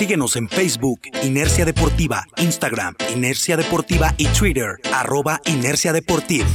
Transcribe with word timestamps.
Síguenos 0.00 0.34
en 0.36 0.48
Facebook, 0.48 1.02
Inercia 1.22 1.66
Deportiva, 1.66 2.26
Instagram, 2.38 2.94
Inercia 3.14 3.58
Deportiva 3.58 4.14
y 4.16 4.24
Twitter, 4.28 4.78
arroba 4.94 5.42
Inercia 5.44 5.92
Deportiva. 5.92 6.46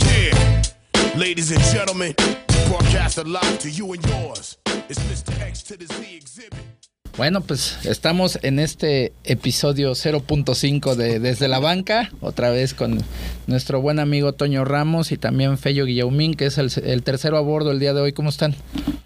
Yeah. 0.00 0.62
Ladies 1.16 1.52
and 1.52 1.64
gentlemen, 1.72 2.14
broadcast 2.68 3.16
live 3.24 3.58
to 3.60 3.70
you 3.70 3.94
and 3.94 4.06
yours. 4.06 4.58
It's 4.90 5.00
Mr. 5.04 5.40
X 5.40 5.64
to 5.64 5.78
the 5.78 5.86
Z 5.86 6.04
exhibit. 6.14 6.60
Bueno, 7.16 7.40
pues 7.40 7.78
estamos 7.86 8.38
en 8.42 8.58
este 8.58 9.14
episodio 9.24 9.92
0.5 9.92 10.96
de 10.96 11.18
Desde 11.18 11.48
la 11.48 11.60
Banca, 11.60 12.10
otra 12.20 12.50
vez 12.50 12.74
con 12.74 13.02
nuestro 13.46 13.80
buen 13.80 14.00
amigo 14.00 14.34
Toño 14.34 14.66
Ramos 14.66 15.12
y 15.12 15.16
también 15.16 15.56
Fello 15.56 15.86
Guillaumín, 15.86 16.34
que 16.34 16.44
es 16.44 16.58
el, 16.58 16.70
el 16.84 17.02
tercero 17.02 17.38
a 17.38 17.40
bordo 17.40 17.70
el 17.70 17.80
día 17.80 17.94
de 17.94 18.02
hoy. 18.02 18.12
¿Cómo 18.12 18.28
están? 18.28 18.54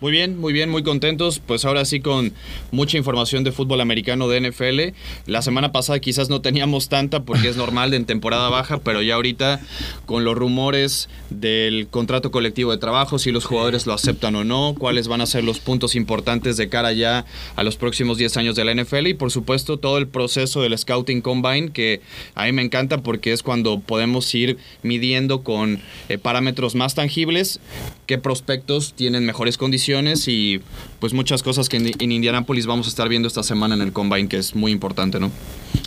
Muy 0.01 0.13
bien, 0.13 0.39
muy 0.39 0.55
bien, 0.55 0.71
muy 0.71 0.83
contentos. 0.83 1.43
Pues 1.47 1.67
ahora 1.67 1.85
sí 1.85 2.01
con 2.01 2.33
mucha 2.71 2.97
información 2.97 3.45
de 3.45 3.53
fútbol 3.53 3.83
americano 3.83 4.29
de 4.29 4.41
NFL. 4.41 4.97
La 5.27 5.43
semana 5.43 5.73
pasada 5.73 5.99
quizás 5.99 6.31
no 6.31 6.41
teníamos 6.41 6.89
tanta 6.89 7.25
porque 7.25 7.49
es 7.51 7.59
normal 7.59 7.93
en 7.93 8.07
temporada 8.07 8.49
baja, 8.49 8.79
pero 8.79 9.03
ya 9.03 9.17
ahorita 9.17 9.61
con 10.07 10.25
los 10.25 10.35
rumores 10.35 11.11
del 11.29 11.87
contrato 11.89 12.31
colectivo 12.31 12.71
de 12.71 12.79
trabajo, 12.79 13.19
si 13.19 13.31
los 13.31 13.45
jugadores 13.45 13.87
lo 13.87 13.93
aceptan 13.93 14.37
o 14.37 14.43
no, 14.45 14.75
cuáles 14.79 15.07
van 15.07 15.21
a 15.21 15.27
ser 15.27 15.45
los 15.45 15.59
puntos 15.59 15.95
importantes 15.95 16.57
de 16.57 16.71
cara 16.71 16.95
ya 16.95 17.27
a 17.55 17.63
los 17.63 17.77
próximos 17.77 18.17
10 18.17 18.39
años 18.39 18.57
de 18.57 18.65
la 18.65 18.75
NFL 18.75 19.07
y 19.07 19.15
por 19.15 19.31
supuesto 19.31 19.77
todo 19.77 19.99
el 19.99 20.09
proceso 20.09 20.63
del 20.63 20.79
Scouting 20.79 21.21
Combine 21.21 21.73
que 21.73 22.01
a 22.35 22.47
mí 22.47 22.53
me 22.53 22.63
encanta 22.63 23.03
porque 23.03 23.33
es 23.33 23.43
cuando 23.43 23.81
podemos 23.81 24.35
ir 24.35 24.57
midiendo 24.83 25.43
con 25.43 25.79
eh, 26.09 26.17
parámetros 26.17 26.75
más 26.75 26.95
tangibles 26.95 27.61
qué 28.07 28.17
prospectos 28.17 28.95
tienen 28.95 29.27
mejores 29.27 29.59
condiciones 29.59 29.90
y 30.27 30.61
pues 31.01 31.13
muchas 31.13 31.43
cosas 31.43 31.69
que 31.69 31.77
en, 31.79 31.91
en 31.99 32.13
Indianapolis 32.13 32.67
vamos 32.67 32.87
a 32.87 32.91
estar 32.91 33.09
viendo 33.09 33.27
esta 33.29 33.43
semana 33.43 33.75
en 33.75 33.81
el 33.83 33.93
Combine 33.93 34.29
que 34.29 34.37
es 34.39 34.55
muy 34.55 34.71
importante, 34.73 35.19
¿no? 35.19 35.31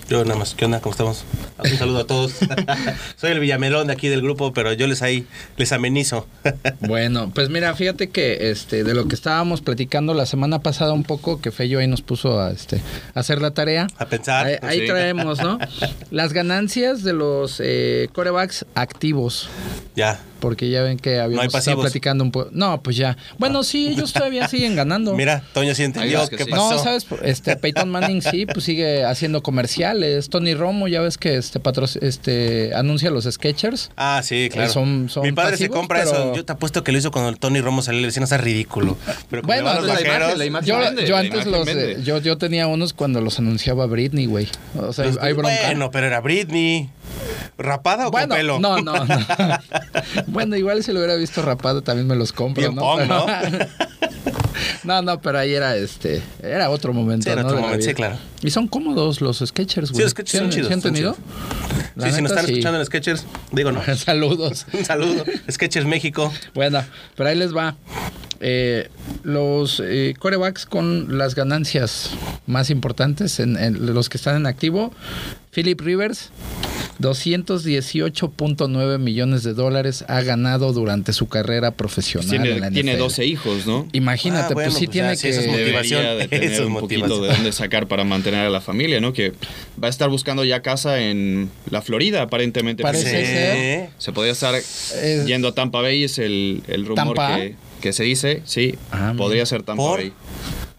Yo 0.09 0.23
nada 0.25 0.37
más, 0.37 0.53
¿qué 0.55 0.65
onda? 0.65 0.79
¿Cómo 0.81 0.91
estamos? 0.91 1.23
Un 1.63 1.77
saludo 1.77 1.99
a 1.99 2.07
todos. 2.07 2.33
Soy 3.15 3.31
el 3.31 3.39
Villamelón 3.39 3.87
de 3.87 3.93
aquí 3.93 4.09
del 4.09 4.21
grupo, 4.21 4.51
pero 4.53 4.73
yo 4.73 4.87
les 4.87 5.01
ahí 5.01 5.25
les 5.57 5.71
amenizo. 5.71 6.27
bueno, 6.81 7.31
pues 7.33 7.49
mira, 7.49 7.73
fíjate 7.75 8.09
que 8.09 8.49
este 8.51 8.83
de 8.83 8.93
lo 8.93 9.07
que 9.07 9.15
estábamos 9.15 9.61
platicando 9.61 10.13
la 10.13 10.25
semana 10.25 10.59
pasada 10.59 10.93
un 10.93 11.03
poco, 11.03 11.39
que 11.41 11.51
Fello 11.51 11.79
ahí 11.79 11.87
nos 11.87 12.01
puso 12.01 12.39
a 12.39 12.51
este 12.51 12.81
a 13.15 13.19
hacer 13.21 13.41
la 13.41 13.51
tarea. 13.51 13.87
A 13.97 14.05
pensar. 14.05 14.45
Ahí, 14.45 14.55
ahí 14.61 14.79
Sí. 14.81 14.85
traemos, 14.87 15.39
¿no? 15.41 15.57
Las 16.11 16.33
ganancias 16.33 17.03
de 17.03 17.13
los 17.13 17.61
eh, 17.63 18.09
corebacks 18.13 18.65
activos. 18.75 19.47
Ya. 19.95 20.19
Porque 20.43 20.69
ya 20.69 20.81
ven 20.81 20.99
que 20.99 21.21
habíamos 21.21 21.55
hay 21.55 21.59
estado 21.59 21.79
platicando 21.79 22.21
un 22.21 22.31
poco. 22.31 22.49
No, 22.51 22.83
pues 22.83 22.97
ya. 22.97 23.15
Bueno, 23.37 23.63
sí, 23.63 23.87
ellos 23.87 24.11
todavía 24.11 24.45
siguen 24.49 24.75
ganando. 24.75 25.13
Mira, 25.13 25.41
Toño 25.53 25.73
sí 25.73 25.83
entendió 25.83 26.27
qué 26.27 26.43
sí. 26.43 26.49
pasó. 26.51 26.69
No, 26.73 26.83
sabes, 26.83 27.05
este 27.23 27.55
Peyton 27.55 27.89
Manning 27.89 28.21
sí, 28.21 28.45
pues 28.45 28.65
sigue 28.65 29.05
haciendo 29.05 29.41
comerciales. 29.41 30.27
Tony 30.27 30.53
Romo, 30.53 30.89
ya 30.89 30.99
ves 30.99 31.17
que 31.17 31.37
este 31.37 31.61
patro, 31.61 31.85
este 32.01 32.71
anuncia 32.75 33.09
los 33.09 33.23
Sketchers. 33.23 33.91
Ah, 33.95 34.19
sí, 34.21 34.49
claro. 34.51 34.69
Eh, 34.69 34.73
son- 34.73 35.07
son 35.09 35.23
Mi 35.23 35.31
padre 35.31 35.55
se 35.55 35.69
compra 35.69 35.99
pero- 36.03 36.11
eso. 36.11 36.35
Yo 36.35 36.43
te 36.43 36.51
apuesto 36.51 36.83
que 36.83 36.91
lo 36.91 36.97
hizo 36.97 37.09
cuando 37.11 37.29
el 37.29 37.39
Tony 37.39 37.61
Romo 37.61 37.81
salió 37.81 37.99
y 37.99 38.01
le 38.01 38.07
decían, 38.09 38.25
es 38.25 38.41
ridículo. 38.41 38.97
Pero 39.29 39.43
Bueno, 39.43 39.61
le 39.61 39.69
van 39.69 39.75
los 39.77 39.85
la 39.85 39.93
imagen, 40.01 40.11
vaqueros, 40.19 40.37
la 40.37 40.45
imagen. 40.45 40.67
Yo, 40.67 40.77
vende, 40.79 41.07
yo 41.07 41.13
la 41.15 41.19
antes 41.21 41.33
imagen 41.45 41.51
los 41.53 41.65
vende. 41.65 41.91
eh, 41.93 41.97
yo, 42.03 42.17
yo 42.19 42.37
tenía 42.37 42.67
unos 42.67 42.91
cuando 42.91 43.21
los 43.21 43.39
anunciaba 43.39 43.85
Britney, 43.85 44.25
güey. 44.25 44.49
O 44.77 44.91
sea, 44.91 45.05
pues, 45.05 45.17
hay 45.21 45.31
bronca. 45.31 45.55
Bueno, 45.67 45.89
pero 45.89 46.07
era 46.07 46.19
Britney. 46.19 46.89
¿Rapada 47.63 48.07
o 48.07 48.11
Bueno, 48.11 48.29
con 48.29 48.37
pelo? 48.37 48.59
no, 48.59 48.81
no, 48.81 49.05
no. 49.05 49.17
bueno, 50.27 50.55
igual 50.55 50.83
si 50.83 50.91
lo 50.91 50.99
hubiera 50.99 51.15
visto 51.15 51.41
rapado 51.41 51.81
también 51.81 52.07
me 52.07 52.15
los 52.15 52.31
compro, 52.33 52.61
Bien 52.61 52.75
¿no? 52.75 52.81
pong, 52.81 53.07
¿no? 53.07 53.25
no, 54.83 55.01
no, 55.01 55.21
pero 55.21 55.39
ahí 55.39 55.53
era 55.53 55.75
este, 55.75 56.21
era 56.41 56.69
otro 56.69 56.93
momento, 56.93 57.23
Sí, 57.23 57.29
era 57.29 57.41
¿no? 57.41 57.47
otro 57.47 57.61
momento, 57.61 57.85
sí, 57.85 57.93
claro. 57.93 58.17
Y 58.41 58.51
son 58.51 58.67
cómodos 58.67 59.21
los 59.21 59.39
sketchers, 59.39 59.91
güey. 59.91 60.03
los 60.03 60.11
sketchers 60.11 60.41
son 60.43 60.49
chidos, 60.51 60.67
¿Sí 60.67 60.73
han 60.73 60.81
tenido? 60.81 61.15
Sí, 61.15 62.11
si 62.11 62.21
nos 62.21 62.21
neta, 62.21 62.27
están 62.27 62.45
sí. 62.45 62.51
escuchando 62.53 62.79
en 62.79 62.85
Sketchers, 62.85 63.25
digo 63.51 63.71
no. 63.71 63.81
Saludos. 63.95 64.65
Un 64.73 64.83
saludo. 64.85 65.23
Sketchers 65.49 65.85
México. 65.85 66.33
Bueno, 66.53 66.83
pero 67.15 67.29
ahí 67.29 67.35
les 67.37 67.55
va. 67.55 67.75
Eh, 68.45 68.89
los 69.23 69.81
eh, 69.83 70.15
corebacks 70.19 70.65
con 70.65 71.17
las 71.17 71.33
ganancias 71.33 72.09
más 72.45 72.69
importantes, 72.69 73.39
en, 73.39 73.55
en 73.57 73.93
los 73.93 74.09
que 74.09 74.17
están 74.17 74.35
en 74.35 74.45
activo, 74.47 74.91
Philip 75.51 75.79
Rivers, 75.79 76.29
218.9 76.99 78.97
millones 78.99 79.43
de 79.43 79.53
dólares 79.53 80.03
ha 80.07 80.21
ganado 80.21 80.73
durante 80.73 81.13
su 81.13 81.27
carrera 81.27 81.71
profesional. 81.71 82.45
en 82.63 82.73
Tiene, 82.73 82.93
NFL. 82.93 82.99
12 82.99 83.25
hijos, 83.25 83.65
¿no? 83.67 83.87
Imagínate, 83.93 84.51
Ah, 84.51 84.53
bueno, 84.53 84.69
pues 84.71 84.79
sí 84.79 84.87
pues 84.87 84.95
ya, 84.95 85.01
tiene 85.03 85.15
sí, 85.15 85.21
que. 85.23 85.29
eso 85.29 85.41
es 85.41 85.47
motivación. 85.47 86.17
De 86.19 86.27
tener 86.27 86.51
es 86.51 86.59
un 86.59 86.73
poquito 86.79 87.01
motivación. 87.01 87.21
de 87.21 87.27
dónde 87.35 87.51
sacar 87.51 87.87
para 87.87 88.03
mantener 88.03 88.41
a 88.45 88.49
la 88.49 88.61
familia, 88.61 88.99
¿no? 89.01 89.13
Que 89.13 89.31
va 89.81 89.87
a 89.87 89.89
estar 89.89 90.09
buscando 90.09 90.43
ya 90.43 90.61
casa 90.61 90.99
en 90.99 91.49
la 91.69 91.81
Florida, 91.81 92.21
aparentemente. 92.23 92.83
Parece 92.83 93.25
ser. 93.25 93.89
Se 93.97 94.11
podría 94.11 94.33
estar 94.33 94.53
Es- 94.55 95.25
yendo 95.25 95.47
a 95.49 95.55
Tampa 95.55 95.81
Bay, 95.81 96.03
es 96.03 96.19
el, 96.19 96.61
el 96.67 96.85
rumor 96.85 97.15
¿Tampa? 97.15 97.37
que, 97.37 97.55
que 97.83 97.91
se 97.93 98.03
dice. 98.03 98.41
Sí, 98.45 98.75
Ah, 98.91 99.13
podría 99.17 99.39
mira. 99.41 99.45
ser 99.45 99.61
Tampa 99.63 99.83
¿Por? 99.83 99.99
Bay. 99.99 100.13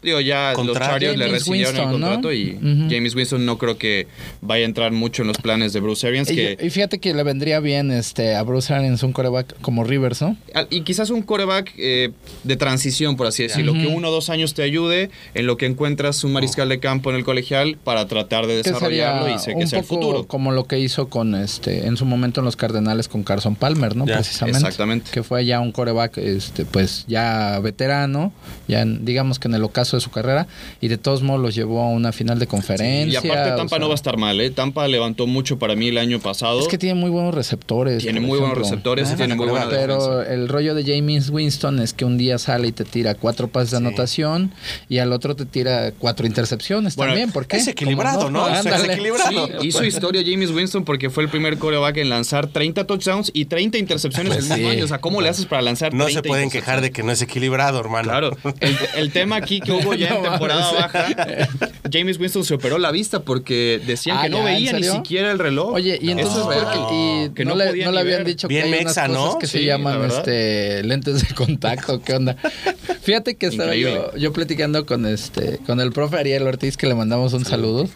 Digo, 0.04 0.20
ya 0.20 0.52
los. 0.56 0.76
Chargers 0.78 1.16
le 1.16 1.24
James 1.24 1.32
rescindieron 1.32 1.74
Winston, 1.74 1.94
el 1.94 2.00
¿no? 2.00 2.06
contrato 2.06 2.32
y. 2.32 2.58
James 2.90 3.14
Winston 3.14 3.44
no 3.46 3.58
creo 3.58 3.78
que 3.78 4.06
vaya 4.40 4.62
a 4.64 4.66
entrar 4.66 4.92
mucho 4.92 5.22
en 5.22 5.28
los 5.28 5.38
planes 5.38 5.72
de 5.72 5.80
Bruce 5.80 6.06
Arians. 6.06 6.30
Y, 6.30 6.36
Que, 6.36 6.58
y 6.62 6.70
fíjate 6.70 6.98
que 6.98 7.14
le 7.14 7.22
vendría 7.22 7.60
bien 7.60 7.90
este 7.90 8.34
a 8.36 8.42
Bruce 8.42 8.72
Arians 8.72 9.02
un 9.02 9.12
coreback 9.12 9.58
como 9.60 9.82
Rivers, 9.84 10.20
¿no? 10.22 10.36
Y 10.70 10.82
quizás 10.82 11.10
un 11.10 11.22
coreback 11.22 11.72
eh, 11.78 12.10
de 12.44 12.56
transición, 12.56 13.16
por 13.16 13.26
así 13.26 13.42
decirlo, 13.44 13.72
que 13.72 13.86
uno 13.86 14.08
o 14.08 14.12
dos 14.12 14.30
años 14.30 14.54
te 14.54 14.62
ayude 14.62 15.10
en 15.34 15.46
lo 15.46 15.56
que 15.56 15.66
encuentras 15.66 16.22
un 16.24 16.32
mariscal 16.32 16.68
de 16.68 16.78
campo 16.80 17.10
en 17.10 17.16
el 17.16 17.24
colegial 17.24 17.76
para 17.82 18.06
tratar 18.06 18.46
de 18.46 18.56
desarrollarlo 18.62 19.34
y 19.34 19.38
sé 19.38 19.52
que 19.52 19.56
un 19.56 19.66
sea 19.68 19.78
el 19.80 19.84
poco 19.86 20.02
futuro. 20.02 20.26
como 20.26 20.52
lo 20.52 20.64
que 20.64 20.78
hizo 20.78 21.08
con 21.08 21.34
este 21.34 21.86
en 21.86 21.96
su 21.96 22.04
momento 22.04 22.40
en 22.40 22.44
los 22.44 22.56
Cardenales 22.56 23.08
con 23.08 23.22
Carson 23.22 23.54
Palmer, 23.56 23.96
¿no? 23.96 24.06
Ya, 24.06 24.14
Precisamente. 24.16 24.58
exactamente. 24.58 25.10
Que 25.12 25.22
fue 25.22 25.44
ya 25.46 25.60
un 25.60 25.72
coreback, 25.72 26.18
este, 26.18 26.64
pues 26.64 27.04
ya 27.08 27.58
veterano, 27.60 28.32
ya 28.68 28.82
en- 28.82 29.04
digamos 29.04 29.38
que 29.38 29.48
en 29.48 29.54
el 29.54 29.62
ocaso 29.64 29.93
de 29.94 30.00
su 30.00 30.10
carrera, 30.10 30.46
y 30.80 30.88
de 30.88 30.98
todos 30.98 31.22
modos 31.22 31.40
los 31.40 31.54
llevó 31.54 31.82
a 31.82 31.88
una 31.88 32.12
final 32.12 32.38
de 32.38 32.44
Y 32.44 32.48
conferencia. 32.48 33.18
aparte 33.20 33.52
o 33.52 33.56
Tampa 33.56 33.68
sea, 33.70 33.78
no 33.78 33.88
va 33.88 33.94
a 33.94 33.96
estar 33.96 34.16
mal, 34.16 34.40
¿eh? 34.40 34.50
Tampa 34.50 34.86
levantó 34.88 35.26
mucho 35.26 35.58
para 35.58 35.74
mí 35.76 35.88
el 35.88 35.98
año 35.98 36.20
pasado. 36.20 36.60
Es 36.60 36.68
que 36.68 36.78
tiene 36.78 36.94
muy 36.94 37.10
buenos 37.10 37.34
receptores. 37.34 38.02
tiene 38.02 38.20
muy 38.20 38.38
buenos 38.38 38.58
receptores 38.58 39.10
y 39.12 39.16
tiene 39.16 39.34
muy 39.34 39.46
buena 39.48 39.68
Pero 39.68 40.18
defensa. 40.18 40.32
el 40.34 40.48
rollo 40.48 40.74
de 40.74 40.84
James 40.84 41.30
Winston 41.30 41.80
es 41.80 41.92
que 41.92 42.04
un 42.04 42.18
día 42.18 42.38
sale 42.38 42.68
y 42.68 42.72
te 42.72 42.84
tira 42.84 43.14
cuatro 43.14 43.48
pases 43.48 43.70
de 43.72 43.78
Sí. 43.78 43.84
anotación 43.84 44.52
y 44.88 44.98
al 44.98 45.12
otro 45.12 45.34
te 45.36 45.44
tira 45.46 45.92
cuatro 45.98 46.26
intercepciones 46.26 46.96
Bueno, 46.96 47.12
también. 47.12 47.32
¿Por 47.32 47.46
qué? 47.46 47.56
es 47.56 47.68
equilibrado, 47.68 48.24
¿Cómo 48.26 48.30
¿no? 48.30 48.48
Es 48.48 48.58
Ándale. 48.66 48.92
equilibrado. 48.92 49.46
Sí, 49.60 49.68
hizo 49.68 49.84
historia 49.84 50.22
James 50.24 50.50
Winston 50.50 50.84
porque 50.84 51.10
fue 51.10 51.22
el 51.24 51.28
primer 51.28 51.58
coreback 51.58 51.96
en 51.98 52.08
lanzar 52.10 52.46
30 52.48 52.86
touchdowns 52.86 53.30
y 53.34 53.46
30 53.46 53.78
intercepciones 53.78 54.34
Pues 54.34 54.50
el 54.50 54.56
mismo 54.56 54.70
año. 54.70 54.84
O 54.84 54.88
sea, 54.88 54.98
¿cómo 54.98 55.20
le 55.20 55.28
haces 55.28 55.46
para 55.46 55.62
lanzar 55.62 55.92
No 55.94 56.04
30 56.04 56.22
se 56.22 56.28
pueden 56.28 56.50
quejar 56.50 56.80
de 56.80 56.90
que 56.90 57.02
no 57.02 57.12
es 57.12 57.22
equilibrado, 57.22 57.80
hermano. 57.80 58.08
Claro, 58.08 58.36
el, 58.60 58.76
el 58.96 59.12
tema 59.12 59.36
aquí 59.36 59.60
que 59.60 59.72
hubo 59.84 59.94
ya 59.94 60.08
en 60.08 60.22
No 60.22 60.30
temporada 60.30 60.72
mames. 60.72 60.80
baja, 60.80 61.48
James 61.92 62.18
Winston 62.18 62.44
se 62.44 62.54
operó 62.54 62.78
la 62.78 62.90
vista 62.90 63.20
porque 63.20 63.80
decían 63.86 64.16
Ah, 64.18 64.22
que 64.24 64.28
no 64.30 64.38
ya, 64.38 64.48
¿en 64.50 64.54
veía 64.56 64.72
ni 64.72 64.82
siquiera 64.84 65.30
el 65.30 65.38
reloj. 65.38 65.72
Oye, 65.74 65.98
y 66.00 66.10
entonces 66.10 66.38
es 66.38 66.44
porque 66.44 66.78
y 66.92 67.30
Que 67.34 67.44
no, 67.44 67.50
no 67.50 67.56
le, 67.64 67.84
no 67.84 67.92
le 67.92 68.00
habían 68.00 68.18
ver. 68.18 68.26
dicho 68.26 68.48
Bien 68.48 68.68
que 68.70 68.74
hay 68.78 68.84
mexa, 68.84 69.04
unas 69.04 69.16
¿no? 69.16 69.24
cosas 69.26 69.38
que 69.40 69.46
se 69.46 69.58
Sí, 69.58 69.64
llaman 69.66 69.92
la 69.94 69.98
verdad. 70.00 70.18
este 70.18 70.82
lentes 70.84 71.28
de 71.28 71.34
contacto, 71.34 72.00
¿qué 72.02 72.14
onda? 72.14 72.36
Fíjate 73.02 73.34
que 73.36 73.46
estaba 73.46 73.74
yo, 73.74 74.14
yo 74.16 74.32
platicando 74.32 74.86
con 74.86 75.06
este 75.06 75.58
con 75.66 75.80
el 75.80 75.92
profe 75.92 76.16
Ariel 76.18 76.46
Ortiz 76.46 76.76
que 76.76 76.86
le 76.86 76.94
mandamos 76.94 77.32
un 77.34 77.44
saludo 77.44 77.88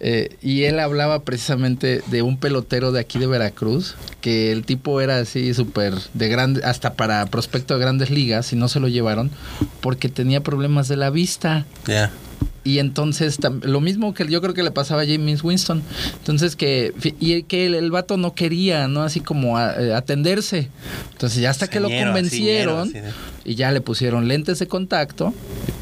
eh, 0.00 0.36
y 0.42 0.64
él 0.64 0.78
hablaba 0.80 1.22
precisamente 1.22 2.02
de 2.06 2.22
un 2.22 2.38
pelotero 2.38 2.90
de 2.92 3.00
aquí 3.00 3.18
de 3.18 3.26
Veracruz 3.26 3.94
que 4.22 4.52
el 4.52 4.64
tipo 4.64 5.00
era 5.02 5.18
así 5.18 5.52
súper 5.52 5.92
de 6.14 6.28
grande 6.28 6.62
hasta 6.64 6.94
para 6.94 7.26
prospecto 7.26 7.74
de 7.74 7.80
grandes 7.80 8.10
ligas 8.10 8.52
y 8.52 8.56
no 8.56 8.68
se 8.68 8.80
lo 8.80 8.88
llevaron 8.88 9.30
porque 9.80 10.08
tenía 10.08 10.42
problemas 10.42 10.88
de 10.88 10.96
la 10.96 11.10
vista. 11.24 11.64
Ya. 11.86 12.10
Y 12.64 12.78
entonces, 12.78 13.38
lo 13.62 13.80
mismo 13.80 14.14
que 14.14 14.26
yo 14.26 14.40
creo 14.40 14.54
que 14.54 14.62
le 14.62 14.70
pasaba 14.70 15.02
a 15.02 15.06
James 15.06 15.44
Winston. 15.44 15.82
Entonces, 16.18 16.56
que. 16.56 16.94
Y 17.20 17.42
que 17.42 17.66
el, 17.66 17.74
el 17.74 17.90
vato 17.90 18.16
no 18.16 18.34
quería, 18.34 18.88
¿no? 18.88 19.02
Así 19.02 19.20
como 19.20 19.58
a- 19.58 19.74
eh, 19.74 19.92
atenderse. 19.94 20.70
Entonces, 21.12 21.40
ya 21.42 21.50
hasta 21.50 21.68
que 21.68 21.78
lo 21.80 21.88
convencieron 21.90 22.88
señero, 22.90 23.12
y 23.44 23.54
ya 23.54 23.70
le 23.70 23.80
pusieron 23.82 24.28
lentes 24.28 24.58
de 24.58 24.66
contacto. 24.66 25.34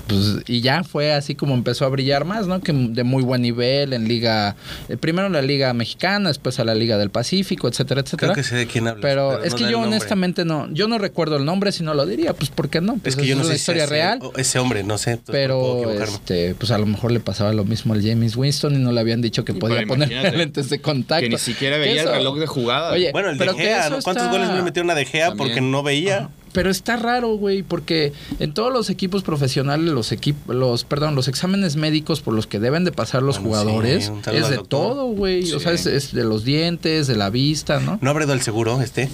Pues, 0.08 0.43
y 0.49 0.61
ya 0.61 0.82
fue 0.82 1.12
así 1.14 1.34
como 1.37 1.55
empezó 1.55 1.87
a 1.87 1.88
brillar 1.88 2.25
más, 2.25 2.46
¿no? 2.49 2.61
Que 2.61 2.73
de 2.73 3.05
muy 3.05 3.23
buen 3.23 3.40
nivel 3.40 3.93
en 3.93 4.08
Liga. 4.08 4.56
eh, 4.88 4.96
primero 4.96 5.29
en 5.29 5.32
la 5.32 5.40
Liga 5.43 5.73
Mexicana, 5.73 6.29
después 6.29 6.58
a 6.58 6.64
la 6.64 6.75
Liga 6.75 6.99
del 6.99 7.08
Pacífico, 7.11 7.69
etcétera, 7.69 8.00
etcétera. 8.00 8.32
Creo 8.34 8.43
que 8.44 8.49
sé 8.49 8.56
de 8.56 8.67
quién 8.67 8.88
hablas. 8.88 9.00
Pero, 9.00 9.43
es 9.43 9.52
no 9.52 9.58
que 9.58 9.70
yo 9.70 9.79
honestamente 9.81 10.44
no. 10.44 10.69
Yo 10.73 10.88
no 10.88 10.99
recuerdo 10.99 11.37
el 11.37 11.44
nombre, 11.44 11.70
si 11.73 11.82
no 11.84 11.94
lo 11.94 12.05
diría. 12.05 12.34
Pues, 12.34 12.50
¿por 12.50 12.69
qué 12.69 12.81
no? 12.81 12.96
Pues 12.96 13.14
Es 13.14 13.20
que 13.20 13.26
yo 13.29 13.37
no 13.37 13.43
una 13.43 13.52
sé 13.52 13.55
si 13.55 13.61
historia 13.62 13.84
ese- 13.84 13.93
real. 13.93 14.19
ese 14.37 14.58
hombre, 14.58 14.82
no 14.82 14.99
sé. 14.99 15.19
Pero 15.25 15.90
este, 15.93 16.55
pues 16.56 16.71
a 16.72 16.78
lo 16.78 16.86
mejor 16.86 17.12
le 17.12 17.20
pasaba 17.20 17.52
lo 17.52 17.64
mismo 17.64 17.94
al 17.94 18.02
James 18.02 18.36
Winston 18.36 18.74
y 18.74 18.78
no 18.78 18.92
le 18.92 19.00
habían 19.00 19.20
dicho 19.22 19.44
que 19.44 19.52
Y 19.52 19.56
podía 19.56 19.86
poner 19.86 20.36
lentes 20.36 20.69
de 20.70 20.80
contacto. 20.80 21.22
que 21.22 21.28
ni 21.30 21.38
siquiera 21.38 21.78
veía 21.78 22.02
el 22.02 22.08
reloj 22.08 22.38
de 22.38 22.46
jugada. 22.46 22.92
Oye, 22.92 23.12
Bueno, 23.12 23.30
el 23.30 23.38
pero 23.38 23.52
de 23.54 23.62
Gea. 23.62 23.88
¿cuántos 24.02 24.16
está- 24.24 24.30
goles 24.30 24.48
no 24.48 24.56
le 24.56 24.62
metieron 24.62 24.90
a 24.90 24.94
De 24.94 25.04
Gea 25.04 25.28
También. 25.28 25.48
porque 25.48 25.60
no 25.60 25.82
veía? 25.82 26.30
Pero 26.52 26.70
está 26.70 26.96
raro, 26.96 27.37
güey, 27.37 27.62
porque 27.62 28.12
en 28.38 28.54
todos 28.54 28.72
los 28.72 28.90
equipos 28.90 29.22
profesionales, 29.22 29.87
los 29.87 30.12
equipos, 30.12 30.54
los, 30.54 30.84
perdón, 30.84 31.14
los 31.14 31.28
exámenes 31.28 31.76
médicos 31.76 32.20
por 32.20 32.34
los 32.34 32.46
que 32.46 32.58
deben 32.58 32.84
de 32.84 32.93
pasar 32.93 33.22
los 33.22 33.38
Bueno, 33.38 33.62
jugadores, 33.62 34.06
sí, 34.06 34.31
es 34.32 34.49
de 34.50 34.58
todo, 34.58 35.06
güey. 35.06 35.50
O 35.52 35.60
sea, 35.60 35.72
es, 35.72 35.87
es 35.87 36.12
de 36.12 36.25
los 36.25 36.44
dientes, 36.44 37.06
de 37.06 37.16
la 37.16 37.31
vista, 37.31 37.81
¿no? 37.81 37.99
¿No 38.00 38.10
habrá 38.10 38.25
ido 38.25 38.32
al 38.32 38.43
seguro 38.43 38.81
este? 38.82 39.08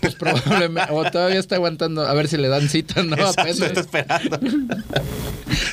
Pues 0.00 0.14
probablemente, 0.14 0.92
o 0.92 1.10
todavía 1.10 1.38
está 1.38 1.56
aguantando, 1.56 2.02
a 2.02 2.12
ver 2.14 2.28
si 2.28 2.36
le 2.36 2.48
dan 2.48 2.68
cita, 2.68 3.02
¿no? 3.02 3.16
Exacto, 3.16 3.64
está 3.64 3.80
esperando. 3.80 4.38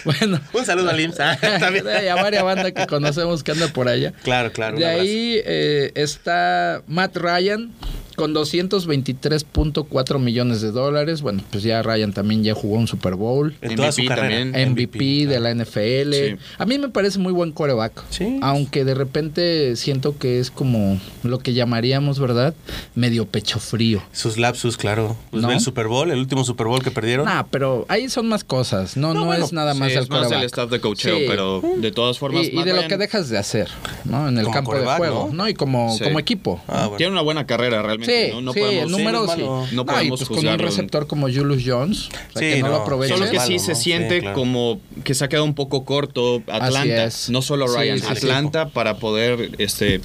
Bueno. 0.05 0.39
Un 0.53 0.65
saludo 0.65 0.89
al 0.89 0.99
IMSS. 0.99 1.19
ah. 1.19 1.37
Hay 1.41 2.07
a 2.07 2.15
varias 2.15 2.43
bandas 2.43 2.71
que 2.73 2.85
conocemos 2.87 3.43
que 3.43 3.51
anda 3.51 3.67
por 3.69 3.87
allá. 3.87 4.13
Claro, 4.23 4.51
claro. 4.51 4.77
De 4.77 4.85
ahí 4.85 5.41
eh, 5.45 5.91
está 5.95 6.83
Matt 6.87 7.17
Ryan 7.17 7.71
con 8.15 8.33
223.4 8.33 10.19
millones 10.19 10.61
de 10.61 10.71
dólares. 10.71 11.21
Bueno, 11.21 11.43
pues 11.51 11.63
ya 11.63 11.81
Ryan 11.81 12.13
también 12.13 12.43
ya 12.43 12.53
jugó 12.53 12.75
un 12.77 12.87
Super 12.87 13.15
Bowl. 13.15 13.55
En 13.61 13.75
toda 13.75 13.91
su 13.91 14.01
MVP 14.01 14.07
carrera. 14.15 14.51
también. 14.51 14.71
MVP 14.71 15.27
de 15.27 15.39
la 15.39 15.53
NFL. 15.53 16.13
Sí. 16.13 16.35
A 16.57 16.65
mí 16.65 16.77
me 16.79 16.89
parece 16.89 17.19
muy 17.19 17.33
buen 17.33 17.51
coreback. 17.51 18.03
Sí. 18.09 18.39
Aunque 18.41 18.85
de 18.85 18.93
repente 18.93 19.75
siento 19.75 20.17
que 20.17 20.39
es 20.39 20.51
como 20.51 20.99
lo 21.23 21.39
que 21.39 21.53
llamaríamos, 21.53 22.19
¿verdad? 22.19 22.53
Medio 22.95 23.25
pecho 23.25 23.59
frío. 23.59 24.01
Sus 24.11 24.37
lapsus, 24.37 24.77
claro. 24.77 25.15
Pues 25.31 25.43
¿No? 25.43 25.51
el 25.51 25.59
Super 25.59 25.87
Bowl, 25.87 26.11
el 26.11 26.19
último 26.19 26.43
Super 26.43 26.67
Bowl 26.67 26.81
que 26.83 26.91
perdieron. 26.91 27.25
Nah, 27.25 27.43
pero 27.49 27.85
ahí 27.89 28.09
son 28.09 28.27
más 28.27 28.43
cosas. 28.43 28.97
No, 28.97 29.13
no, 29.13 29.25
bueno, 29.25 29.45
es 29.45 29.53
nada 29.53 29.73
más 29.73 29.89
Sí, 29.89 29.95
del 29.95 30.03
es 30.03 30.09
más 30.09 30.19
coreback. 30.23 30.39
el 30.41 30.45
staff 30.45 30.69
de 30.69 30.79
cocheo, 30.79 31.17
Sí. 31.17 31.25
pero 31.27 31.61
de 31.77 31.91
todas 31.91 32.17
formas. 32.17 32.45
Y, 32.45 32.59
y 32.59 32.63
de 32.63 32.73
lo 32.73 32.87
que 32.87 32.97
dejas 32.97 33.29
de 33.29 33.37
hacer, 33.37 33.69
¿no? 34.05 34.27
En 34.27 34.37
el 34.37 34.43
Como 34.45 34.53
campo 34.55 34.71
de 34.75 34.83
quarterback, 34.83 34.97
juego, 34.97 35.27
¿no? 35.31 35.43
¿no? 35.43 35.49
Y 35.49 35.53
como, 35.53 35.95
Sí. 35.97 36.03
como 36.03 36.19
equipo. 36.19 36.61
Ah, 36.67 36.83
bueno. 36.85 36.97
Tiene 36.97 37.11
una 37.11 37.21
buena 37.21 37.45
carrera 37.45 37.81
realmente. 37.81 38.02
Sí, 38.05 38.29
¿no? 38.31 38.41
No 38.41 38.53
sí, 38.53 38.59
podemos, 38.59 38.83
el 38.83 38.91
número 38.91 39.21
sí. 39.21 39.27
malo. 39.27 39.67
No 39.71 39.81
y 39.81 39.85
podemos 39.85 40.23
pues 40.25 40.39
con 40.39 40.47
un 40.47 40.59
receptor 40.59 41.07
como 41.07 41.27
Julius 41.27 41.63
Jones, 41.65 42.07
o 42.07 42.39
sea, 42.39 42.41
Sí, 42.41 42.55
que 42.55 42.61
no, 42.61 42.67
no, 42.67 42.73
lo 42.73 42.81
aproveches. 42.81 43.17
Solo 43.17 43.29
que 43.31 43.37
malo, 43.37 43.47
sí 43.47 43.57
¿no? 43.57 43.59
se 43.63 43.75
Sí, 43.75 43.83
siente 43.83 44.19
claro. 44.21 44.35
como 44.35 44.79
que 45.03 45.13
se 45.13 45.25
ha 45.25 45.29
quedado 45.29 45.45
un 45.45 45.55
poco 45.55 45.85
corto 45.85 46.43
Atlanta. 46.47 47.05
es. 47.05 47.29
No 47.29 47.41
solo 47.41 47.67
Ryan, 47.67 47.99
sí, 47.99 48.05
sí. 48.05 48.11
Atlanta 48.11 48.69
para 48.69 48.97
poder 48.97 49.51
este 49.57 50.01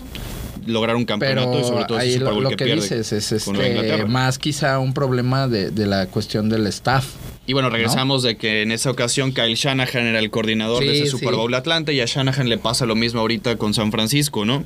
lograr 0.66 0.96
un 0.96 1.04
campeonato 1.06 1.58
y 1.58 1.64
sobre 1.64 1.84
todo 1.86 1.98
ese 1.98 2.06
ahí 2.08 2.12
Super 2.14 2.28
lo, 2.28 2.34
Bowl 2.34 2.44
lo 2.44 2.50
que, 2.50 2.64
dices 2.66 3.12
es 3.12 3.32
este, 3.32 4.04
más 4.06 4.38
quizá 4.38 4.78
un 4.78 4.92
problema 4.92 5.48
de, 5.48 5.70
de 5.70 5.86
la 5.86 6.06
cuestión 6.06 6.48
del 6.48 6.66
staff. 6.66 7.06
Y 7.48 7.54
bueno, 7.54 7.70
regresamos 7.70 8.22
de 8.22 8.36
que 8.36 8.60
en 8.60 8.72
esa 8.72 8.90
ocasión 8.90 9.32
Kyle 9.32 9.54
Shanahan 9.54 10.06
era 10.06 10.18
el 10.18 10.30
coordinador 10.30 10.84
de 10.84 10.92
Sí, 10.92 10.98
ese 11.00 11.10
Super 11.12 11.30
sí. 11.30 11.34
Bowl 11.36 11.54
Atlanta 11.54 11.92
y 11.92 12.00
a 12.00 12.04
Shanahan 12.04 12.48
le 12.50 12.58
pasa 12.58 12.84
lo 12.84 12.94
mismo 12.94 13.20
ahorita 13.20 13.56
con 13.56 13.72
San 13.72 13.90
Francisco, 13.90 14.44
¿no? 14.44 14.62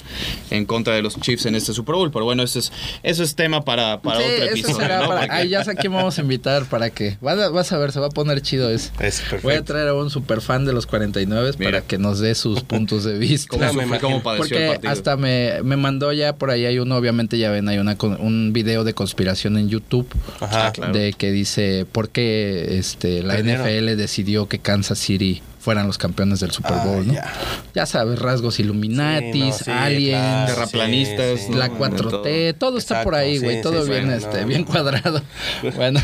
En 0.51 0.67
contra 0.67 0.93
de 0.97 1.01
los 1.03 1.19
Chiefs 1.21 1.47
en 1.47 1.55
este 1.55 1.73
Super 1.75 1.95
Bowl. 1.95 2.11
Pero 2.11 2.25
bueno, 2.25 2.43
ese 2.43 2.59
es, 2.59 2.73
eso 3.05 3.23
es 3.23 3.37
tema 3.37 3.65
para, 3.65 4.03
para 4.03 4.19
Sí, 4.19 4.25
otro 4.25 4.45
eso 4.47 4.53
episodio. 4.55 4.77
será 4.77 5.01
¿no? 5.03 5.07
para- 5.07 5.21
Porque- 5.21 5.33
Ay, 5.37 5.49
ya 5.49 5.63
sé 5.63 5.71
a 5.71 5.75
quién 5.77 5.93
vamos 5.93 6.19
a 6.19 6.23
invitar 6.23 6.65
para 6.65 6.91
que. 6.91 7.19
Vas 7.21 7.39
a, 7.39 7.51
vas 7.51 7.71
a 7.73 7.79
ver, 7.79 7.93
se 7.93 8.01
va 8.01 8.07
a 8.07 8.11
poner 8.11 8.43
chido 8.43 8.69
eso. 8.69 8.91
Es 8.99 9.21
perfecto. 9.21 9.43
Voy 9.47 9.55
a 9.55 9.63
traer 9.63 9.87
a 9.87 9.95
un 9.95 10.11
super 10.11 10.41
fan 10.41 10.65
de 10.65 10.73
los 10.73 10.87
49 10.87 11.53
Mira. 11.59 11.71
para 11.71 11.83
que 11.87 11.99
nos 11.99 12.19
dé 12.19 12.35
sus 12.35 12.63
puntos 12.65 13.05
de 13.05 13.17
vista. 13.17 13.47
¿Cómo, 13.49 13.73
me 13.75 14.21
padeció 14.23 14.59
el 14.59 14.67
partido? 14.73 14.91
hasta 14.93 15.17
me, 15.17 15.63
me 15.63 15.77
mandó 15.77 16.13
ya 16.13 16.35
por 16.35 16.51
ahí 16.51 16.65
hay 16.67 16.81
uno, 16.81 16.97
obviamente 16.97 17.39
ya 17.39 17.53
ven, 17.53 17.69
hay 17.69 17.79
una 17.79 17.97
con- 17.97 18.21
un 18.21 18.53
video 18.53 18.83
de 18.83 18.93
conspiración 18.93 19.57
en 19.57 19.69
YouTube 19.69 20.09
Ajá. 20.41 20.73
Claro. 20.73 20.93
de 20.93 21.13
que 21.13 21.31
dice 21.31 21.87
por 21.93 22.09
qué 22.11 22.72
este, 22.79 23.23
la 23.23 23.35
Perdieron. 23.35 23.67
NFL 23.67 23.97
decidió 23.97 24.49
que 24.49 24.59
Kansas 24.59 24.99
City 24.99 25.43
fueran 25.61 25.87
los 25.87 25.97
campeones 25.97 26.41
del 26.41 26.51
Super 26.51 26.73
Ah, 26.75 26.85
Bowl, 26.85 27.07
¿no? 27.07 27.13
ya. 27.15 27.33
Ya 27.75 27.87
sabes, 27.87 28.19
rasgos 28.19 28.59
Illuminatis, 28.59 29.33
Sí, 29.33 29.49
no, 29.49 29.53
sí, 29.65 29.71
aliens, 29.71 30.21
claro, 30.21 30.55
terraplanistas, 30.55 31.41
sí, 31.41 31.47
sí. 31.49 31.55
la 31.55 31.69
¿no? 31.69 31.79
4T, 31.79 32.55
todo, 32.59 32.79
está 32.79 33.03
por 33.05 33.15
ahí, 33.15 33.39
güey, 33.39 33.57
sí, 33.57 33.63
todo 33.63 33.85
sí, 33.85 33.91
bien, 33.91 34.07
bueno, 34.07 34.19
este, 34.19 34.41
no, 34.41 34.47
bien 34.49 34.65
cuadrado. 34.65 35.23
bueno. 35.77 36.01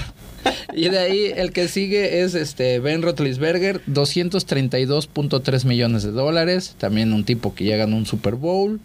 Y 0.75 0.89
de 0.89 0.99
ahí 0.99 1.33
el 1.35 1.53
que 1.53 1.67
sigue 1.69 2.23
es 2.23 2.35
este 2.35 2.79
Ben 2.79 3.03
Roethlisberger, 3.03 3.81
232.3 3.87 5.65
millones 5.65 6.03
de 6.03 6.11
dólares, 6.13 6.77
también 6.79 7.13
un 7.13 7.25
tipo 7.25 7.55
que 7.55 7.65
ya 7.65 7.77
ganó 7.77 7.97
un 7.97 8.07
Super 8.07 8.35
Bowl. 8.35 8.81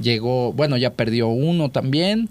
Llegó, 0.00 0.54
bueno, 0.54 0.78
ya 0.78 0.94
perdió 0.94 1.28
uno 1.28 1.70
también. 1.70 2.30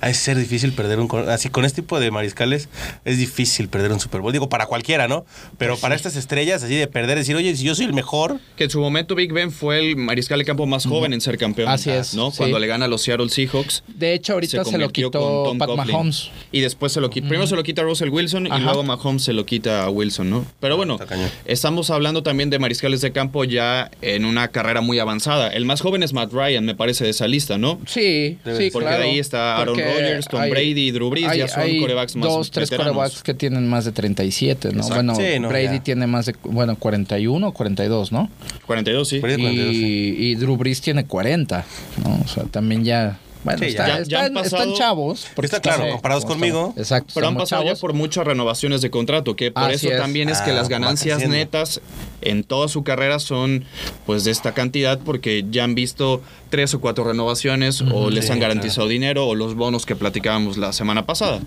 Ha 0.00 0.06
de 0.06 0.14
ser 0.14 0.38
difícil 0.38 0.72
perder 0.72 1.00
un... 1.00 1.10
Así, 1.28 1.48
con 1.48 1.64
este 1.64 1.82
tipo 1.82 1.98
de 1.98 2.12
mariscales 2.12 2.68
es 3.04 3.18
difícil 3.18 3.68
perder 3.68 3.92
un 3.92 3.98
Super 3.98 4.20
Bowl. 4.20 4.32
Digo, 4.32 4.48
para 4.48 4.66
cualquiera, 4.66 5.08
¿no? 5.08 5.26
Pero 5.58 5.76
para 5.76 5.96
estas 5.96 6.14
estrellas, 6.14 6.62
así 6.62 6.76
de 6.76 6.86
perder, 6.86 7.18
decir, 7.18 7.34
oye, 7.34 7.56
si 7.56 7.64
yo 7.64 7.74
soy 7.74 7.86
el 7.86 7.92
mejor... 7.92 8.38
Que 8.56 8.64
en 8.64 8.70
su 8.70 8.80
momento 8.80 9.16
Big 9.16 9.32
Ben 9.32 9.50
fue 9.50 9.80
el 9.80 9.96
mariscal 9.96 10.38
de 10.38 10.44
campo 10.44 10.64
más 10.66 10.86
joven 10.86 11.12
en 11.12 11.20
ser 11.20 11.38
campeón. 11.38 11.68
Así 11.68 11.90
es, 11.90 12.14
¿no? 12.14 12.30
sí. 12.30 12.38
Cuando 12.38 12.60
le 12.60 12.68
gana 12.68 12.84
a 12.84 12.88
los 12.88 13.02
Seattle 13.02 13.28
Seahawks. 13.28 13.82
De 13.88 14.14
hecho, 14.14 14.34
ahorita 14.34 14.64
se, 14.64 14.78
lo 14.78 14.90
quitó 14.90 15.10
Tom 15.10 15.58
Pat 15.58 15.68
Coughlin. 15.68 15.92
Mahomes. 15.92 16.30
Y 16.52 16.60
después 16.60 16.92
se 16.92 17.00
lo 17.00 17.10
quita. 17.10 17.26
Primero 17.28 17.48
se 17.48 17.56
lo 17.56 17.64
quita 17.64 17.82
Russell 17.98 18.10
Wilson 18.14 18.46
y 18.46 18.50
Ajá. 18.50 18.60
luego 18.60 18.82
Mahomes 18.84 19.22
se 19.24 19.32
lo 19.32 19.44
quita 19.44 19.82
a 19.84 19.90
Wilson, 19.90 20.30
¿no? 20.30 20.46
Pero 20.60 20.76
bueno, 20.76 20.94
Está 20.94 21.06
cañón. 21.06 21.28
estamos 21.46 21.90
hablando 21.90 22.22
también 22.22 22.48
de 22.50 22.58
mariscales 22.60 23.00
de 23.00 23.10
campo 23.12 23.42
ya 23.44 23.90
en 24.02 24.24
una 24.24 24.48
carrera 24.48 24.80
muy 24.80 24.98
avanzada. 25.00 25.48
El 25.48 25.64
más 25.64 25.80
joven 25.80 26.02
es 26.02 26.12
Matt 26.12 26.32
Ryan, 26.32 26.64
me 26.64 26.74
parece, 26.76 27.04
de 27.04 27.10
esa 27.10 27.26
lista, 27.26 27.58
¿no? 27.58 27.80
Sí, 27.86 28.38
sí. 28.44 28.70
Porque 28.72 28.86
claro. 28.88 29.02
de 29.02 29.10
ahí 29.10 29.18
está 29.18 29.56
Aaron 29.56 29.76
Rodgers, 29.78 30.28
Tom 30.28 30.40
hay- 30.42 30.50
Brady 30.50 30.88
y 30.88 30.90
Drew 30.92 31.10
Brees, 31.10 31.28
hay- 31.28 31.38
ya 31.38 31.48
son 31.48 31.62
hay 31.62 31.80
corebacks 31.80 32.14
más 32.16 32.28
Dos, 32.28 32.50
tres 32.52 32.70
veteranos. 32.70 32.94
corebacks 32.96 33.22
que 33.22 33.34
tienen 33.34 33.68
más 33.68 33.84
de 33.84 33.92
37, 33.92 34.68
¿no? 34.68 34.74
Exacto. 34.82 34.94
Bueno, 34.94 35.14
Sí, 35.16 35.40
no, 35.40 35.48
Brady 35.48 35.76
ya. 35.78 35.82
tiene 35.82 36.06
más 36.06 36.26
de, 36.26 36.34
bueno, 36.44 36.76
41 36.76 37.48
o 37.48 37.52
42, 37.52 38.12
¿no? 38.12 38.30
42, 38.66 39.08
sí. 39.08 39.18
Brady- 39.20 39.34
Y, 39.40 39.42
42, 39.42 39.74
sí. 39.76 40.16
y 40.18 40.34
Drew 40.36 40.56
Brees 40.56 40.80
tiene 40.80 41.04
40, 41.06 41.64
¿no? 42.04 42.20
O 42.24 42.28
sea, 42.28 42.44
también 42.44 42.84
ya... 42.84 43.18
Bueno, 43.44 43.60
Sí, 43.60 43.66
está- 43.66 43.86
ya. 43.86 43.98
Están, 44.00 44.24
han 44.26 44.34
pasado- 44.34 44.62
están 44.62 44.74
chavos. 44.76 45.26
porque 45.34 45.46
Está 45.46 45.60
claro, 45.60 45.88
comparados 45.92 46.24
conmigo. 46.24 46.58
estamos- 46.70 46.78
Exacto. 46.78 47.12
Pero 47.14 47.28
han 47.28 47.36
pasado 47.36 47.62
chavos. 47.62 47.78
ya 47.78 47.80
por 47.80 47.92
muchas 47.92 48.26
renovaciones 48.26 48.80
de 48.82 48.90
contrato, 48.90 49.36
que 49.36 49.52
por 49.52 49.62
Así 49.64 49.86
eso 49.86 49.90
es. 49.94 50.00
también 50.00 50.28
es 50.28 50.40
que 50.40 50.50
Ah, 50.50 50.54
las 50.54 50.68
ganancias 50.68 51.26
netas 51.28 51.80
en 52.20 52.42
toda 52.42 52.66
su 52.68 52.82
carrera 52.82 53.20
son 53.20 53.64
pues 54.06 54.24
de 54.24 54.32
esta 54.32 54.52
cantidad 54.54 54.98
porque 54.98 55.44
ya 55.50 55.62
han 55.64 55.74
visto 55.76 56.20
tres 56.50 56.74
o 56.74 56.80
cuatro 56.80 57.04
renovaciones 57.04 57.80
o 57.80 58.10
les 58.10 58.24
Sí, 58.26 58.32
han 58.32 58.38
claro. 58.38 58.54
garantizado 58.54 58.88
dinero 58.88 59.26
o 59.28 59.34
los 59.36 59.54
bonos 59.54 59.86
que 59.86 59.94
platicábamos 59.94 60.56
la 60.58 60.72
semana 60.72 61.06
pasada. 61.06 61.38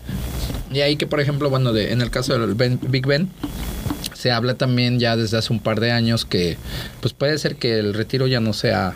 Y 0.73 0.79
ahí 0.79 0.95
que, 0.95 1.07
por 1.07 1.19
ejemplo, 1.19 1.49
bueno, 1.49 1.73
de, 1.73 1.91
en 1.91 2.01
el 2.01 2.09
caso 2.09 2.37
del 2.39 2.55
Ben- 2.55 2.79
Big 2.81 3.05
Ben, 3.05 3.29
se 4.13 4.31
habla 4.31 4.53
también 4.55 4.97
ya 4.99 5.17
desde 5.17 5.37
hace 5.37 5.51
un 5.51 5.59
par 5.59 5.79
de 5.81 5.91
años 5.91 6.23
que 6.25 6.57
pues 7.01 7.13
puede 7.13 7.37
ser 7.37 7.57
que 7.57 7.77
el 7.79 7.93
retiro 7.93 8.27
ya 8.27 8.39
no 8.39 8.53
sea 8.53 8.95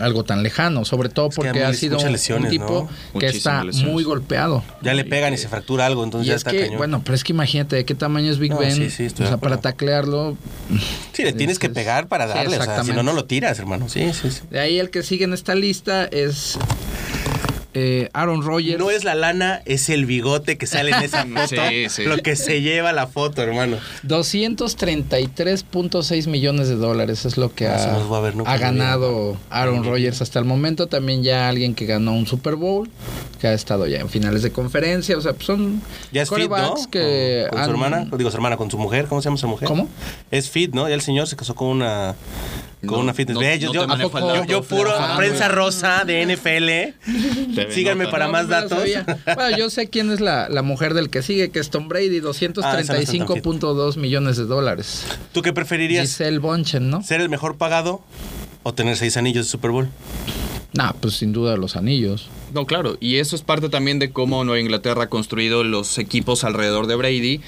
algo 0.00 0.24
tan 0.24 0.42
lejano, 0.42 0.84
sobre 0.84 1.08
todo 1.08 1.28
Es 1.28 1.34
que 1.36 1.42
porque 1.42 1.64
ha 1.64 1.72
sido 1.74 1.98
un 1.98 2.48
tipo 2.48 2.88
¿no? 3.14 3.20
que 3.20 3.26
está 3.26 3.62
lesiones. 3.64 3.90
muy 3.92 4.02
golpeado. 4.04 4.64
Ya 4.82 4.94
le 4.94 5.04
pegan 5.04 5.32
y 5.34 5.36
se 5.36 5.48
fractura 5.48 5.86
algo, 5.86 6.02
entonces 6.04 6.26
Y 6.26 6.28
ya 6.30 6.34
es 6.34 6.40
está 6.40 6.50
que, 6.50 6.60
cañón. 6.62 6.78
bueno, 6.78 7.02
pero 7.04 7.14
es 7.14 7.22
que 7.24 7.32
imagínate 7.32 7.76
de 7.76 7.84
qué 7.84 7.94
tamaño 7.94 8.30
es 8.32 8.38
Big 8.38 8.50
No, 8.52 8.58
Ben. 8.58 8.74
sí, 8.74 8.90
sí, 8.90 9.04
estoy 9.04 9.26
o 9.26 9.28
sea, 9.28 9.36
para 9.36 9.58
taclearlo. 9.60 10.36
sí, 11.12 11.22
le 11.22 11.32
tienes 11.32 11.58
que 11.58 11.68
pegar 11.68 12.08
para 12.08 12.26
sí, 12.28 12.34
darle, 12.34 12.58
o 12.58 12.62
sea, 12.62 12.82
si 12.84 12.92
no, 12.92 13.02
no 13.02 13.12
lo 13.12 13.24
tiras, 13.26 13.58
hermano. 13.58 13.88
Sí, 13.88 14.12
sí, 14.12 14.30
sí. 14.30 14.40
De 14.50 14.58
ahí 14.60 14.78
el 14.78 14.90
que 14.90 15.02
sigue 15.02 15.24
en 15.24 15.32
esta 15.32 15.54
lista 15.54 16.04
es 16.06 16.58
eh, 17.74 18.08
Aaron 18.12 18.42
Rodgers. 18.42 18.78
No 18.78 18.90
es 18.90 19.04
la 19.04 19.14
lana, 19.14 19.62
es 19.64 19.88
el 19.88 20.04
bigote 20.06 20.58
que 20.58 20.66
sale 20.66 20.90
en 20.90 21.02
esa 21.02 21.24
foto. 21.26 21.68
Sí, 21.68 21.88
sí. 21.88 22.04
Lo 22.04 22.18
que 22.18 22.36
se 22.36 22.60
lleva 22.62 22.92
la 22.92 23.06
foto, 23.06 23.40
hermano. 23.42 23.78
233.6 24.06 26.28
millones 26.28 26.68
de 26.68 26.76
dólares 26.76 27.24
es 27.24 27.36
lo 27.36 27.52
que 27.54 27.66
No, 27.66 28.14
ha, 28.14 28.20
ver 28.20 28.34
ganado 28.58 29.36
Aaron 29.50 29.84
Rodgers 29.84 30.20
hasta 30.22 30.38
el 30.38 30.44
momento. 30.44 30.86
También 30.88 31.22
ya 31.22 31.48
alguien 31.48 31.74
que 31.74 31.86
ganó 31.86 32.12
un 32.12 32.26
Super 32.26 32.56
Bowl, 32.56 32.90
que 33.40 33.46
ha 33.46 33.52
estado 33.52 33.86
ya 33.86 34.00
en 34.00 34.08
finales 34.08 34.42
de 34.42 34.50
conferencia. 34.50 35.16
O 35.16 35.20
sea, 35.20 35.34
pues 35.34 35.46
son 35.46 35.80
Ya 36.12 36.22
es 36.22 36.30
fit, 36.30 36.50
que 36.90 37.46
con, 37.50 37.58
con 37.58 37.66
su 37.66 37.70
hermana, 37.70 38.08
digo 38.16 38.30
su 38.30 38.36
hermana, 38.36 38.56
con 38.56 38.68
su 38.70 38.78
mujer, 38.78 39.06
¿cómo 39.06 39.22
se 39.22 39.26
llama 39.26 39.36
su 39.36 39.48
mujer? 39.48 39.68
¿Cómo? 39.68 39.88
Es 40.30 40.48
fit, 40.50 40.74
¿no? 40.74 40.88
Ya 40.88 40.94
el 40.94 41.02
señor 41.02 41.28
se 41.28 41.36
casó 41.36 41.54
con 41.54 41.68
una 41.68 42.16
con 42.80 42.96
No, 42.98 42.98
una 43.00 43.14
fitness. 43.14 43.34
no- 43.34 43.40
Ve, 43.40 43.58
yo, 43.58 44.62
puro 44.62 44.92
Ah, 44.98 45.14
prensa 45.16 45.48
rosa 45.48 46.04
de 46.06 46.22
NFL. 46.22 46.94
Síganme 47.72 48.04
nota. 48.04 48.10
para 48.10 48.26
No, 48.26 48.32
más 48.32 48.48
datos. 48.48 48.78
Bueno, 49.34 49.56
yo 49.56 49.68
sé 49.70 49.88
quién 49.88 50.10
es 50.10 50.20
la, 50.20 50.48
la 50.48 50.62
mujer 50.62 50.94
del 50.94 51.10
que 51.10 51.22
sigue, 51.22 51.50
que 51.50 51.58
es 51.58 51.70
Tom 51.70 51.88
Brady, 51.88 52.18
Ah, 52.18 52.22
235.2 52.22 53.96
millones 53.96 54.36
de 54.36 54.44
dólares. 54.44 55.04
¿Tú 55.32 55.42
qué 55.42 55.52
preferirías? 55.52 56.06
Giselle 56.08 56.38
Bonchen, 56.38 56.90
¿no? 56.90 57.02
¿Ser 57.02 57.20
el 57.20 57.28
mejor 57.28 57.56
pagado 57.56 58.02
o 58.62 58.72
tener 58.74 58.96
seis 58.96 59.16
anillos 59.16 59.46
de 59.46 59.50
Super 59.50 59.70
Bowl? 59.70 59.88
Nah, 60.72 60.92
pues 60.92 61.14
sin 61.14 61.32
duda 61.32 61.56
los 61.56 61.76
anillos. 61.76 62.28
No, 62.52 62.66
claro, 62.66 62.96
y 63.00 63.16
eso 63.16 63.36
es 63.36 63.42
parte 63.42 63.68
también 63.68 63.98
de 63.98 64.10
cómo 64.10 64.42
Nueva 64.44 64.60
Inglaterra 64.60 65.04
ha 65.04 65.08
construido 65.08 65.62
los 65.62 65.98
equipos 65.98 66.42
alrededor 66.44 66.86
de 66.88 66.96
Brady 66.96 67.40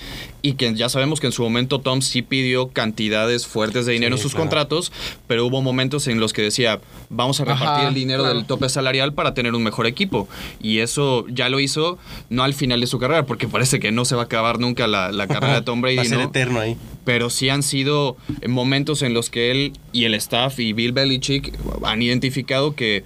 y 0.43 0.55
que 0.55 0.75
ya 0.75 0.89
sabemos 0.89 1.19
que 1.21 1.27
en 1.27 1.33
su 1.33 1.43
momento 1.43 1.81
Tom 1.81 2.03
sí 2.03 2.23
pidió 2.23 2.69
cantidades 2.69 3.47
fuertes 3.47 3.85
de 3.87 3.93
dinero 3.93 4.17
Sí, 4.17 4.21
en 4.21 4.23
sus 4.23 4.33
claro. 4.33 4.43
contratos, 4.45 4.93
pero 5.27 5.47
hubo 5.47 5.61
momentos 5.63 6.07
en 6.09 6.21
los 6.21 6.33
que 6.33 6.43
decía, 6.43 6.81
vamos 7.11 7.41
a 7.41 7.45
repartir 7.45 7.69
Ajá, 7.69 7.89
el 7.89 7.95
dinero 7.95 8.23
claro. 8.23 8.37
del 8.39 8.47
tope 8.47 8.69
salarial 8.69 9.13
para 9.15 9.35
tener 9.35 9.55
un 9.55 9.63
mejor 9.63 9.87
equipo. 9.87 10.29
Y 10.61 10.79
eso 10.79 11.27
ya 11.29 11.49
lo 11.49 11.59
hizo 11.61 11.99
no 12.31 12.43
al 12.45 12.55
final 12.55 12.81
de 12.81 12.87
su 12.87 12.99
carrera, 12.99 13.25
porque 13.27 13.49
parece 13.49 13.81
que 13.81 13.91
no 13.93 14.05
se 14.05 14.15
va 14.15 14.23
a 14.23 14.25
acabar 14.27 14.59
nunca 14.59 14.87
la, 14.87 15.11
la 15.13 15.27
carrera 15.29 15.55
de 15.55 15.63
Tom 15.63 15.81
Brady, 15.81 15.97
Va 15.97 16.03
a 16.03 16.07
ser 16.07 16.19
¿no? 16.19 16.25
eterno 16.25 16.61
ahí. 16.61 16.77
pero 17.05 17.31
sí 17.31 17.49
han 17.49 17.63
sido 17.63 18.17
momentos 18.49 19.03
en 19.03 19.15
los 19.15 19.31
que 19.31 19.51
él 19.51 19.73
y 19.93 20.05
el 20.05 20.15
staff 20.15 20.59
y 20.61 20.73
Bill 20.73 20.93
Belichick 20.93 21.57
han 21.85 22.03
identificado 22.03 22.75
que 22.75 23.05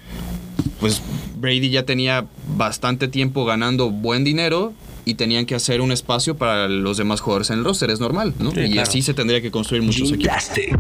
pues 0.80 1.02
Brady 1.37 1.70
ya 1.70 1.85
tenía 1.85 2.26
bastante 2.56 3.08
tiempo 3.08 3.44
ganando 3.44 3.90
buen 3.90 4.25
dinero 4.25 4.73
y 5.04 5.14
tenían 5.14 5.46
que 5.46 5.54
hacer 5.54 5.80
un 5.80 5.92
espacio 5.92 6.37
para 6.37 6.68
los 6.68 6.96
demás 6.96 7.20
jugadores 7.20 7.50
en 7.50 7.58
el 7.58 7.64
roster, 7.64 7.90
es 7.90 8.00
normal, 8.00 8.35
¿no? 8.38 8.50
Sí, 8.50 8.61
y 8.61 8.73
claro. 8.73 8.88
así 8.88 9.02
se 9.02 9.14
tendría 9.14 9.40
que 9.40 9.50
construir 9.50 9.82
muchos 9.82 10.11
equipos. 10.12 10.50
Gymtastic. 10.52 10.76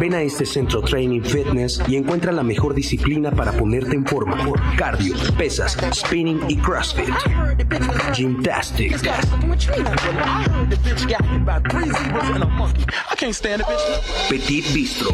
Ven 0.00 0.14
a 0.14 0.22
este 0.22 0.44
centro 0.44 0.82
Training 0.82 1.22
Fitness 1.22 1.80
y 1.86 1.96
encuentra 1.96 2.32
la 2.32 2.42
mejor 2.42 2.74
disciplina 2.74 3.30
para 3.30 3.52
ponerte 3.52 3.94
en 3.94 4.04
forma. 4.04 4.36
Cardio, 4.76 5.14
pesas, 5.38 5.76
spinning 5.94 6.40
y 6.48 6.56
CrossFit. 6.56 7.14
Gymtastic. 8.14 9.00
Petit 14.28 14.72
Bistro. 14.72 15.10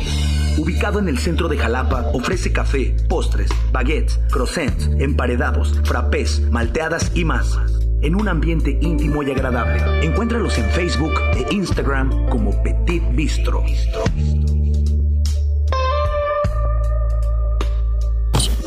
Ubicado 0.59 0.99
en 0.99 1.09
el 1.09 1.19
centro 1.19 1.49
de 1.49 1.57
Jalapa, 1.57 2.11
ofrece 2.13 2.53
café, 2.53 2.95
postres, 3.09 3.51
baguettes, 3.73 4.19
croissants, 4.31 4.89
emparedados, 4.99 5.75
frappés, 5.85 6.41
malteadas 6.51 7.11
y 7.15 7.25
más. 7.25 7.59
En 8.03 8.15
un 8.17 8.29
ambiente 8.29 8.79
íntimo 8.83 9.23
y 9.23 9.31
agradable. 9.31 9.81
Encuéntralos 10.05 10.59
en 10.59 10.69
Facebook 10.71 11.13
e 11.35 11.55
Instagram 11.55 12.29
como 12.29 12.63
Petit 12.63 13.03
Bistro. 13.15 13.65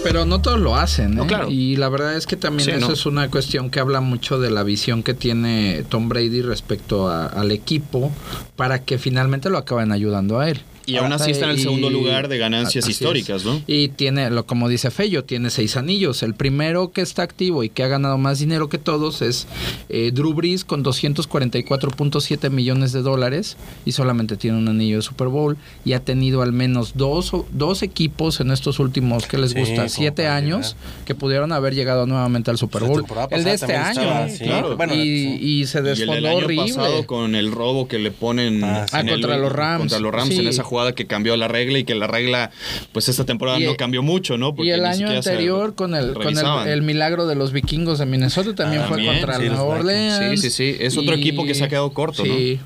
Pero 0.03 0.23
no 0.25 0.39
todos 0.39 0.59
lo 0.59 0.75
hacen, 0.75 1.13
¿eh? 1.13 1.15
No, 1.15 1.27
claro. 1.27 1.47
Y 1.49 1.75
la 1.77 1.89
verdad 1.89 2.15
es 2.15 2.27
que 2.27 2.35
también 2.37 2.65
Sí, 2.69 2.71
eso 2.75 2.87
no. 2.87 2.93
es 2.93 3.05
una 3.07 3.29
cuestión 3.29 3.69
que 3.71 3.79
habla 3.79 4.01
mucho 4.01 4.39
de 4.39 4.51
la 4.51 4.61
visión 4.63 5.01
que 5.01 5.15
tiene 5.15 5.83
Tom 5.89 6.09
Brady 6.09 6.41
respecto 6.43 7.09
a- 7.09 7.25
al 7.25 7.51
equipo 7.51 8.11
para 8.55 8.83
que 8.83 8.99
finalmente 8.99 9.49
lo 9.49 9.57
acaben 9.57 9.91
ayudando 9.91 10.39
a 10.39 10.49
él. 10.49 10.61
Y 10.87 10.97
aún 10.97 11.11
así 11.13 11.31
está 11.31 11.45
en 11.45 11.51
el 11.51 11.59
Y- 11.59 11.63
segundo 11.63 11.89
lugar 11.89 12.27
de 12.27 12.37
ganancias 12.37 12.85
es. 12.85 12.91
históricas, 12.91 13.43
¿no? 13.45 13.61
Y 13.67 13.87
tiene, 13.89 14.29
lo 14.29 14.45
como 14.45 14.69
dice 14.69 14.91
Fello, 14.91 15.23
tiene 15.23 15.49
seis 15.49 15.77
anillos. 15.77 16.21
El 16.23 16.35
primero 16.35 16.91
que 16.91 17.01
está 17.01 17.23
activo 17.23 17.63
y 17.63 17.69
que 17.69 17.83
ha 17.83 17.87
ganado 17.87 18.17
más 18.17 18.39
dinero 18.39 18.69
que 18.69 18.77
todos 18.77 19.21
es 19.21 19.47
eh, 19.89 20.11
Drew 20.13 20.33
Brees 20.33 20.63
con 20.63 20.83
244.7 20.83 22.49
millones 22.49 22.91
de 22.93 23.01
dólares 23.01 23.57
y 23.85 23.91
solamente 23.93 24.37
tiene 24.37 24.57
un 24.57 24.67
anillo 24.67 24.97
de 24.97 25.01
Super 25.01 25.27
Bowl 25.27 25.57
y 25.83 25.93
ha 25.93 25.99
tenido 26.01 26.41
al 26.41 26.51
menos 26.53 26.93
dos, 26.95 27.33
o- 27.33 27.45
dos 27.51 27.83
equipos 27.83 28.39
en 28.39 28.51
estos 28.51 28.79
últimos, 28.79 29.25
¿qué 29.27 29.37
les 29.37 29.51
Sí, 29.51 29.59
gusta? 29.59 29.89
Siete 29.89 30.27
años 30.27 30.75
que 31.05 31.15
pudieron 31.15 31.51
haber 31.51 31.73
llegado 31.75 32.05
nuevamente 32.05 32.51
al 32.51 32.57
Super 32.57 32.83
Bowl. 32.83 33.05
El 33.31 33.43
de 33.43 33.53
este 33.53 33.75
año, 33.75 34.01
estaba, 34.01 34.29
sí, 34.29 34.45
¿no? 34.45 34.75
bueno, 34.77 34.93
y, 34.93 34.97
sí. 34.97 35.37
y 35.41 35.65
se 35.65 35.77
Y 35.77 35.79
el 35.79 35.85
del 35.85 35.97
desfondó 35.97 36.27
año 36.29 36.37
horrible. 36.37 36.73
pasado 36.73 37.07
con 37.07 37.35
el 37.35 37.51
robo 37.51 37.87
que 37.87 37.99
le 37.99 38.11
ponen 38.11 38.63
Ah, 38.63 38.85
sí. 38.89 38.95
Ah, 38.97 39.03
contra 39.07 39.35
el- 39.35 39.41
los 39.41 39.51
Rams. 39.51 39.79
contra 39.79 39.99
los 39.99 40.13
Rams 40.13 40.29
Sí. 40.29 40.39
en 40.39 40.47
esa 40.47 40.63
jugada 40.63 40.74
que 40.93 41.05
cambió 41.07 41.35
la 41.37 41.47
regla 41.47 41.79
y 41.79 41.83
que 41.83 41.95
la 41.95 42.07
regla 42.07 42.51
pues 42.91 43.07
esta 43.09 43.25
temporada 43.25 43.59
Y- 43.59 43.65
no 43.65 43.75
cambió 43.75 44.01
mucho, 44.03 44.37
¿no? 44.37 44.49
Y 44.49 44.53
Porque 44.53 44.73
el 44.73 44.81
ni 44.81 44.87
año 44.87 45.07
se 45.09 45.15
anterior 45.17 45.75
con 45.75 45.95
el 45.95 46.13
con 46.13 46.37
el, 46.37 46.67
el 46.67 46.81
milagro 46.81 47.27
de 47.27 47.35
los 47.35 47.51
vikingos 47.51 47.99
de 47.99 48.05
Minnesota 48.05 48.53
también 48.55 48.81
Ah, 48.83 48.87
fue 48.87 49.05
contra 49.05 49.37
sí, 49.37 49.43
el 49.43 49.49
los 49.49 49.57
Nueva 49.59 49.75
Vikings. 49.79 50.13
Orleans. 50.13 50.41
Sí, 50.41 50.49
sí, 50.49 50.73
sí. 50.73 50.77
Es 50.83 50.97
otro 50.97 51.15
equipo 51.15 51.45
que 51.45 51.55
se 51.55 51.63
ha 51.63 51.69
quedado 51.69 51.91
corto, 51.93 52.23
sí, 52.23 52.59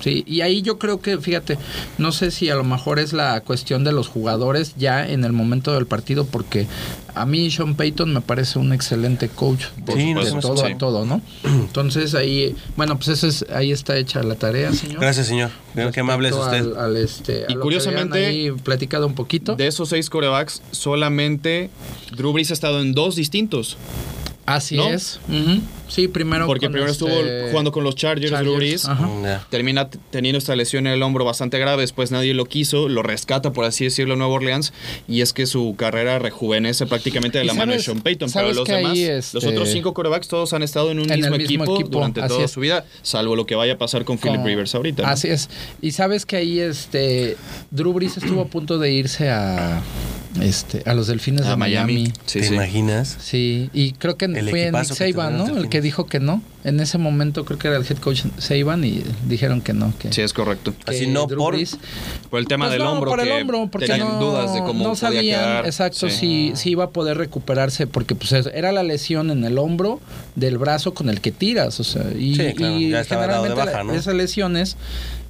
Sí, 0.00 0.22
y 0.26 0.42
ahí 0.42 0.60
yo 0.60 0.78
creo 0.78 1.00
que, 1.00 1.16
fíjate, 1.18 1.56
no 1.96 2.12
sé 2.12 2.30
si 2.30 2.50
a 2.50 2.56
lo 2.56 2.64
mejor 2.64 2.98
es 2.98 3.12
la 3.14 3.40
cuestión 3.40 3.84
de 3.84 3.92
los 3.92 4.06
jugadores 4.08 4.74
ya 4.76 5.08
en 5.08 5.24
el 5.24 5.32
momento 5.32 5.72
del 5.72 5.86
partido, 5.86 6.26
porque 6.26 6.66
a 7.14 7.24
mí 7.24 7.50
Sean 7.50 7.74
Payton 7.74 8.12
me 8.12 8.20
parece 8.20 8.58
un 8.58 8.72
excelente 8.74 9.28
coach 9.28 9.64
de, 9.78 9.92
Sí, 9.94 10.14
todo 10.40 10.66
a 10.66 10.78
todo, 10.78 11.06
¿no? 11.06 11.22
Entonces 11.44 12.14
ahí, 12.14 12.54
bueno, 12.76 12.96
pues 12.96 13.08
eso 13.08 13.26
es, 13.28 13.46
ahí 13.50 13.72
está 13.72 13.96
hecha 13.96 14.22
la 14.22 14.34
tarea, 14.34 14.72
señor. 14.74 15.00
Gracias, 15.00 15.26
señor. 15.28 15.50
Qué- 15.74 15.90
Qué 15.92 16.00
amable 16.00 16.28
es 16.28 16.34
usted. 16.34 16.58
Al, 16.58 16.76
al, 16.76 16.96
este, 16.96 17.32
a 17.32 17.36
Y 17.36 17.40
lo 17.40 17.46
que 17.48 17.60
curiosamente, 17.60 18.26
ahí 18.26 18.50
platicado 18.50 19.06
un 19.06 19.14
poquito. 19.14 19.56
De 19.56 19.66
esos 19.66 19.88
seis 19.88 20.10
corebacks, 20.10 20.60
solamente 20.70 21.70
Drew 22.16 22.32
Brees 22.32 22.50
ha 22.50 22.54
estado 22.54 22.80
en 22.80 22.92
dos 22.94 23.16
distintos. 23.16 23.76
Así 24.46 24.76
¿no? 24.76 24.88
es. 24.88 25.20
Sí, 25.88 26.08
primero. 26.08 26.46
Porque 26.46 26.68
primero 26.68 26.90
este- 26.90 27.04
estuvo 27.06 27.50
jugando 27.50 27.72
con 27.72 27.84
los 27.84 27.94
Chargers, 27.94 28.38
Drew 28.40 28.56
Brees. 28.56 28.86
Ajá. 28.86 29.06
Mm, 29.06 29.22
ya. 29.24 29.46
Termina 29.50 29.88
teniendo 30.10 30.38
esta 30.38 30.56
lesión 30.56 30.86
en 30.86 30.94
el 30.94 31.02
hombro 31.02 31.24
bastante 31.24 31.58
grave, 31.58 31.82
después 31.82 32.10
nadie 32.10 32.34
lo 32.34 32.46
quiso, 32.46 32.88
lo 32.88 33.02
rescata, 33.02 33.52
por 33.52 33.64
así 33.64 33.84
decirlo, 33.84 34.16
Nueva 34.16 34.34
Orleans, 34.34 34.72
y 35.08 35.20
es 35.20 35.32
que 35.32 35.46
su 35.46 35.74
carrera 35.76 36.18
rejuvenece 36.18 36.86
prácticamente 36.86 37.38
de 37.38 37.44
la 37.44 37.54
mano 37.54 37.72
de 37.72 37.78
Sean 37.78 38.00
Payton. 38.00 38.30
Pero 38.32 38.52
los 38.52 38.66
demás, 38.68 38.92
ahí, 38.92 39.06
los 39.06 39.34
este, 39.34 39.48
otros 39.48 39.68
cinco 39.70 39.94
corebacks, 39.94 40.28
todos 40.28 40.52
han 40.52 40.62
estado 40.62 40.90
en 40.90 40.98
un 40.98 41.10
en 41.10 41.20
mismo, 41.20 41.36
mismo 41.36 41.44
equipo, 41.44 41.74
equipo, 41.76 41.90
durante 41.90 42.20
así 42.20 42.28
toda 42.28 42.44
es. 42.44 42.50
su 42.50 42.60
vida, 42.60 42.84
salvo 43.02 43.36
lo 43.36 43.46
que 43.46 43.54
vaya 43.54 43.74
a 43.74 43.78
pasar 43.78 44.04
con 44.04 44.18
Philip 44.18 44.44
Rivers 44.44 44.74
ahorita. 44.74 45.02
¿no? 45.02 45.08
Así 45.08 45.28
es. 45.28 45.48
Y 45.80 45.92
sabes 45.92 46.26
que 46.26 46.36
ahí 46.36 46.60
este 46.60 47.36
Drew 47.70 47.92
Brees 47.92 48.16
estuvo 48.16 48.40
a 48.40 48.46
punto 48.46 48.78
de 48.78 48.92
irse 48.92 49.30
a 49.30 49.82
este 50.40 50.82
a 50.86 50.94
los 50.94 51.06
Delfines 51.06 51.46
A 51.46 51.50
de 51.50 51.56
Miami. 51.56 51.94
Miami. 51.94 52.12
Sí, 52.26 52.40
¿Te 52.40 52.48
sí. 52.48 52.54
imaginas? 52.54 53.16
Sí, 53.20 53.70
y 53.72 53.92
creo 53.92 54.16
que 54.16 54.24
El 54.26 54.50
fue 54.50 54.70
Nick 54.72 54.84
Saban, 54.84 55.38
¿no? 55.38 55.46
El 55.56 55.68
que 55.68 55.80
dijo 55.80 56.06
que 56.06 56.20
no. 56.20 56.42
En 56.64 56.80
ese 56.80 56.96
momento 56.96 57.44
creo 57.44 57.58
que 57.58 57.68
era 57.68 57.76
el 57.76 57.84
head 57.84 57.98
coach 57.98 58.22
Saban 58.38 58.84
y 58.84 59.02
dijeron 59.28 59.60
que 59.60 59.74
no. 59.74 59.92
Que, 59.98 60.12
Sí, 60.12 60.22
es 60.22 60.32
correcto. 60.32 60.72
que 60.84 60.90
Así 60.94 61.06
no 61.06 61.26
Drew 61.26 61.38
por- 61.38 61.54
Brees- 61.56 61.76
Por 62.30 62.40
el 62.40 62.46
tema 62.48 62.66
Pues 62.66 62.72
del 62.78 62.82
no, 62.82 62.92
hombro, 62.92 63.10
por 63.10 63.20
el 63.20 63.26
que 63.26 63.32
hombro, 63.42 63.68
porque 63.70 63.86
tenían 63.86 64.08
no, 64.08 64.20
dudas 64.20 64.54
de 64.54 64.60
cómo 64.60 64.72
no 64.82 64.90
podía 64.90 64.96
sabían 64.96 65.40
quedar. 65.40 65.66
exacto 65.66 66.08
Sí. 66.08 66.16
si, 66.16 66.52
si 66.56 66.70
iba 66.70 66.84
a 66.84 66.90
poder 66.90 67.18
recuperarse, 67.18 67.86
porque 67.86 68.14
pues 68.14 68.32
es- 68.32 68.46
era 68.54 68.72
la 68.72 68.82
lesión 68.82 69.30
en 69.30 69.44
el 69.44 69.58
hombro 69.58 70.00
del 70.36 70.56
brazo 70.58 70.94
con 70.94 71.10
el 71.10 71.20
que 71.20 71.32
tiras, 71.32 71.78
o 71.80 71.84
sea, 71.84 72.04
y, 72.18 72.34
Sí, 72.34 72.54
claro, 72.54 72.76
y 72.78 72.90
ya 72.90 73.00
estaba 73.00 73.26
dado 73.26 73.42
de 73.44 73.50
generalmente 73.50 73.72
baja, 73.78 73.84
¿no? 73.84 73.92
esas 73.94 74.14
lesiones 74.14 74.76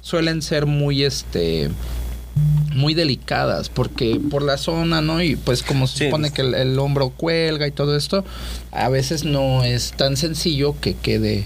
suelen 0.01 0.41
ser 0.41 0.65
muy 0.67 1.03
este 1.03 1.69
muy 2.73 2.93
delicadas 2.93 3.69
porque 3.69 4.19
por 4.29 4.41
la 4.41 4.57
zona, 4.57 5.01
¿no? 5.01 5.21
Y 5.21 5.35
pues 5.37 5.63
como 5.63 5.87
se 5.87 5.97
Sí, 5.97 6.05
supone 6.05 6.31
que 6.31 6.41
el, 6.41 6.53
el 6.53 6.77
hombro 6.79 7.09
cuelga 7.09 7.67
y 7.67 7.71
todo 7.71 7.95
esto, 7.95 8.25
a 8.71 8.89
veces 8.89 9.23
no 9.23 9.63
es 9.63 9.93
tan 9.93 10.17
sencillo 10.17 10.75
que 10.81 10.93
quede 10.95 11.45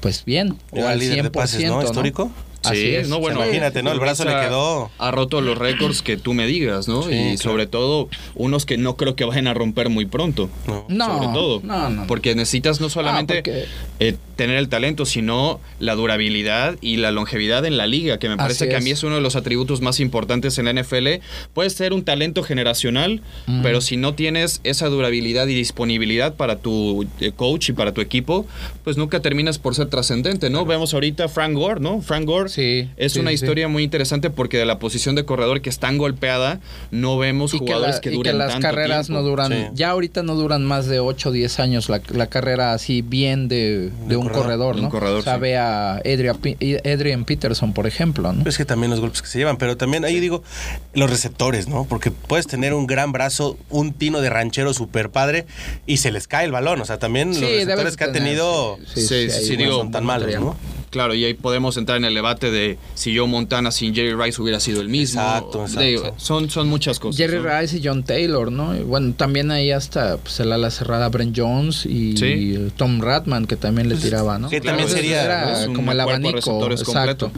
pues 0.00 0.24
bien 0.24 0.56
o 0.70 0.86
al 0.86 0.98
líder 0.98 1.18
100%, 1.18 1.22
de 1.22 1.30
pases, 1.30 1.64
¿no? 1.64 1.82
Histórico. 1.82 2.30
Así 2.64 2.76
Sí, 2.80 2.94
es. 2.94 3.08
no, 3.08 3.18
bueno, 3.18 3.42
Imagínate, 3.44 3.82
¿no? 3.82 3.92
El 3.92 4.00
brazo 4.00 4.24
le 4.24 4.30
quedó- 4.32 4.90
Ha 4.98 5.10
roto 5.10 5.40
los 5.40 5.58
récords 5.58 6.02
que 6.02 6.16
tú 6.16 6.32
me 6.34 6.46
digas, 6.46 6.88
¿no? 6.88 7.02
Sí, 7.02 7.10
y 7.12 7.22
claro. 7.36 7.38
sobre 7.38 7.66
todo, 7.66 8.08
unos 8.34 8.66
que 8.66 8.76
no 8.78 8.96
creo 8.96 9.16
que 9.16 9.24
vayan 9.24 9.46
a 9.46 9.54
romper 9.54 9.88
muy 9.88 10.06
pronto. 10.06 10.48
No. 10.88 11.06
Sobre 11.18 11.26
todo. 11.32 11.60
no, 11.62 11.90
no. 11.90 12.06
Porque 12.06 12.34
necesitas 12.34 12.80
no 12.80 12.88
solamente 12.88 13.34
Ah, 13.34 13.36
porque- 13.44 13.64
eh, 14.00 14.16
tener 14.36 14.56
el 14.56 14.68
talento, 14.68 15.06
sino 15.06 15.60
la 15.78 15.94
durabilidad 15.94 16.76
y 16.80 16.96
la 16.96 17.10
longevidad 17.10 17.64
en 17.64 17.76
la 17.76 17.86
liga, 17.86 18.18
que 18.18 18.28
me 18.28 18.36
parece 18.36 18.64
Así 18.64 18.70
que 18.70 18.76
a 18.76 18.80
mí 18.80 18.90
es 18.90 19.02
uno 19.02 19.14
de 19.16 19.20
los 19.20 19.36
atributos 19.36 19.80
más 19.80 20.00
importantes 20.00 20.58
en 20.58 20.64
la 20.66 20.70
NFL. 20.72 21.20
Puedes 21.54 21.74
ser 21.74 21.92
un 21.92 22.04
talento 22.04 22.42
generacional, 22.42 23.22
Mm. 23.46 23.62
pero 23.62 23.80
si 23.80 23.96
no 23.96 24.14
tienes 24.14 24.60
esa 24.64 24.88
durabilidad 24.88 25.46
y 25.48 25.54
disponibilidad 25.54 26.34
para 26.34 26.56
tu 26.56 27.06
eh, 27.20 27.32
coach 27.34 27.70
y 27.70 27.72
para 27.72 27.92
tu 27.92 28.00
equipo, 28.00 28.46
pues 28.84 28.96
nunca 28.96 29.20
terminas 29.20 29.58
por 29.58 29.74
ser 29.74 29.86
trascendente, 29.88 30.50
¿no? 30.50 30.64
Vemos 30.64 30.94
ahorita 30.94 31.28
Frank 31.28 31.54
Gore, 31.54 31.80
¿no? 31.80 32.00
Frank 32.02 32.24
Gore 32.24 32.48
Sí, 32.52 32.90
es 32.96 33.14
sí, 33.14 33.20
una 33.20 33.30
sí. 33.30 33.34
historia 33.36 33.66
muy 33.68 33.82
interesante 33.82 34.28
porque 34.30 34.58
de 34.58 34.64
la 34.66 34.78
posición 34.78 35.14
de 35.14 35.24
corredor 35.24 35.62
que 35.62 35.70
es 35.70 35.78
tan 35.78 35.96
golpeada, 35.96 36.60
no 36.90 37.16
vemos 37.16 37.54
y 37.54 37.58
que, 37.58 37.64
jugadores 37.64 37.94
la- 37.96 38.00
que, 38.02 38.08
y 38.08 38.12
que 38.12 38.16
duren 38.18 38.38
las 38.38 38.52
tanto 38.52 38.68
carreras 38.68 39.06
tiempo. 39.06 39.22
no 39.22 39.28
duran, 39.28 39.52
Sí. 39.52 39.66
ya 39.74 39.90
ahorita 39.90 40.22
no 40.22 40.34
duran 40.34 40.64
más 40.64 40.86
de 40.86 41.00
8 41.00 41.30
o 41.30 41.32
10 41.32 41.58
años 41.60 41.88
la, 41.88 42.00
la 42.10 42.26
carrera 42.26 42.72
así 42.74 43.00
bien 43.02 43.48
de, 43.48 43.90
de 44.06 44.16
un 44.16 44.28
corredor, 44.28 44.76
¿no? 44.76 44.82
un 44.84 44.90
corredor, 44.90 45.20
o 45.20 45.22
sea, 45.22 45.34
sí. 45.36 45.40
ve 45.40 45.56
a 45.56 45.96
Adrian, 46.84 47.24
Peterson, 47.24 47.72
por 47.72 47.86
ejemplo, 47.86 48.32
¿no? 48.32 48.48
Es 48.48 48.58
que 48.58 48.64
también 48.64 48.90
los 48.90 49.00
golpes 49.00 49.22
que 49.22 49.28
se 49.28 49.38
llevan, 49.38 49.56
pero 49.56 49.76
también 49.76 50.04
ahí 50.04 50.20
digo, 50.20 50.42
los 50.94 51.08
receptores, 51.10 51.68
¿no? 51.68 51.84
Porque 51.88 52.10
puedes 52.10 52.46
tener 52.46 52.74
un 52.74 52.86
gran 52.86 53.12
brazo, 53.12 53.56
un 53.70 53.92
tino 53.92 54.20
de 54.20 54.30
ranchero 54.30 54.74
super 54.74 55.10
padre 55.10 55.46
y 55.86 55.96
se 55.98 56.10
les 56.12 56.28
cae 56.28 56.44
el 56.44 56.52
balón. 56.52 56.80
O 56.80 56.84
sea, 56.84 56.98
también 56.98 57.30
los 57.30 57.40
receptores 57.40 57.96
que 57.96 58.04
ha 58.04 58.12
tener, 58.12 58.22
tenido 58.28 58.78
sí, 58.94 59.56
digo, 59.56 59.78
son 59.78 59.90
tan 59.90 60.04
malos. 60.04 60.28
¿no? 60.38 60.56
Claro, 60.92 61.14
y 61.14 61.24
ahí 61.24 61.32
podemos 61.32 61.78
entrar 61.78 61.96
en 61.96 62.04
el 62.04 62.12
debate 62.12 62.50
de 62.50 62.76
si 62.94 63.16
Joe 63.16 63.26
Montana 63.26 63.70
sin 63.70 63.94
Jerry 63.94 64.12
Rice 64.12 64.42
hubiera 64.42 64.60
sido 64.60 64.82
el 64.82 64.90
mismo. 64.90 65.22
Exacto, 65.22 65.62
exacto. 65.62 66.14
Son, 66.18 66.50
son 66.50 66.68
muchas 66.68 66.98
cosas. 66.98 67.16
Jerry 67.16 67.38
¿no? 67.38 67.58
Rice 67.60 67.78
y 67.78 67.80
John 67.82 68.02
Taylor, 68.02 68.52
¿no? 68.52 68.76
Y 68.76 68.80
bueno, 68.82 69.14
también 69.16 69.50
ahí 69.50 69.70
hasta 69.70 70.18
pues, 70.18 70.38
el 70.40 70.52
ala 70.52 70.70
cerrada 70.70 71.08
Brent 71.08 71.34
Jones 71.34 71.86
y 71.86 72.14
Sí. 72.18 72.58
Tom 72.76 73.00
Ratman 73.00 73.46
que 73.46 73.56
también 73.56 73.88
le 73.88 73.96
tiraba, 73.96 74.38
¿no? 74.38 74.50
que 74.50 74.60
también 74.60 74.86
sería, 74.86 75.24
era 75.24 75.46
¿no? 75.46 75.56
Es 75.56 75.68
un 75.68 75.74
como 75.74 75.92
el 75.92 76.00
abanico, 76.00 76.70
exacto. 76.70 76.92
completo. 76.92 77.32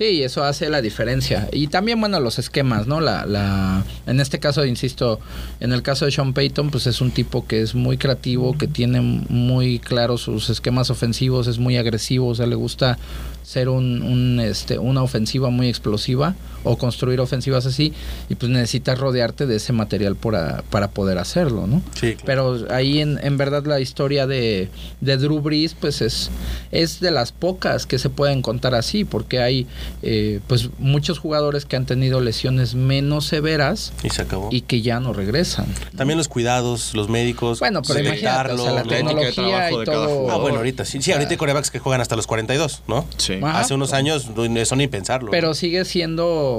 Sí, 0.00 0.22
eso 0.22 0.42
hace 0.44 0.70
la 0.70 0.80
diferencia. 0.80 1.50
Y 1.52 1.66
también, 1.66 2.00
bueno, 2.00 2.20
los 2.20 2.38
esquemas, 2.38 2.86
¿no? 2.86 3.02
La, 3.02 3.26
la, 3.26 3.84
en 4.06 4.18
este 4.18 4.38
caso, 4.38 4.64
insisto, 4.64 5.20
en 5.60 5.74
el 5.74 5.82
caso 5.82 6.06
de 6.06 6.10
Sean 6.10 6.32
Payton, 6.32 6.70
pues 6.70 6.86
es 6.86 7.02
un 7.02 7.10
tipo 7.10 7.46
que 7.46 7.60
es 7.60 7.74
muy 7.74 7.98
creativo, 7.98 8.56
que 8.56 8.66
tiene 8.66 9.02
muy 9.02 9.78
claros 9.78 10.22
sus 10.22 10.48
esquemas 10.48 10.88
ofensivos, 10.88 11.48
es 11.48 11.58
muy 11.58 11.76
agresivo, 11.76 12.28
o 12.28 12.34
sea, 12.34 12.46
le 12.46 12.54
gusta 12.54 12.96
ser 13.42 13.68
un, 13.68 14.00
un, 14.00 14.40
este, 14.40 14.78
una 14.78 15.02
ofensiva 15.02 15.50
muy 15.50 15.68
explosiva 15.68 16.34
o 16.64 16.76
construir 16.76 17.20
ofensivas 17.20 17.66
así 17.66 17.92
y 18.28 18.34
pues 18.34 18.50
necesitas 18.50 18.98
rodearte 18.98 19.46
de 19.46 19.56
ese 19.56 19.72
material 19.72 20.16
para, 20.16 20.62
para 20.70 20.88
poder 20.90 21.18
hacerlo, 21.18 21.66
¿no? 21.66 21.82
Sí, 21.94 22.14
claro. 22.16 22.24
Pero 22.64 22.74
ahí 22.74 23.00
en, 23.00 23.18
en 23.22 23.36
verdad 23.38 23.64
la 23.66 23.80
historia 23.80 24.26
de, 24.26 24.68
de 25.00 25.16
Drew 25.16 25.40
Brees 25.40 25.74
pues 25.74 26.00
es, 26.02 26.30
es 26.70 27.00
de 27.00 27.10
las 27.10 27.32
pocas 27.32 27.86
que 27.86 27.98
se 27.98 28.10
pueden 28.10 28.42
contar 28.42 28.74
así 28.74 29.04
porque 29.04 29.40
hay 29.40 29.66
eh, 30.02 30.40
pues 30.46 30.68
muchos 30.78 31.18
jugadores 31.18 31.64
que 31.64 31.76
han 31.76 31.86
tenido 31.86 32.20
lesiones 32.20 32.74
menos 32.74 33.26
severas 33.26 33.92
Y 34.02 34.10
se 34.10 34.22
acabó. 34.22 34.48
y 34.50 34.62
que 34.62 34.82
ya 34.82 35.00
no 35.00 35.12
regresan. 35.12 35.66
También 35.96 36.18
los 36.18 36.28
cuidados, 36.28 36.94
los 36.94 37.08
médicos. 37.08 37.60
Bueno, 37.60 37.82
pero 37.86 38.00
imagínate, 38.00 38.52
o 38.52 38.58
sea, 38.58 38.72
la 38.72 38.82
de 38.82 38.88
tecnología 38.88 39.32
trabajo 39.32 39.76
y 39.76 39.78
de 39.80 39.84
cada 39.86 40.06
todo. 40.06 40.08
jugador. 40.16 40.30
Ah, 40.32 40.36
bueno, 40.42 40.56
ahorita 40.58 40.84
sí. 40.84 41.00
Sí, 41.02 41.12
ahorita 41.12 41.30
hay 41.30 41.36
corebacks 41.36 41.70
que 41.70 41.78
juegan 41.78 42.00
hasta 42.00 42.16
los 42.16 42.26
42, 42.26 42.82
¿no? 42.88 43.06
Sí. 43.16 43.34
Ajá. 43.42 43.60
Hace 43.60 43.74
unos 43.74 43.92
años 43.92 44.28
no- 44.36 44.44
eso 44.60 44.76
ni 44.76 44.88
pensarlo. 44.88 45.30
Pero 45.30 45.54
sigue 45.54 45.84
siendo, 45.84 46.49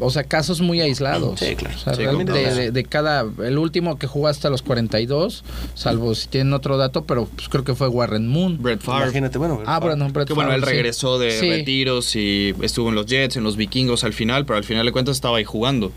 o 0.00 0.10
sea, 0.10 0.24
casos 0.24 0.60
muy 0.60 0.80
aislados. 0.80 1.40
Sí, 1.40 1.54
claro. 1.56 1.74
O 1.76 1.78
sea, 1.78 1.94
Sí, 1.94 2.02
realmente 2.02 2.32
claro. 2.32 2.54
de, 2.56 2.70
de 2.70 2.84
cada, 2.84 3.26
el 3.44 3.58
último 3.58 3.98
que 3.98 4.06
jugó 4.06 4.28
hasta 4.28 4.50
los 4.50 4.62
42, 4.62 5.44
salvo 5.74 6.14
si 6.14 6.28
tienen 6.28 6.52
otro 6.52 6.76
dato, 6.76 7.04
pero 7.04 7.26
pues 7.34 7.48
creo 7.48 7.64
que 7.64 7.74
fue 7.74 7.88
Warren 7.88 8.28
Moon. 8.28 8.58
Brett 8.60 8.80
Favre. 8.80 9.04
Imagínate, 9.04 9.38
bueno. 9.38 9.60
Ah, 9.66 9.80
bueno, 9.80 10.08
Brett 10.10 10.28
Que 10.28 10.34
bueno, 10.34 10.52
él 10.52 10.60
Favre, 10.60 10.74
regresó 10.76 11.18
de 11.18 11.30
Sí. 11.32 11.48
retiros 11.50 12.14
y 12.16 12.54
estuvo 12.62 12.88
en 12.90 12.94
los 12.94 13.06
Jets, 13.06 13.36
en 13.36 13.44
los 13.44 13.56
Vikingos 13.56 14.04
al 14.04 14.12
final, 14.12 14.46
pero 14.46 14.56
al 14.58 14.64
final 14.64 14.86
de 14.86 14.92
cuentas 14.92 15.16
estaba 15.16 15.38
ahí 15.38 15.44
jugando. 15.44 15.92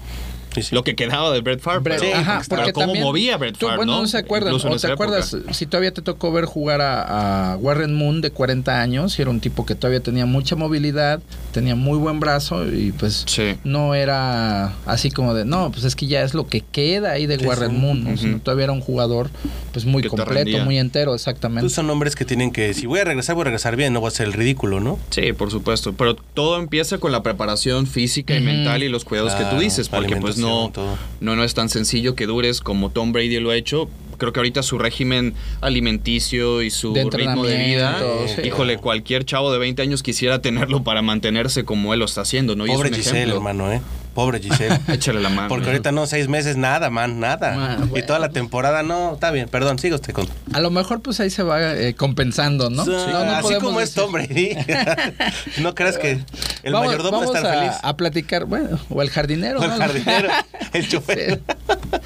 Sí, 0.54 0.62
sí. 0.64 0.76
Lo 0.76 0.84
que 0.84 0.96
quedaba 0.96 1.32
de 1.32 1.42
Brett 1.42 1.62
Favre. 1.62 1.80
Brett- 1.82 2.00
pero, 2.02 2.16
ajá, 2.18 2.42
pero 2.48 2.62
porque 2.62 2.74
cómo 2.74 2.86
también- 2.88 3.06
movía 3.06 3.38
Brett 3.38 3.58
tú, 3.58 3.66
Favre, 3.68 3.78
bueno, 3.78 3.94
¿no? 3.94 4.02
no 4.02 4.08
se 4.08 4.18
acuerdan. 4.18 4.54
¿O 4.54 4.60
te 4.60 4.68
época. 4.68 4.94
acuerdas? 4.94 5.38
Si 5.52 5.66
todavía 5.66 5.94
te 5.94 6.02
tocó 6.02 6.32
ver 6.32 6.46
jugar 6.46 6.82
a, 6.82 7.54
a 7.54 7.58
Warren 7.58 7.94
Moon 7.96 8.22
de 8.22 8.32
40 8.32 8.82
años, 8.82 9.18
y 9.18 9.22
era 9.22 9.32
un 9.32 9.40
tipo 9.40 9.66
que 9.66 9.76
todavía 9.76 10.02
tenía 10.02 10.26
mucha 10.26 10.56
movilidad, 10.56 11.22
tenía 11.54 11.76
muy 11.76 11.98
buen 11.98 12.20
brazo 12.20 12.68
y 12.68 12.92
pues 12.92 13.24
Sí. 13.28 13.56
no 13.64 13.96
era 13.96 14.74
así 14.86 15.10
como 15.12 15.34
de, 15.34 15.46
no, 15.46 15.72
pues 15.72 15.84
es 15.84 15.96
que 15.96 16.08
ya 16.08 16.22
es 16.24 16.34
lo 16.34 16.48
que 16.48 16.62
queda 16.62 17.12
ahí 17.12 17.26
de 17.28 17.38
Sí, 17.40 17.46
Warren 17.46 17.72
sí. 17.72 17.78
Moon. 17.78 18.04
¿no? 18.04 18.18
Sino 18.18 18.40
todavía 18.40 18.66
era 18.66 18.74
un 18.74 18.82
jugador 18.82 19.30
pues 19.72 19.86
muy 19.86 20.02
Que 20.04 20.10
completo, 20.10 20.58
muy 20.66 20.78
entero, 20.78 21.14
exactamente. 21.16 21.62
Pues 21.62 21.74
son 21.74 21.90
hombres 21.90 22.16
que 22.16 22.26
tienen 22.26 22.52
que, 22.52 22.74
si 22.74 22.86
voy 22.88 23.00
a 23.00 23.04
regresar, 23.06 23.36
voy 23.36 23.44
a 23.44 23.46
regresar 23.46 23.76
bien, 23.76 23.94
no 23.94 24.00
voy 24.02 24.08
a 24.08 24.10
hacer 24.10 24.28
el 24.28 24.34
ridículo, 24.34 24.80
¿no? 24.80 25.00
Sí, 25.12 25.34
por 25.34 25.50
supuesto. 25.52 25.94
Pero 25.94 26.16
todo 26.16 26.58
empieza 26.60 26.98
con 26.98 27.12
la 27.12 27.24
preparación 27.24 27.88
física 27.88 28.36
y 28.36 28.42
mental 28.42 28.84
y 28.84 28.90
los 28.90 29.06
cuidados 29.06 29.34
que 29.36 29.46
tú 29.46 29.60
dices, 29.60 29.88
porque 29.90 30.16
pues 30.18 30.38
no, 30.42 30.72
no, 31.20 31.36
no 31.36 31.44
es 31.44 31.54
tan 31.54 31.70
sencillo 31.70 32.16
que 32.16 32.26
dures 32.26 32.60
como 32.62 32.90
Tom 32.90 33.12
Brady 33.14 33.40
lo 33.40 33.52
ha 33.52 33.56
hecho. 33.56 33.90
Creo 34.18 34.34
que 34.34 34.40
ahorita 34.40 34.62
su 34.62 34.78
régimen 34.78 35.34
alimenticio 35.62 36.62
y 36.62 36.70
su 36.70 36.94
De 36.94 37.06
ritmo 37.12 37.44
de 37.44 37.58
vida, 37.58 37.98
sí. 38.28 38.42
híjole, 38.46 38.78
cualquier 38.78 39.26
chavo 39.26 39.52
de 39.52 39.58
20 39.58 39.82
años 39.82 40.04
quisiera 40.04 40.40
tenerlo 40.42 40.84
para 40.84 41.02
mantenerse 41.02 41.64
como 41.66 41.94
él 41.94 42.00
lo 42.00 42.06
está 42.06 42.22
haciendo, 42.22 42.56
¿no? 42.56 42.68
Y 42.68 42.70
es 42.72 42.76
Pobre 42.76 42.90
un 42.90 42.96
Giselle, 42.96 43.18
ejemplo. 43.18 43.38
hermano, 43.38 43.72
¿eh? 43.72 43.82
Pobre 44.14 44.40
Giselle. 44.40 44.78
Échale 44.90 45.22
la 45.22 45.30
mano. 45.30 45.48
Porque 45.48 45.68
ahorita 45.68 45.92
no, 45.92 46.06
seis 46.06 46.28
meses, 46.28 46.58
nada, 46.58 46.90
man, 46.90 47.20
nada. 47.20 47.56
Man, 47.56 47.92
Y 47.96 48.02
toda 48.04 48.20
la 48.20 48.30
temporada, 48.30 48.84
no, 48.84 49.14
está 49.14 49.32
bien, 49.32 49.48
perdón, 49.48 49.80
siga 49.80 49.96
usted 49.96 50.14
con. 50.14 50.28
A 50.54 50.60
lo 50.60 50.70
mejor 50.70 51.02
pues 51.02 51.20
ahí 51.22 51.30
se 51.30 51.44
va 51.44 51.74
eh, 51.76 51.94
compensando, 51.96 52.70
¿no? 52.70 52.84
Sí, 52.84 52.92
No, 52.92 53.26
no 53.26 53.32
así 53.36 53.56
como 53.62 53.80
es 53.80 53.94
decir- 53.96 54.04
Tom 54.04 54.12
Brady. 54.12 54.56
no 55.62 55.76
creas 55.76 55.98
que 55.98 56.20
el 56.64 56.74
vamos, 56.74 56.88
mayordomo 56.88 57.20
vamos 57.22 57.36
está 57.36 57.52
a, 57.52 57.60
feliz. 57.60 57.74
a 57.82 57.98
platicar, 57.98 58.46
bueno, 58.46 58.80
o 58.90 59.02
el 59.02 59.10
jardinero, 59.10 59.60
O 59.60 59.64
el 59.64 59.70
¿no? 59.70 59.78
jardinero, 59.78 60.30
el 60.74 60.88
chofer. 60.90 61.42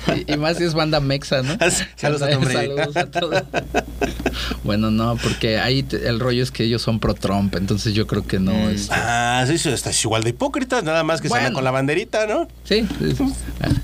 Sí. 0.05 0.25
Y, 0.27 0.33
y 0.33 0.38
más 0.38 0.57
si 0.57 0.63
es 0.63 0.74
banda 0.74 1.00
mexa, 1.00 1.41
¿no? 1.41 1.57
Saludos 1.95 2.21
a 2.21 2.29
Tom 2.29 2.43
Brady. 2.43 2.67
Saludos 2.67 2.95
a 2.97 3.05
todos. 3.12 3.43
Bueno, 4.63 4.91
no, 4.91 5.15
porque 5.17 5.59
ahí 5.59 5.83
te- 5.83 6.07
el 6.07 6.19
rollo 6.19 6.43
es 6.43 6.51
que 6.51 6.63
ellos 6.63 6.81
son 6.81 7.00
pro 7.00 7.13
Trump, 7.13 7.55
entonces 7.55 7.93
yo 7.93 8.07
creo 8.07 8.25
que 8.25 8.39
no 8.39 8.53
Mm. 8.53 8.69
es. 8.69 8.89
Ah, 8.91 9.43
sí, 9.47 9.57
sí, 9.57 9.69
estás 9.69 10.01
igual 10.03 10.24
de 10.24 10.29
hipócritas, 10.31 10.83
nada 10.83 11.03
más 11.03 11.21
que 11.21 11.27
se 11.27 11.29
Bueno. 11.29 11.47
andan 11.47 11.53
con 11.53 11.63
la 11.63 11.71
banderita, 11.95 12.27
¿no? 12.27 12.47
Sí, 12.63 12.85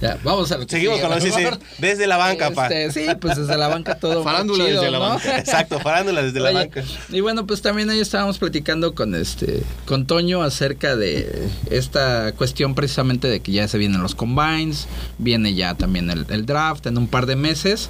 ya, 0.01 0.17
vamos 0.23 0.51
a 0.51 0.57
lo 0.57 0.65
que 0.65 0.71
Seguimos 0.71 0.97
sigue, 0.97 1.07
con 1.07 1.15
lo 1.15 1.21
sí, 1.21 1.57
desde 1.79 2.07
la 2.07 2.17
banca, 2.17 2.51
pa. 2.51 2.67
Este, 2.67 3.05
Sí, 3.05 3.11
pues 3.19 3.37
desde 3.37 3.57
la 3.57 3.67
banca 3.67 3.95
todo. 3.95 4.23
Farándula 4.23 4.65
chido, 4.65 4.81
desde 4.81 4.91
la 4.91 4.99
banca. 4.99 5.37
Exacto, 5.39 5.79
farándula 5.79 6.23
desde 6.23 6.39
la 6.39 6.51
banca. 6.51 6.83
Y 7.09 7.21
bueno, 7.21 7.45
pues 7.47 7.61
también 7.61 7.89
ahí 7.89 7.99
estábamos 7.99 8.37
platicando 8.37 8.93
con 8.93 9.15
este 9.15 9.63
con 9.85 10.05
Toño 10.05 10.43
acerca 10.43 10.95
de 10.95 11.49
esta 11.69 12.33
cuestión 12.33 12.75
precisamente 12.75 13.27
de 13.27 13.39
que 13.39 13.51
ya 13.51 13.67
se 13.67 13.77
vienen 13.77 14.01
los 14.01 14.15
combines, 14.15 14.87
viene 15.17 15.53
ya 15.53 15.75
también 15.75 16.09
el, 16.09 16.25
el 16.29 16.45
draft 16.45 16.85
en 16.87 16.97
un 16.97 17.07
par 17.07 17.25
de 17.25 17.35
meses. 17.35 17.89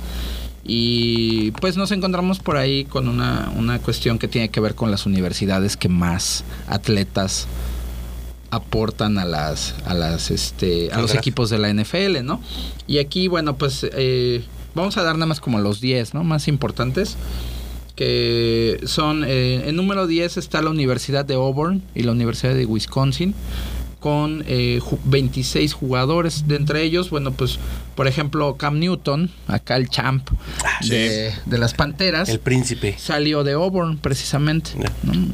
Y 0.63 1.51
pues 1.53 1.75
nos 1.75 1.91
encontramos 1.91 2.37
por 2.37 2.55
ahí 2.55 2.85
con 2.85 3.07
una, 3.07 3.51
una 3.55 3.79
cuestión 3.79 4.19
que 4.19 4.27
tiene 4.27 4.49
que 4.49 4.59
ver 4.59 4.75
con 4.75 4.91
las 4.91 5.07
universidades 5.07 5.75
que 5.75 5.89
más 5.89 6.43
atletas 6.67 7.47
aportan 8.51 9.17
a 9.17 9.25
las 9.25 9.73
a 9.85 9.93
las 9.93 10.29
este 10.31 10.91
a 10.91 11.01
los 11.01 11.11
equipos 11.15 11.49
de 11.49 11.57
la 11.57 11.73
NFL, 11.73 12.23
¿no? 12.23 12.39
Y 12.87 12.99
aquí 12.99 13.27
bueno, 13.27 13.57
pues 13.57 13.85
eh, 13.93 14.43
vamos 14.75 14.97
a 14.97 15.03
dar 15.03 15.15
nada 15.15 15.25
más 15.25 15.39
como 15.39 15.59
los 15.59 15.81
10, 15.81 16.13
¿no? 16.13 16.23
Más 16.23 16.47
importantes 16.47 17.17
que 17.95 18.79
son 18.85 19.23
eh, 19.27 19.63
en 19.67 19.75
número 19.75 20.07
10 20.07 20.37
está 20.37 20.61
la 20.61 20.69
Universidad 20.69 21.25
de 21.25 21.33
Auburn 21.35 21.81
y 21.95 22.03
la 22.03 22.11
Universidad 22.13 22.53
de 22.55 22.65
Wisconsin 22.65 23.33
con 23.99 24.43
eh, 24.47 24.79
ju- 24.81 24.97
26 25.05 25.73
jugadores 25.73 26.47
de 26.47 26.55
entre 26.55 26.81
ellos, 26.83 27.09
bueno, 27.11 27.31
pues 27.31 27.59
por 28.01 28.07
ejemplo 28.07 28.57
Cam 28.57 28.79
Newton, 28.79 29.29
acá 29.45 29.75
el 29.75 29.87
champ 29.87 30.27
de, 30.89 31.31
de 31.45 31.57
las 31.59 31.75
Panteras, 31.75 32.29
El 32.29 32.39
príncipe. 32.39 32.95
salió 32.97 33.43
de 33.43 33.51
Auburn 33.53 33.99
precisamente. 33.99 34.71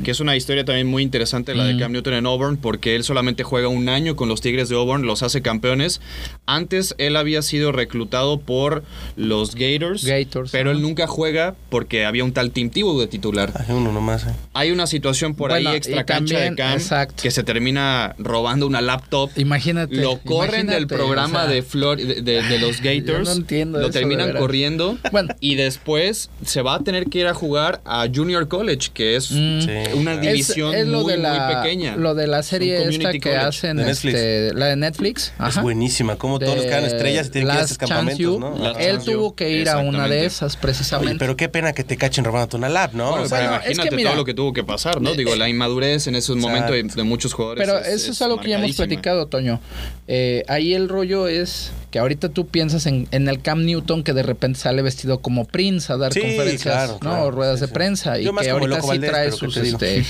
Que 0.04 0.12
es 0.12 0.20
una 0.20 0.36
historia 0.36 0.66
también 0.66 0.86
muy 0.88 1.02
interesante 1.02 1.56
la 1.56 1.64
de 1.64 1.76
Mm. 1.76 1.80
Cam 1.80 1.92
Newton 1.94 2.14
en 2.16 2.26
Auburn, 2.26 2.58
porque 2.58 2.98
él 2.98 3.06
solamente 3.06 3.44
juega 3.44 3.70
un 3.70 3.88
año 3.88 4.18
con 4.18 4.28
los 4.28 4.42
Tigres 4.42 4.68
de 4.68 4.76
Auburn, 4.76 5.06
los 5.06 5.24
hace 5.24 5.42
campeones. 5.42 6.02
Antes 6.46 6.94
él 6.98 7.16
había 7.16 7.42
sido 7.42 7.72
reclutado 7.72 8.42
por 8.42 8.84
los 9.16 9.56
Gators, 9.56 10.04
Gators, 10.04 10.52
pero 10.52 10.72
él 10.72 10.82
nunca 10.82 11.08
juega 11.08 11.56
porque 11.70 12.06
había 12.06 12.26
un 12.26 12.34
tal 12.34 12.52
Tim 12.52 12.70
Tebow 12.70 13.00
de 13.00 13.08
titular. 13.08 13.54
Hay 13.56 13.74
uno 13.74 13.94
nomás. 13.94 14.26
eh. 14.26 14.32
Hay 14.54 14.72
una 14.72 14.88
situación 14.88 15.36
por 15.36 15.52
Bueno, 15.52 15.70
ahí 15.70 15.78
extra 15.78 16.04
cancha 16.04 16.38
de 16.40 16.54
Cam 16.54 16.74
exacto. 16.74 17.24
que 17.24 17.32
se 17.32 17.44
termina 17.44 18.14
robando 18.18 18.68
una 18.68 18.82
laptop. 18.82 19.30
Imagínate. 19.38 19.96
Lo 19.96 20.20
corren 20.20 20.68
del 20.68 20.86
programa 20.88 21.44
o 21.44 21.46
sea, 21.46 21.54
de, 21.54 21.62
Flor 21.62 21.98
de, 21.98 22.22
de- 22.22 22.42
de 22.44 22.57
los 22.60 22.82
Gators. 22.82 23.28
no 23.28 23.34
entiendo 23.36 23.80
lo 23.80 23.90
terminan 23.90 24.34
corriendo. 24.38 24.98
Bueno. 25.12 25.34
Y 25.40 25.56
después 25.56 26.30
se 26.46 26.62
va 26.62 26.76
a 26.76 26.80
tener 26.84 27.06
que 27.06 27.20
ir 27.20 27.28
a 27.28 27.34
jugar 27.34 27.82
a 27.86 28.08
Junior 28.14 28.48
College, 28.48 28.90
que 28.94 29.16
es 29.16 29.32
Mm. 29.32 29.62
Sí, 29.62 29.72
una 29.96 30.14
claro. 30.14 30.22
división 30.22 30.76
muy, 30.92 31.18
muy 31.18 31.56
pequeña. 31.56 31.96
Lo 31.96 32.16
de 32.16 32.28
la 32.28 32.44
serie 32.44 32.76
esta 32.78 32.86
community 32.90 33.20
que 33.20 33.30
college. 33.30 33.46
hacen, 33.46 33.78
De 33.78 33.92
este, 33.92 34.54
la 34.54 34.68
de 34.68 34.76
Netflix. 34.76 35.34
Es 35.48 35.62
buenísima, 35.62 36.16
como 36.16 36.40
todos 36.40 36.56
los 36.56 36.66
que 36.66 36.86
estrellas 36.86 37.28
y 37.28 37.32
tienen 37.32 37.50
que 37.50 37.54
ir 37.56 37.60
a 37.60 37.64
estos 37.64 37.78
campamentos, 37.78 38.40
¿no? 38.40 38.78
Él 38.78 39.00
tuvo 39.04 39.36
que 39.36 39.50
ir 39.52 39.70
a 39.70 39.80
una 39.80 40.08
de 40.08 40.26
esas 40.26 40.54
Oye, 40.54 40.62
precisamente. 40.62 41.16
pero 41.20 41.36
qué 41.36 41.50
pena 41.50 41.74
que 41.74 41.84
te 41.84 41.98
cachen 41.98 42.24
robándote 42.24 42.56
una 42.58 42.70
lab, 42.70 42.94
¿no? 42.94 43.10
Bueno, 43.12 43.26
O 43.26 43.28
pero 43.28 43.30
sea, 43.30 43.40
bueno, 43.50 43.56
es 43.58 43.62
que 43.66 43.72
imagínate 43.74 43.96
mira- 43.96 44.10
todo 44.12 44.18
lo 44.22 44.26
que 44.26 44.34
tuvo 44.34 44.54
que 44.54 44.64
pasar, 44.64 45.02
¿no? 45.02 45.14
Digo, 45.14 45.36
la 45.36 45.50
inmadurez 45.50 46.08
en 46.08 46.16
ese 46.16 46.34
momento 46.36 46.74
de, 46.74 46.84
de 46.84 47.04
muchos 47.04 47.34
jugadores. 47.34 47.66
Pero 47.68 47.80
eso 47.80 48.12
es, 48.12 48.22
algo 48.22 48.40
que 48.40 48.50
ya 48.50 48.58
hemos 48.60 48.76
platicado, 48.76 49.28
Toño. 49.28 49.60
Eh, 50.08 50.44
ahí 50.48 50.74
el 50.74 50.88
rollo 50.90 51.28
es 51.28 51.72
que 51.92 52.00
ahorita 52.00 52.30
tú 52.30 52.48
piensas 52.48 52.86
en, 52.86 53.08
en 53.12 53.30
el 53.30 53.42
Cam 53.42 53.64
Newton 53.66 54.04
que 54.04 54.14
de 54.14 54.22
repente 54.24 54.60
sale 54.60 54.82
vestido 54.82 55.20
como 55.20 55.46
Prince 55.46 55.92
a 55.94 55.98
dar 55.98 56.12
Sí, 56.14 56.20
conferencias, 56.22 56.62
claro, 56.62 56.94
¿no? 56.94 57.00
claro, 57.00 57.24
O 57.26 57.32
ruedas 57.32 57.56
sí, 57.60 57.62
de 57.62 57.68
sí. 57.68 57.74
prensa. 57.74 58.18
Yo 58.18 58.32
y 58.32 58.36
que 58.44 58.50
ahorita 58.50 58.82
sí 58.82 58.88
Valdés, 58.88 59.10
trae 59.10 59.26
pero 59.26 59.38
¿qué 59.40 59.46
sus, 59.46 59.58
este, 59.58 60.06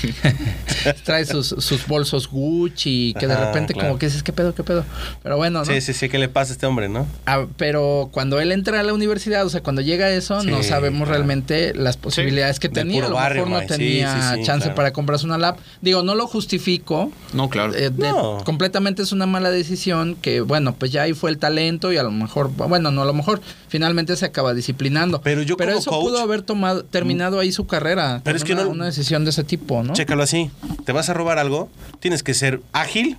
trae 1.04 1.24
sus, 1.24 1.48
sus 1.48 1.86
bolsos 1.86 2.28
Gucci, 2.28 3.14
que 3.18 3.26
de 3.26 3.34
Ajá, 3.34 3.46
repente 3.46 3.74
claro. 3.74 3.88
como 3.90 3.98
que 3.98 4.06
dices, 4.06 4.22
¿qué 4.22 4.32
pedo, 4.32 4.54
qué 4.54 4.62
pedo? 4.64 4.84
Pero 5.22 5.36
bueno, 5.36 5.60
¿no? 5.60 5.64
Sí, 5.64 5.80
sí, 5.80 5.92
sí, 5.92 6.08
¿qué 6.08 6.18
le 6.18 6.28
pasa 6.28 6.52
a 6.52 6.54
este 6.54 6.66
hombre, 6.66 6.88
no? 6.88 7.06
Ah, 7.26 7.46
pero 7.56 8.08
cuando 8.12 8.40
él 8.40 8.52
entra 8.52 8.80
a 8.80 8.82
la 8.82 8.92
universidad, 8.92 9.46
o 9.46 9.50
sea, 9.50 9.62
cuando 9.62 9.80
llega 9.82 10.06
a 10.06 10.10
eso, 10.10 10.42
no 10.42 10.62
sabemos 10.62 11.02
claro. 11.06 11.12
realmente 11.12 11.74
las 11.74 11.96
posibilidades 11.96 12.58
que 12.60 12.68
tenía. 12.68 13.04
A 13.04 13.08
lo 13.08 13.14
barrio, 13.14 13.46
mejor 13.46 13.62
no 13.62 13.68
tenía 13.68 14.32
sí, 14.32 14.38
sí, 14.38 14.42
chance 14.44 14.64
claro. 14.64 14.74
para 14.74 14.92
comprarse 14.92 15.26
una 15.26 15.38
lap. 15.38 15.58
Digo, 15.80 16.02
no 16.02 16.14
lo 16.14 16.26
justifico. 16.26 17.12
No, 17.32 17.48
claro. 17.48 17.74
Eh, 17.74 17.90
de- 17.90 18.08
No. 18.08 18.38
completamente 18.44 19.02
es 19.02 19.12
una 19.12 19.26
mala 19.26 19.50
decisión 19.50 20.16
que, 20.20 20.40
bueno, 20.40 20.74
pues 20.74 20.90
ya 20.90 21.02
ahí 21.02 21.12
fue 21.12 21.30
el 21.30 21.38
talento 21.38 21.68
y 21.92 21.96
a 21.96 22.02
lo 22.02 22.10
mejor, 22.10 22.50
bueno, 22.54 22.90
no 22.90 23.02
a 23.02 23.04
lo 23.04 23.14
mejor, 23.14 23.40
finalmente 23.68 24.14
se 24.16 24.26
acaba 24.26 24.52
disciplinando. 24.54 25.20
Pero 25.22 25.42
yo 25.42 25.56
como 25.56 25.70
eso 25.70 25.90
coach- 25.90 26.02
pudo 26.04 26.18
haber 26.18 26.42
tomado, 26.42 26.84
terminado 26.84 27.38
ahí 27.40 27.52
su 27.52 27.66
carrera. 27.66 28.20
Pero 28.24 28.36
es 28.36 28.44
que 28.44 28.52
una, 28.52 28.64
no- 28.64 28.70
una 28.70 28.84
decisión 28.86 29.24
de 29.24 29.30
ese 29.30 29.44
tipo, 29.44 29.82
¿no? 29.82 29.92
Chécalo 29.94 30.22
así. 30.22 30.50
¿Te 30.84 30.92
vas 30.92 31.08
a 31.08 31.14
robar 31.14 31.38
algo? 31.38 31.68
Tienes 32.00 32.22
que 32.22 32.34
ser 32.34 32.60
ágil 32.72 33.16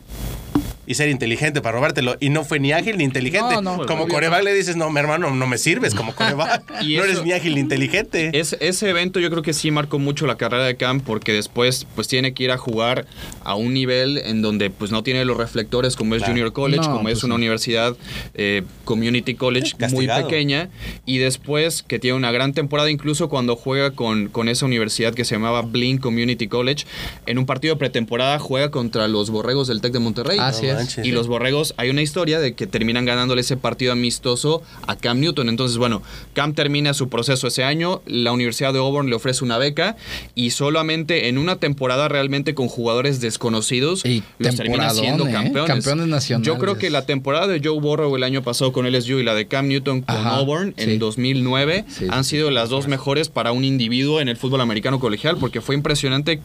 y 0.89 0.95
ser 0.95 1.08
inteligente 1.10 1.62
para 1.62 1.75
robártelo. 1.78 2.17
Y 2.19 2.30
no 2.30 2.43
fue 2.43 2.60
ni 2.60 2.71
ágil 2.73 2.97
ni 2.97 3.04
inteligente. 3.04 3.54
No, 3.56 3.62
no, 3.62 3.86
como 3.86 4.08
coreback 4.08 4.43
le 4.43 4.54
dices, 4.54 4.75
no, 4.75 4.89
mi 4.89 4.99
hermano, 4.99 5.30
no 5.34 5.47
me 5.47 5.58
sirves 5.60 5.93
como 5.95 6.13
coreback. 6.15 6.63
Y 6.82 6.95
no 6.97 7.04
eso- 7.04 7.12
eres 7.12 7.23
ni 7.23 7.32
ágil 7.32 7.54
ni 7.56 7.62
inteligente. 7.62 8.32
Es- 8.38 8.58
ese 8.60 8.89
evento 8.89 9.19
yo 9.19 9.30
creo 9.30 9.43
que 9.43 9.54
sí 9.54 9.69
marcó 9.71 9.99
mucho 9.99 10.25
la 10.25 10.36
carrera 10.36 10.65
de 10.65 10.75
Cam 10.78 10.99
porque 11.02 11.32
después 11.32 11.86
pues 11.95 12.08
tiene 12.08 12.34
que 12.34 12.43
ir 12.45 12.52
a 12.52 12.58
jugar 12.58 13.06
a 13.43 13.54
un 13.56 13.73
nivel 13.73 14.17
en 14.17 14.41
donde 14.41 14.69
pues 14.71 14.91
no 14.91 15.04
tiene 15.04 15.23
los 15.25 15.38
reflectores 15.38 15.95
como 15.95 16.15
es 16.15 16.19
Claro. 16.21 16.34
Junior 16.34 16.54
College, 16.54 16.82
No, 16.88 16.93
como 16.97 17.10
es 17.10 17.13
pues 17.15 17.23
una 17.23 17.36
universidad 17.36 17.95
eh, 18.34 18.63
Community 18.84 19.36
College 19.36 19.73
muy 19.91 20.08
pequeña 20.08 20.69
y 21.06 21.19
después 21.19 21.84
que 21.84 21.99
tiene 21.99 22.17
una 22.17 22.32
gran 22.32 22.54
temporada 22.54 22.89
incluso 22.89 23.30
cuando 23.30 23.56
juega 23.56 23.91
con, 23.91 24.30
con 24.30 24.49
esa 24.49 24.65
universidad 24.65 25.13
que 25.13 25.23
se 25.23 25.36
llamaba 25.36 25.62
Blink 25.62 26.02
Community 26.02 26.47
College 26.47 26.86
en 27.28 27.38
un 27.38 27.45
partido 27.45 27.75
de 27.75 27.80
pretemporada 27.80 28.39
juega 28.39 28.71
contra 28.71 29.08
los 29.08 29.30
Borregos 29.30 29.67
del 29.67 29.82
Tec 29.82 29.93
de 29.93 29.99
Monterrey. 29.99 30.39
Así 30.39 30.65
No 30.65 30.79
es. 30.79 30.79
Manches. 30.80 31.06
Y 31.06 31.12
los 31.12 31.28
borregos, 31.28 31.74
hay 31.78 31.89
una 31.89 32.02
historia 32.02 32.39
de 32.39 32.54
que 32.54 32.68
terminan 32.68 33.06
ganándole 33.06 33.42
ese 33.42 33.58
partido 33.58 33.92
amistoso 33.92 34.62
a 34.88 34.96
Cam 34.96 35.20
Newton. 35.20 35.50
Entonces, 35.50 35.78
bueno, 35.78 36.02
Cam 36.34 36.54
termina 36.54 36.94
su 36.94 37.10
proceso 37.10 37.48
ese 37.48 37.63
año, 37.63 38.02
la 38.06 38.32
Universidad 38.32 38.74
de 38.74 38.80
Auburn 38.80 39.10
le 39.10 39.15
ofrece 39.15 39.44
una 39.44 39.58
beca 39.58 39.96
y 40.36 40.52
solamente 40.52 41.28
en 41.28 41.38
una 41.38 41.58
temporada 41.58 42.08
realmente 42.08 42.54
con 42.54 42.68
jugadores 42.68 43.22
desconocidos 43.22 44.06
Y 44.06 44.24
los 44.38 44.56
termina 44.56 44.89
siendo 44.92 45.28
¿eh? 45.28 45.32
campeones. 45.32 45.68
Campeones 45.68 46.08
nacionales. 46.08 46.48
Yo 46.48 46.58
creo 46.58 46.78
que 46.78 46.89
la 46.89 47.06
temporada 47.06 47.48
de 47.48 47.62
Joe 47.63 47.80
Burrow 47.80 48.15
el 48.15 48.24
año 48.24 48.44
pasado 48.44 48.72
con 48.72 48.89
LSU 48.92 49.20
y 49.20 49.24
la 49.24 49.36
de 49.36 49.48
Cam 49.48 49.68
Newton 49.68 50.02
con 50.02 50.15
Ajá, 50.15 50.38
Auburn 50.38 50.74
sí. 50.78 50.84
en 50.84 51.00
2009 51.00 51.86
Sí, 51.88 52.06
han 52.10 52.24
sí, 52.24 52.32
sido 52.32 52.52
las 52.52 52.70
dos 52.70 52.88
mejores 52.88 53.30
para 53.30 53.52
un 53.52 53.63
individuo 53.63 54.22
en 54.22 54.30
el 54.30 54.38
fútbol 54.38 54.62
americano 54.62 55.00
colegial 55.00 55.38
porque 55.38 55.62
fue 55.62 55.76
impresionante 55.76 56.42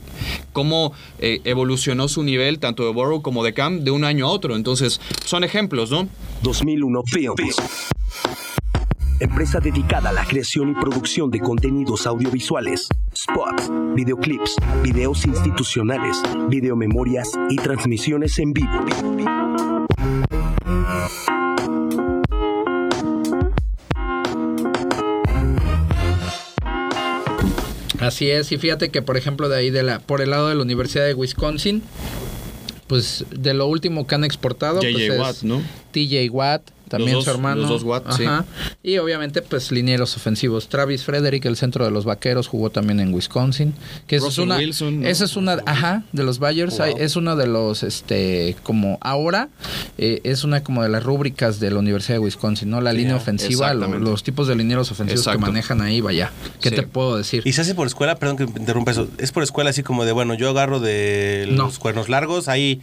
cómo 0.53 0.93
eh, 1.21 1.41
evolucionó 1.45 2.09
su 2.09 2.23
nivel 2.23 2.59
tanto 2.59 2.85
de 2.85 2.93
Burrow 2.93 3.23
como 3.23 3.45
de 3.45 3.55
Cam 3.55 3.85
de 3.85 3.91
un 3.91 4.05
año 4.05 4.14
a 4.23 4.27
otro. 4.27 4.57
Entonces, 4.57 5.01
son 5.25 5.45
ejemplos, 5.45 5.91
¿no? 5.91 6.09
2001 6.43 7.03
Films. 7.07 7.57
Empresa 9.21 9.61
dedicada 9.61 10.11
a 10.11 10.13
la 10.13 10.25
creación 10.25 10.71
y 10.71 10.75
producción 10.75 11.31
de 11.31 11.39
contenidos 11.39 12.07
audiovisuales, 12.07 12.89
spots, 13.17 13.71
videoclips, 13.95 14.57
videos 14.83 15.25
institucionales, 15.25 16.21
videomemorias 16.49 17.31
y 17.49 17.57
transmisiones 17.57 18.39
en 18.41 18.53
vivo. 18.53 18.85
Así 28.01 28.31
es, 28.31 28.53
y 28.53 28.59
fíjate 28.59 28.91
que 28.91 29.01
por 29.01 29.17
ejemplo 29.17 29.49
de 29.49 29.57
ahí 29.57 29.71
de 29.71 29.83
la 29.83 29.99
por 29.99 30.21
el 30.21 30.31
lado 30.31 30.49
de 30.49 30.55
la 30.55 30.63
Universidad 30.63 31.07
de 31.07 31.15
Wisconsin, 31.15 31.83
pues 32.87 33.25
de 33.31 33.55
lo 33.55 33.67
último 33.67 34.07
que 34.07 34.15
han 34.15 34.25
exportado 34.25 34.77
J.J. 34.77 34.93
pues, 34.93 35.11
es 35.11 35.21
Watt, 35.21 35.43
¿no? 35.43 35.63
TJ 35.93 36.31
Watt, 36.31 36.63
también 36.89 37.13
dos- 37.13 37.25
su 37.25 37.31
hermano. 37.31 37.61
los 37.63 37.69
dos 37.71 37.83
Watt, 37.83 38.13
sí. 38.13 38.25
Y 38.83 38.99
obviamente, 38.99 39.43
pues 39.43 39.71
linieros 39.73 40.17
ofensivos. 40.17 40.69
Travis 40.69 41.05
Frederick, 41.05 41.45
el 41.47 41.57
centro 41.57 41.85
de 41.85 41.91
los 41.91 42.05
vaqueros, 42.05 42.49
jugó 42.49 42.71
también 42.71 43.01
en 43.01 43.13
Wisconsin. 43.15 43.75
Que 44.07 44.17
esa 44.17 44.29
es 44.29 44.39
una. 44.39 44.57
Wilson, 44.57 45.01
¿no? 45.03 45.09
Esa 45.09 45.25
es 45.25 45.37
una. 45.37 45.59
Ajá, 45.67 46.05
de 46.13 46.23
los 46.25 46.39
Bayers. 46.39 46.79
Wow. 46.79 46.97
Es 46.99 47.17
uno 47.17 47.37
de 47.37 47.47
los. 47.47 47.83
este 47.83 48.57
Como 48.63 48.99
ahora, 49.01 49.49
eh, 49.99 50.21
es 50.25 50.45
una 50.45 50.63
como 50.63 50.83
de 50.83 50.89
las 50.89 51.03
rúbricas 51.03 51.61
de 51.61 51.71
la 51.71 51.79
Universidad 51.79 52.15
de 52.17 52.21
Wisconsin, 52.21 52.71
¿no? 52.71 52.81
La 52.81 52.93
línea 52.93 53.17
ofensiva, 53.17 53.73
lo- 53.75 53.99
los 53.99 54.23
tipos 54.23 54.47
de 54.49 54.55
linieros 54.57 54.91
ofensivos 54.91 55.21
Exacto. 55.23 55.41
que 55.41 55.47
manejan 55.47 55.81
ahí, 55.81 56.01
vaya. 56.01 56.31
¿Qué 56.61 56.71
Sí. 56.71 56.75
te 56.77 56.83
puedo 56.83 57.17
decir? 57.17 57.43
Y 57.45 57.53
se 57.53 57.61
hace 57.63 57.75
por 57.75 57.87
escuela, 57.87 58.17
perdón 58.17 58.37
que 58.37 58.47
me 58.47 58.59
interrumpa 58.61 58.91
eso. 58.91 59.09
Es 59.19 59.33
por 59.33 59.43
escuela 59.43 59.71
así 59.71 59.83
como 59.83 60.05
de, 60.05 60.13
bueno, 60.13 60.35
yo 60.35 60.51
agarro 60.51 60.81
de 60.81 61.47
No. 61.51 61.65
los 61.65 61.79
cuernos 61.79 62.09
largos, 62.09 62.49
hay 62.49 62.81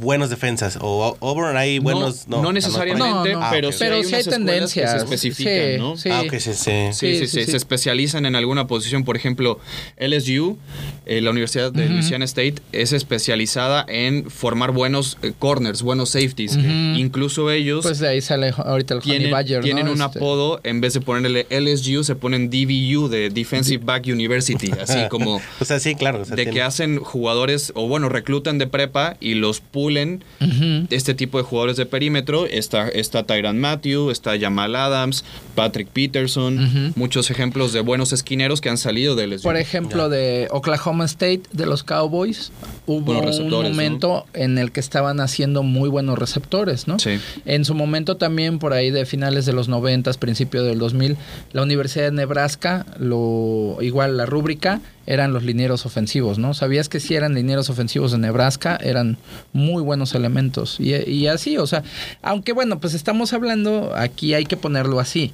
buenos 0.00 0.30
defensas. 0.30 0.78
O 0.80 1.16
Auburn 1.20 1.56
hay 1.56 1.78
buenos. 1.78 2.26
no, 2.28 2.42
no 2.42 2.52
necesariamente, 2.52 3.34
No. 3.44 3.50
pero, 3.50 3.68
Ah, 3.68 3.72
sí. 3.72 3.78
Pero 3.80 3.94
hay 3.96 4.02
sí 4.02 4.08
unas 4.08 4.14
hay 4.14 4.20
escuelas 4.20 4.38
que 4.38 4.52
tendencias. 4.52 4.90
se 4.90 4.96
especifican, 4.98 5.54
Sí, 5.54 5.78
¿no? 5.78 5.96
sí. 5.96 6.08
Ah, 6.10 6.22
ok, 6.22 6.32
sí, 6.34 6.38
sí. 6.40 6.54
Sí, 6.54 6.70
sí, 6.92 6.92
Sí, 6.92 7.18
sí, 7.18 7.26
sí, 7.26 7.44
sí. 7.44 7.50
se 7.50 7.56
especializan 7.56 8.26
en 8.26 8.36
alguna 8.36 8.66
posición. 8.66 9.04
Por 9.04 9.16
ejemplo, 9.16 9.58
LSU, 9.98 10.58
eh, 11.06 11.20
la 11.20 11.30
Universidad 11.30 11.72
de 11.72 11.88
Louisiana 11.88 12.24
State, 12.24 12.56
es 12.72 12.92
especializada 12.92 13.84
en 13.88 14.30
formar 14.30 14.72
buenos 14.72 15.18
eh, 15.22 15.32
corners, 15.38 15.82
buenos 15.82 16.10
safeties. 16.10 16.56
Ujú. 16.56 16.66
Incluso 16.96 17.50
ellos 17.50 17.82
Pues 17.84 17.98
de 17.98 18.08
ahí 18.08 18.20
sale 18.20 18.52
ahorita 18.56 18.94
el 18.94 19.00
Honey 19.00 19.10
tienen, 19.10 19.30
Badger, 19.30 19.58
¿no? 19.58 19.64
tienen 19.64 19.88
un 19.88 20.00
Este, 20.02 20.18
apodo, 20.18 20.60
en 20.64 20.80
vez 20.80 20.94
de 20.94 21.00
ponerle 21.00 21.46
LSU, 21.50 22.04
se 22.04 22.14
ponen 22.14 22.50
DVU, 22.50 23.08
de 23.08 23.30
Defensive 23.30 23.84
Back 23.84 24.06
University. 24.06 24.70
Así 24.80 24.98
como 25.10 25.40
O 25.60 25.64
sea, 25.64 25.78
sí, 25.80 25.94
claro. 25.94 26.22
o 26.22 26.24
sea, 26.24 26.36
de 26.36 26.44
que 26.44 26.50
tiene- 26.52 26.66
hacen 26.66 26.98
jugadores, 26.98 27.72
o 27.74 27.86
bueno, 27.88 28.08
reclutan 28.08 28.58
de 28.58 28.66
prepa 28.66 29.16
y 29.20 29.34
los 29.34 29.60
pulen 29.60 30.24
ujú. 30.40 30.86
este 30.90 31.14
tipo 31.14 31.38
de 31.38 31.44
jugadores 31.44 31.76
de 31.76 31.86
perímetro. 31.86 32.46
Está, 32.46 32.88
está 32.88 33.24
Tyran 33.34 33.58
Matthew, 33.58 34.10
está 34.10 34.38
Jamal 34.38 34.76
Adams, 34.76 35.24
Patrick 35.54 35.88
Peterson, 35.88 36.92
muchos 36.96 37.30
ejemplos 37.30 37.72
de 37.72 37.80
buenos 37.80 38.12
esquineros 38.12 38.60
que 38.60 38.68
han 38.68 38.78
salido 38.78 39.16
de. 39.16 39.38
Por 39.38 39.56
ejemplo, 39.56 40.08
de 40.08 40.48
Oklahoma 40.50 41.04
State, 41.06 41.42
de 41.52 41.66
los 41.66 41.82
Cowboys, 41.82 42.52
hubo 42.86 43.20
un 43.20 43.50
momento 43.50 44.26
en 44.34 44.58
el 44.58 44.70
que 44.72 44.80
estaban 44.80 45.20
haciendo 45.20 45.62
muy 45.62 45.88
buenos 45.88 46.18
receptores, 46.18 46.86
¿no? 46.86 46.98
Sí. 46.98 47.18
En 47.44 47.64
su 47.64 47.74
momento 47.74 48.16
también, 48.16 48.58
por 48.58 48.72
ahí 48.72 48.90
de 48.90 49.06
finales 49.06 49.46
de 49.46 49.52
los 49.52 49.68
90, 49.68 50.12
principio 50.14 50.62
del 50.62 50.78
2000, 50.78 51.16
la 51.52 51.62
Universidad 51.62 52.06
de 52.06 52.12
Nebraska, 52.12 52.86
lo 52.98 53.78
igual 53.80 54.16
la 54.16 54.26
rúbrica, 54.26 54.80
eran 55.06 55.32
los 55.32 55.42
linieros 55.42 55.86
ofensivos, 55.86 56.38
¿no? 56.38 56.54
¿Sabías 56.54 56.88
que 56.88 57.00
si 57.00 57.14
eran 57.14 57.34
linieros 57.34 57.70
ofensivos 57.70 58.12
de 58.12 58.18
Nebraska? 58.18 58.78
Eran 58.82 59.16
muy 59.52 59.82
buenos 59.82 60.14
elementos. 60.14 60.76
Y, 60.80 60.94
y 61.10 61.26
así, 61.26 61.56
o 61.58 61.66
sea, 61.66 61.82
aunque 62.22 62.52
bueno, 62.52 62.80
pues 62.80 62.94
estamos 62.94 63.32
hablando, 63.32 63.92
aquí 63.96 64.34
hay 64.34 64.44
que 64.46 64.56
ponerlo 64.56 65.00
así. 65.00 65.32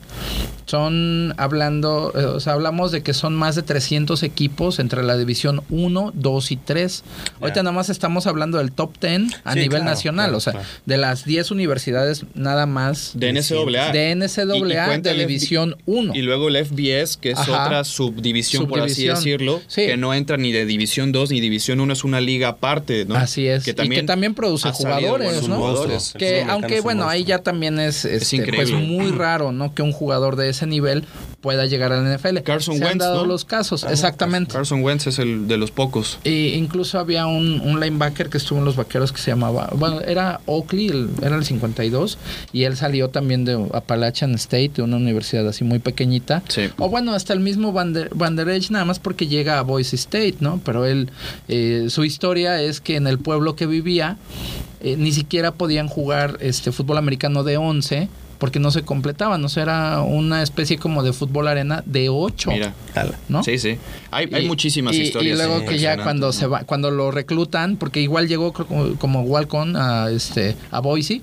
Son 0.66 1.34
hablando, 1.36 2.12
eh, 2.14 2.24
o 2.24 2.38
sea, 2.40 2.52
hablamos 2.52 2.92
de 2.92 3.02
que 3.02 3.12
son 3.12 3.34
más 3.34 3.56
de 3.56 3.62
300 3.62 4.22
equipos 4.22 4.78
entre 4.78 5.02
la 5.02 5.16
división 5.16 5.62
1, 5.68 6.12
2 6.14 6.50
y 6.52 6.56
3. 6.56 7.02
Ahorita 7.40 7.62
nada 7.62 7.72
más 7.74 7.88
estamos 7.90 8.26
hablando 8.26 8.58
del 8.58 8.70
top 8.70 8.92
10 9.00 9.32
a 9.44 9.52
Sí, 9.54 9.58
nivel 9.60 9.80
claro, 9.80 9.84
nacional, 9.86 10.26
claro, 10.26 10.36
o 10.36 10.40
sea, 10.40 10.52
claro. 10.52 10.68
de 10.86 10.96
las 10.96 11.24
10 11.24 11.50
universidades 11.50 12.24
nada 12.34 12.66
más 12.66 13.12
de 13.14 13.32
NCAA. 13.32 13.92
de 13.92 14.10
Y- 14.10 14.10
y 14.10 14.14
NCAA 14.14 14.98
de 14.98 15.14
división 15.14 15.76
1. 15.86 16.14
Y 16.14 16.22
luego 16.22 16.48
el 16.48 16.56
FBS, 16.56 17.16
que 17.20 17.32
es 17.32 17.38
Ajá. 17.38 17.64
otra 17.66 17.84
subdivisión, 17.84 18.66
por 18.68 18.80
así 18.80 18.94
Subdivisión. 19.08 19.59
Sí. 19.66 19.86
que 19.86 19.96
no 19.96 20.12
entra 20.14 20.36
ni 20.36 20.52
de 20.52 20.64
división 20.66 21.12
2 21.12 21.30
ni 21.30 21.40
división 21.40 21.80
1, 21.80 21.92
es 21.92 22.04
una 22.04 22.20
liga 22.20 22.48
aparte, 22.48 23.04
¿no? 23.04 23.14
Así 23.16 23.46
es. 23.46 23.66
y 23.66 23.74
que 23.88 24.02
también 24.02 24.34
produce 24.34 24.70
jugadores, 24.70 25.48
¿no? 25.48 25.56
jugadores. 25.56 26.14
Que 26.18 26.42
aunque 26.48 26.74
es 26.74 26.80
un 26.80 26.84
bueno, 26.84 27.08
ahí 27.08 27.24
ya 27.24 27.38
también 27.38 27.78
es, 27.78 28.04
este, 28.04 28.36
increíble. 28.36 28.72
pues 28.72 28.88
muy 28.88 29.10
raro, 29.10 29.52
¿no? 29.52 29.74
Que 29.74 29.82
un 29.82 29.92
jugador 29.92 30.36
de 30.36 30.48
ese 30.50 30.66
nivel 30.66 31.04
pueda 31.40 31.64
llegar 31.66 31.92
al 31.92 32.04
NFL. 32.04 32.38
Carson 32.42 32.76
Se 32.76 32.82
han 32.82 32.88
Wentz, 32.90 32.98
dado 33.04 33.22
¿no? 33.22 33.26
los 33.26 33.44
casos, 33.44 33.84
exactamente. 33.84 34.52
Carson 34.52 34.82
Wentz 34.82 35.06
es 35.06 35.18
el 35.18 35.48
de 35.48 35.56
los 35.56 35.70
pocos. 35.70 36.18
E 36.24 36.54
incluso 36.56 36.98
había 36.98 37.26
un, 37.26 37.60
un 37.60 37.80
linebacker 37.80 38.28
que 38.28 38.38
estuvo 38.38 38.58
en 38.58 38.64
los 38.64 38.76
vaqueros 38.76 39.12
que 39.12 39.20
se 39.20 39.30
llamaba, 39.30 39.70
bueno, 39.74 40.00
era 40.02 40.40
Oakley, 40.46 40.88
el- 40.88 41.08
era 41.22 41.36
el 41.36 41.44
52, 41.44 42.18
y 42.52 42.64
él 42.64 42.76
salió 42.76 43.08
también 43.08 43.44
de 43.44 43.54
Appalachian 43.72 44.34
State, 44.34 44.72
de 44.76 44.82
una 44.82 44.96
universidad 44.96 45.46
así 45.48 45.64
muy 45.64 45.78
pequeñita. 45.78 46.42
Sí. 46.48 46.68
O 46.78 46.88
bueno, 46.90 47.14
hasta 47.14 47.32
el 47.32 47.40
mismo 47.40 47.72
Van 47.72 47.92
der, 47.92 48.10
Van 48.14 48.36
Der 48.36 48.48
Esch, 48.50 48.70
nada 48.70 48.84
más 48.84 48.98
porque 48.98 49.26
llega 49.26 49.49
a 49.58 49.62
Boise 49.62 49.96
State, 49.96 50.36
¿no? 50.40 50.60
Pero 50.64 50.86
él, 50.86 51.10
eh, 51.48 51.86
su 51.88 52.04
historia 52.04 52.60
es 52.62 52.80
que 52.80 52.96
en 52.96 53.06
el 53.06 53.18
pueblo 53.18 53.56
que 53.56 53.66
vivía, 53.66 54.16
eh, 54.80 54.96
ni 54.96 55.12
siquiera 55.12 55.52
podían 55.52 55.88
jugar 55.88 56.38
este 56.40 56.72
fútbol 56.72 56.98
americano 56.98 57.42
de 57.44 57.56
11 57.56 58.08
porque 58.38 58.58
no 58.58 58.70
se 58.70 58.82
completaban, 58.82 59.44
o 59.44 59.50
sea, 59.50 59.64
era 59.64 60.00
una 60.00 60.42
especie 60.42 60.78
como 60.78 61.02
de 61.02 61.12
fútbol 61.12 61.46
arena 61.46 61.82
de 61.84 62.08
8. 62.08 62.50
Mira. 62.50 62.72
¿no? 63.28 63.44
Sí, 63.44 63.58
sí. 63.58 63.76
Hay, 64.10 64.30
hay 64.32 64.46
Y- 64.46 64.48
muchísimas 64.48 64.96
y, 64.96 65.02
historias. 65.02 65.38
Y 65.38 65.42
luego 65.42 65.66
que 65.66 65.78
ya 65.78 66.02
cuando 66.02 66.28
¿no? 66.28 66.32
se 66.32 66.46
va, 66.46 66.60
cuando 66.64 66.90
lo 66.90 67.10
reclutan, 67.10 67.76
porque 67.76 68.00
igual 68.00 68.28
llegó 68.28 68.54
como, 68.54 68.96
como 68.96 69.20
Walcon 69.20 69.76
a 69.76 70.08
este 70.10 70.56
a 70.70 70.80
Boise 70.80 71.20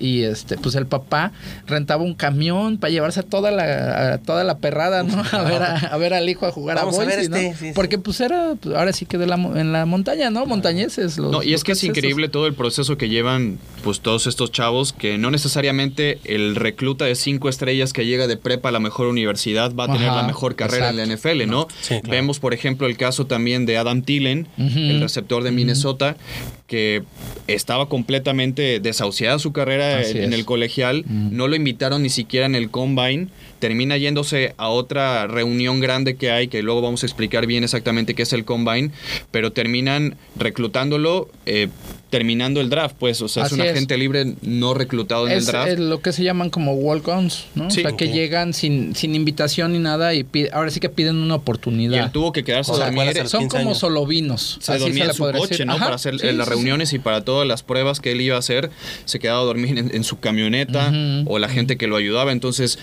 y 0.00 0.22
este 0.24 0.56
pues 0.56 0.74
el 0.74 0.86
papá 0.86 1.32
rentaba 1.66 2.02
un 2.02 2.14
camión 2.14 2.78
para 2.78 2.90
llevarse 2.90 3.20
a 3.20 3.22
toda 3.22 3.50
la 3.50 4.14
a 4.14 4.18
toda 4.18 4.42
la 4.44 4.58
perrada, 4.58 5.02
¿no? 5.02 5.22
A 5.32 5.42
ver 5.42 5.62
a, 5.62 5.76
a 5.76 5.96
ver 5.98 6.14
al 6.14 6.28
hijo 6.28 6.46
a 6.46 6.52
jugar 6.52 6.76
Vamos 6.76 6.98
a 6.98 7.02
a 7.02 7.04
Boise, 7.04 7.28
¿no? 7.28 7.36
este, 7.36 7.54
sí, 7.54 7.66
sí. 7.68 7.72
Porque 7.74 7.98
pues 7.98 8.20
era 8.20 8.54
pues, 8.60 8.74
ahora 8.74 8.92
sí 8.92 9.06
que 9.06 9.18
de 9.18 9.26
la 9.26 9.34
en 9.36 9.72
la 9.72 9.86
montaña, 9.86 10.30
¿no? 10.30 10.46
Montañeses 10.46 11.18
los 11.18 11.30
No, 11.30 11.42
y 11.42 11.50
los 11.50 11.60
es 11.60 11.64
que 11.64 11.72
es 11.72 11.84
increíble 11.84 12.28
todo 12.28 12.46
el 12.46 12.54
proceso 12.54 12.96
que 12.96 13.08
llevan 13.08 13.58
pues 13.84 14.00
todos 14.00 14.26
estos 14.26 14.50
chavos 14.52 14.92
que 14.92 15.18
no 15.18 15.30
necesariamente 15.30 16.18
el 16.24 16.56
recluta 16.56 17.04
de 17.04 17.14
cinco 17.14 17.48
estrellas 17.48 17.92
que 17.92 18.06
llega 18.06 18.26
de 18.26 18.36
prepa 18.36 18.70
a 18.70 18.72
la 18.72 18.80
mejor 18.80 19.06
universidad 19.06 19.74
va 19.74 19.84
a 19.84 19.92
tener 19.92 20.08
Ajá, 20.08 20.22
la 20.22 20.26
mejor 20.26 20.56
carrera 20.56 20.90
en 20.90 20.96
la 20.96 21.06
NFL, 21.06 21.46
¿no? 21.46 21.66
Sí, 21.80 21.88
claro. 22.00 22.08
Vemos, 22.10 22.38
por 22.40 22.54
ejemplo, 22.54 22.86
el 22.86 22.96
caso 22.96 23.26
también 23.26 23.66
de 23.66 23.76
Adam 23.78 24.02
Thielen, 24.02 24.48
Ujú. 24.58 24.78
el 24.78 25.00
receptor 25.00 25.42
de 25.42 25.50
Minnesota, 25.50 26.16
que 26.70 27.02
estaba 27.48 27.88
completamente 27.88 28.78
desahuciada 28.78 29.40
su 29.40 29.52
carrera 29.52 30.06
en, 30.06 30.32
el 30.32 30.44
colegial, 30.44 31.04
no 31.08 31.48
lo 31.48 31.56
invitaron 31.56 32.04
ni 32.04 32.10
siquiera 32.10 32.46
en 32.46 32.54
el 32.54 32.70
combine, 32.70 33.26
termina 33.60 33.96
yéndose 33.96 34.54
a 34.56 34.68
otra 34.70 35.28
reunión 35.28 35.78
grande 35.78 36.16
que 36.16 36.32
hay, 36.32 36.48
que 36.48 36.62
luego 36.62 36.80
vamos 36.80 37.04
a 37.04 37.06
explicar 37.06 37.46
bien 37.46 37.62
exactamente 37.62 38.14
qué 38.14 38.22
es 38.24 38.32
el 38.32 38.44
combine, 38.44 38.90
pero 39.30 39.52
terminan 39.52 40.16
reclutándolo 40.36 41.28
eh, 41.46 41.68
terminando 42.10 42.60
el 42.60 42.68
draft, 42.70 42.96
pues, 42.98 43.22
o 43.22 43.28
sea, 43.28 43.44
es 43.46 43.52
un 43.52 43.60
es. 43.60 43.70
agente 43.70 43.96
libre 43.96 44.34
no 44.42 44.74
reclutado 44.74 45.28
en 45.28 45.34
Es, 45.34 45.46
el 45.46 45.52
draft. 45.52 45.68
es 45.70 45.78
lo 45.78 46.00
que 46.02 46.12
se 46.12 46.24
llaman 46.24 46.50
como 46.50 46.72
walk-ons, 46.74 47.44
¿no? 47.54 47.70
Sí. 47.70 47.80
o 47.80 47.88
sea, 47.88 47.96
que 47.96 48.08
llegan 48.08 48.52
sin, 48.52 48.96
sin 48.96 49.14
invitación 49.14 49.72
ni 49.72 49.78
nada 49.78 50.12
y 50.14 50.24
pide- 50.24 50.50
ahora 50.52 50.70
sí 50.72 50.80
que 50.80 50.88
piden 50.88 51.16
una 51.16 51.34
y 51.34 51.36
oportunidad. 51.36 52.04
él 52.06 52.10
tuvo 52.10 52.32
que 52.32 52.42
quedarse 52.42 52.72
O 52.72 52.74
a 52.74 52.78
sea, 52.78 52.86
dormir. 52.86 52.96
¿cuál 53.04 53.08
es 53.10 53.16
el- 53.16 53.28
Son 53.28 53.40
15 53.42 53.56
como 53.58 53.68
años. 53.70 53.78
solovinos. 53.78 54.58
se 54.60 54.72
así 54.72 54.80
dormía 54.80 55.04
le 55.04 55.10
en 55.10 55.16
su 55.16 55.22
coche, 55.24 55.48
decir. 55.50 55.66
¿no? 55.66 55.74
Ajá, 55.74 55.84
para 55.84 55.94
hacer 55.96 56.18
sí, 56.18 56.26
eh, 56.26 56.32
las 56.32 56.46
sí, 56.48 56.50
sí. 56.52 56.56
reuniones 56.56 56.92
y 56.94 56.98
para 56.98 57.24
todas 57.24 57.46
las 57.46 57.62
pruebas 57.62 58.00
que 58.00 58.10
él 58.10 58.20
iba 58.22 58.34
a 58.34 58.40
hacer, 58.40 58.70
se 59.04 59.20
quedaba 59.20 59.40
a 59.42 59.44
dormir 59.44 59.78
en, 59.78 59.94
en 59.94 60.02
su 60.02 60.18
camioneta 60.18 60.92
o 61.26 61.38
la 61.38 61.48
gente 61.48 61.76
que 61.76 61.86
lo 61.86 61.94
ayudaba. 61.96 62.32
Entonces, 62.32 62.78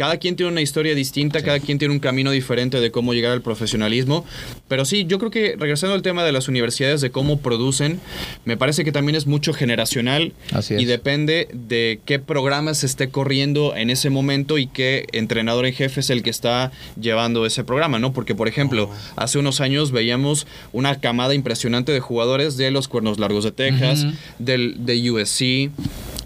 cada 0.00 0.16
quien 0.16 0.34
tiene 0.34 0.50
una 0.50 0.62
historia 0.62 0.94
distinta, 0.94 1.42
cada 1.42 1.60
quien 1.60 1.78
tiene 1.78 1.92
un 1.92 2.00
camino 2.00 2.30
diferente 2.30 2.80
de 2.80 2.90
cómo 2.90 3.12
llegar 3.12 3.32
al 3.32 3.42
profesionalismo. 3.42 4.24
Pero 4.66 4.86
sí, 4.86 5.04
yo 5.04 5.18
creo 5.18 5.30
que 5.30 5.56
regresando 5.58 5.94
al 5.94 6.00
tema 6.00 6.24
de 6.24 6.32
las 6.32 6.48
universidades, 6.48 7.02
de 7.02 7.10
cómo 7.10 7.40
producen, 7.40 8.00
me 8.46 8.56
parece 8.56 8.82
que 8.82 8.92
también 8.92 9.14
es 9.14 9.26
mucho 9.26 9.52
generacional 9.52 10.32
Así 10.52 10.72
es. 10.72 10.80
y 10.80 10.86
depende 10.86 11.48
de 11.52 12.00
qué 12.06 12.18
programa 12.18 12.72
se 12.72 12.86
esté 12.86 13.10
corriendo 13.10 13.76
en 13.76 13.90
ese 13.90 14.08
momento 14.08 14.56
y 14.56 14.68
qué 14.68 15.04
entrenador 15.12 15.66
en 15.66 15.74
jefe 15.74 16.00
es 16.00 16.08
el 16.08 16.22
que 16.22 16.30
está 16.30 16.72
llevando 16.98 17.44
ese 17.44 17.62
programa, 17.62 17.98
¿no? 17.98 18.14
Porque, 18.14 18.34
por 18.34 18.48
ejemplo, 18.48 18.88
hace 19.16 19.38
unos 19.38 19.60
años 19.60 19.92
veíamos 19.92 20.46
una 20.72 20.98
camada 20.98 21.34
impresionante 21.34 21.92
de 21.92 22.00
jugadores 22.00 22.56
de 22.56 22.70
los 22.70 22.88
Cuernos 22.88 23.18
Largos 23.18 23.44
de 23.44 23.52
Texas, 23.52 24.06
del, 24.38 24.86
de 24.86 25.10
USC, 25.10 25.70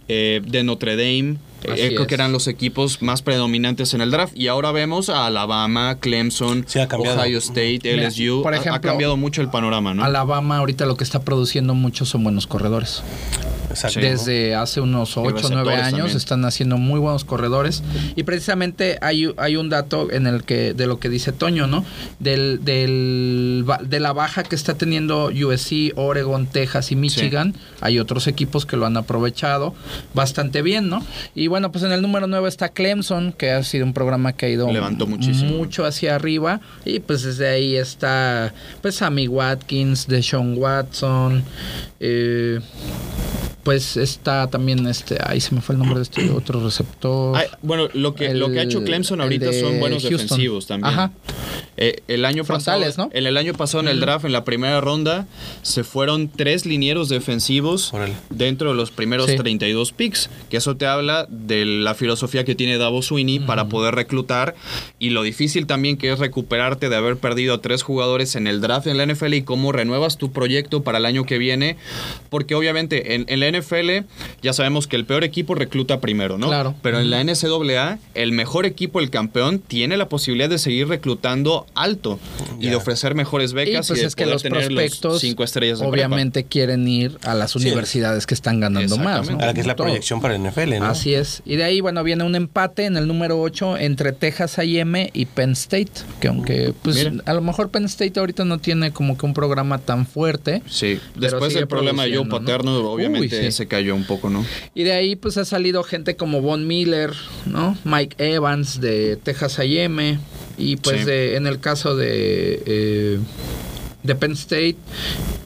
eh, 0.07 0.43
de 0.47 0.63
Notre 0.63 0.95
Dame. 0.95 1.39
Eh, 1.65 1.89
creo 1.89 2.03
es. 2.03 2.07
que 2.09 2.15
eran 2.15 2.33
los 2.33 2.47
equipos 2.47 3.01
más 3.03 3.23
predominantes 3.23 3.95
en 3.95 4.01
el 4.01 4.11
draft. 4.11 4.35
Y 4.37 4.49
ahora 4.49 4.73
vemos 4.73 5.09
a 5.09 5.27
Alabama, 5.27 5.99
Clemson, 6.01 6.65
Sí, 6.69 6.79
ha 6.79 6.89
cambiado. 6.89 7.21
Ohio 7.21 7.39
State, 7.39 7.81
Mira, 7.85 8.09
LSU. 8.09 8.43
por 8.43 8.53
Ha- 8.55 8.57
ha, 8.57 8.61
ejemplo, 8.61 8.81
cambiado 8.91 9.17
mucho 9.17 9.41
el 9.43 9.49
panorama, 9.51 9.95
¿no? 9.95 10.05
Alabama 10.05 10.59
ahorita 10.59 10.87
lo 10.87 10.97
que 10.97 11.05
está 11.05 11.23
produciendo 11.23 11.75
mucho 11.75 12.05
son 12.05 12.23
buenos 12.25 12.47
corredores. 12.47 13.03
Exacto. 13.71 13.99
Desde 14.01 14.55
hace 14.55 14.81
unos 14.81 15.17
8 15.17 15.21
o 15.21 15.23
9 15.33 15.41
receptores 15.41 15.81
años 15.81 15.99
también. 15.99 16.17
están 16.17 16.45
haciendo 16.45 16.77
muy 16.77 17.01
buenos 17.01 17.25
corredores. 17.25 17.83
Y 18.15 18.23
precisamente 18.23 18.99
hay, 19.01 19.33
hay 19.37 19.57
un 19.57 19.69
dato 19.69 20.13
en 20.13 20.29
el 20.29 20.45
que, 20.45 20.75
de 20.75 20.87
lo 20.87 21.01
que 21.01 21.09
dice 21.09 21.33
Toño, 21.33 21.67
¿no? 21.67 21.85
Del, 22.21 22.61
del, 22.65 23.65
de 23.85 24.01
la 24.01 24.13
baja 24.13 24.45
que 24.45 24.55
está 24.55 24.75
teniendo 24.75 25.27
USC, 25.27 25.93
Oregon, 25.97 26.47
Texas 26.47 26.93
y 26.93 26.97
Michigan. 26.97 27.55
Hay 27.81 27.99
otros 27.99 28.29
equipos 28.29 28.65
que 28.67 28.77
lo 28.77 28.87
han 28.87 28.97
aprovechado 28.97 29.75
bastante 30.15 30.63
bien, 30.63 30.89
¿no? 30.89 31.05
Y 31.35 31.49
bueno, 31.55 31.71
pues 31.71 31.85
en 31.85 31.93
el 31.93 32.03
número 32.03 32.27
9 32.27 32.49
está 32.49 32.71
Clemson, 32.71 33.33
que 33.33 33.53
ha 33.53 33.63
sido 33.63 33.87
un 33.87 33.93
programa 33.93 34.33
que 34.33 34.47
ha 34.47 34.49
ido 34.49 34.73
Levantó 34.73 35.07
muchísimo. 35.07 35.53
mucho 35.53 35.85
hacia 35.85 36.17
arriba. 36.17 36.61
Y 36.85 36.99
pues 36.99 37.23
desde 37.23 37.47
ahí 37.47 37.77
está 37.77 38.53
pues 38.83 38.97
Sammy 38.97 39.29
Watkins, 39.29 40.09
Deshaun 40.09 40.59
Watson, 40.59 41.45
eh, 42.01 42.59
pues 43.63 43.97
está 43.97 44.49
también 44.49 44.85
este, 44.89 45.17
ahí 45.25 45.41
se 45.41 45.55
me 45.55 45.61
fue 45.61 45.75
el 45.75 45.79
nombre 45.79 45.99
de 45.99 46.03
este 46.03 46.29
otro 46.37 46.61
receptor. 46.63 47.37
Ay, 47.37 47.47
bueno, 47.63 47.89
lo 47.95 48.17
que, 48.17 48.35
lo 48.35 48.51
que 48.51 48.59
ha 48.59 48.63
hecho 48.65 48.83
Clemson 48.83 49.21
ahorita 49.21 49.53
son 49.53 49.79
buenos 49.79 50.03
Houston. 50.03 50.19
defensivos 50.27 50.67
también. 50.67 50.93
Ajá. 50.93 51.13
Eh, 51.77 52.03
el 52.07 52.25
año 52.25 52.45
Frontales, 52.45 52.91
pasado, 52.91 53.09
¿no? 53.13 53.19
en 53.19 53.27
el 53.27 53.37
año 53.37 53.53
pasado 53.55 53.83
en 53.83 53.89
el 53.89 53.99
draft, 54.01 54.25
en 54.25 54.33
la 54.33 54.45
primera 54.45 54.81
ronda, 54.81 55.27
se 55.63 55.83
fueron 55.83 56.29
tres 56.29 56.67
linieros 56.67 57.09
defensivos 57.09 57.93
Órale. 57.93 58.15
dentro 58.31 58.71
de 58.71 58.77
los 58.77 58.91
primeros 58.91 59.25
Sí. 59.31 59.37
32 59.37 59.93
picks. 59.93 60.29
Que 60.51 60.59
eso 60.59 60.77
te 60.77 60.87
habla 60.87 61.27
de 61.29 61.44
la 61.49 61.95
filosofía 61.95 62.45
que 62.45 62.55
tiene 62.55 62.79
Davos 62.79 63.07
Sweeney 63.07 63.41
para 63.41 63.69
poder 63.69 63.95
reclutar 63.95 64.55
y 64.99 65.11
lo 65.11 65.23
difícil 65.23 65.67
también 65.67 65.97
que 65.97 66.13
es 66.13 66.19
recuperarte 66.19 66.89
de 66.89 66.97
haber 66.97 67.17
perdido 67.17 67.55
a 67.55 67.61
tres 67.61 67.83
jugadores 67.83 68.35
en 68.37 68.47
el 68.47 68.61
draft 68.61 68.87
en 68.87 68.97
la 68.97 69.07
NFL 69.07 69.35
y 69.35 69.43
cómo 69.43 69.73
renuevas 69.73 70.17
tu 70.19 70.33
proyecto 70.33 70.83
para 70.83 70.99
el 70.99 71.07
año 71.07 71.25
que 71.25 71.39
viene. 71.39 71.77
Porque 72.31 72.55
obviamente 72.55 73.15
en, 73.15 73.27
en 73.29 73.41
la 73.41 73.51
NFL 73.51 74.07
ya 74.43 74.53
sabemos 74.53 74.87
que 74.87 74.97
el 74.97 75.05
peor 75.05 75.25
equipo 75.25 75.55
recluta 75.55 76.01
primero, 76.01 76.39
¿no? 76.39 76.49
Claro. 76.49 76.75
Pero 76.83 77.01
en 77.01 77.11
la 77.11 77.23
NCAA, 77.23 77.99
el 78.15 78.33
mejor 78.33 78.67
equipo, 78.67 79.01
el 79.01 79.11
campeón, 79.11 79.59
tiene 79.59 79.97
la 79.97 80.09
posibilidad 80.09 80.49
de 80.49 80.59
seguir 80.59 80.89
reclutando 80.89 81.67
alto 81.75 82.19
y 82.61 82.69
de 82.69 82.77
ofrecer 82.77 83.15
mejores 83.15 83.53
Y 83.53 83.55
becas 83.55 83.87
y, 83.87 83.89
pues 83.89 84.01
de 84.01 84.07
es 84.07 84.17
que 84.17 84.25
poder 84.25 84.35
los 84.35 84.43
tener 84.43 84.67
prospectos 84.67 85.21
cinco 85.21 85.45
estrellas 85.45 85.81
de 85.81 85.87
obviamente 85.87 86.45
quieren 86.45 86.87
ir 86.89 87.19
a 87.23 87.35
las 87.35 87.57
universidades 87.57 88.27
que 88.27 88.35
están 88.35 88.61
ganando 88.61 88.97
más. 88.99 89.31
¿no? 89.31 89.39
A 89.39 89.47
la 89.47 89.55
que 89.55 89.61
es 89.61 89.67
la 89.67 89.77
proyección 89.77 90.21
para 90.21 90.37
el 90.37 90.43
NFL, 90.43 90.79
¿no? 90.79 90.87
Así 90.87 91.15
es. 91.15 91.34
Y 91.45 91.57
de 91.57 91.65
ahí, 91.65 91.81
bueno, 91.81 92.03
viene 92.05 92.25
un 92.25 92.35
empate 92.35 92.85
en 92.87 92.97
el 92.97 93.07
número 93.07 93.41
8 93.41 93.79
entre 93.79 94.13
Texas 94.13 94.59
A&M 94.59 95.11
y 95.13 95.27
Penn 95.27 95.53
State, 95.53 95.93
que 96.21 96.29
aunque 96.29 96.75
pues 96.83 96.97
Mira. 96.97 97.23
a 97.27 97.35
lo 97.35 97.41
mejor 97.41 97.71
Penn 97.71 97.85
State 97.85 98.19
ahorita 98.19 98.45
no 98.45 98.59
tiene 98.59 98.93
como 98.93 99.17
que 99.19 99.27
un 99.27 99.35
programa 99.35 99.79
tan 99.79 100.07
fuerte. 100.07 100.63
Sí, 100.69 100.99
después 101.17 101.55
del 101.55 101.67
problema 101.69 102.05
de 102.05 102.17
Joe. 102.17 102.27
Paterno, 102.29 102.77
obviamente 102.91 103.39
Uy, 103.39 103.45
sí. 103.47 103.53
se 103.53 103.67
cayó 103.67 103.95
un 103.95 104.05
poco, 104.05 104.31
¿no? 104.31 104.45
Y 104.75 104.83
de 104.85 104.93
ahí 104.93 105.17
pues 105.17 105.37
ha 105.37 105.45
salido 105.45 105.83
gente 105.83 106.17
como 106.17 106.41
Von 106.41 106.67
Miller, 106.67 107.11
¿no? 107.47 107.77
Mike 107.85 108.17
Evans 108.35 108.81
de 108.81 109.17
Texas 109.23 109.59
A&M 109.59 110.19
y 110.59 110.77
pues 110.77 111.01
Sí. 111.01 111.05
de, 111.05 111.37
en 111.37 111.47
el 111.47 111.61
caso 111.61 111.97
de 111.97 112.63
eh, 112.67 113.19
de 114.03 114.15
Penn 114.15 114.33
State, 114.33 114.77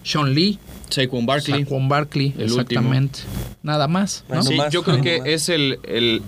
Sean 0.03 0.35
Lee, 0.35 0.59
Saquon 0.88 1.27
Barkley. 1.27 1.64
Saquon 1.64 1.88
Barkley, 1.88 2.35
el 2.37 2.53
último. 2.53 2.61
exactamente. 2.61 3.20
Nada 3.62 3.88
más, 3.88 4.24
Sí, 4.42 4.57
yo 4.70 4.83
creo 4.83 5.01
que 5.01 5.22
es 5.24 5.48
el, 5.48 5.79
el, 5.85 6.22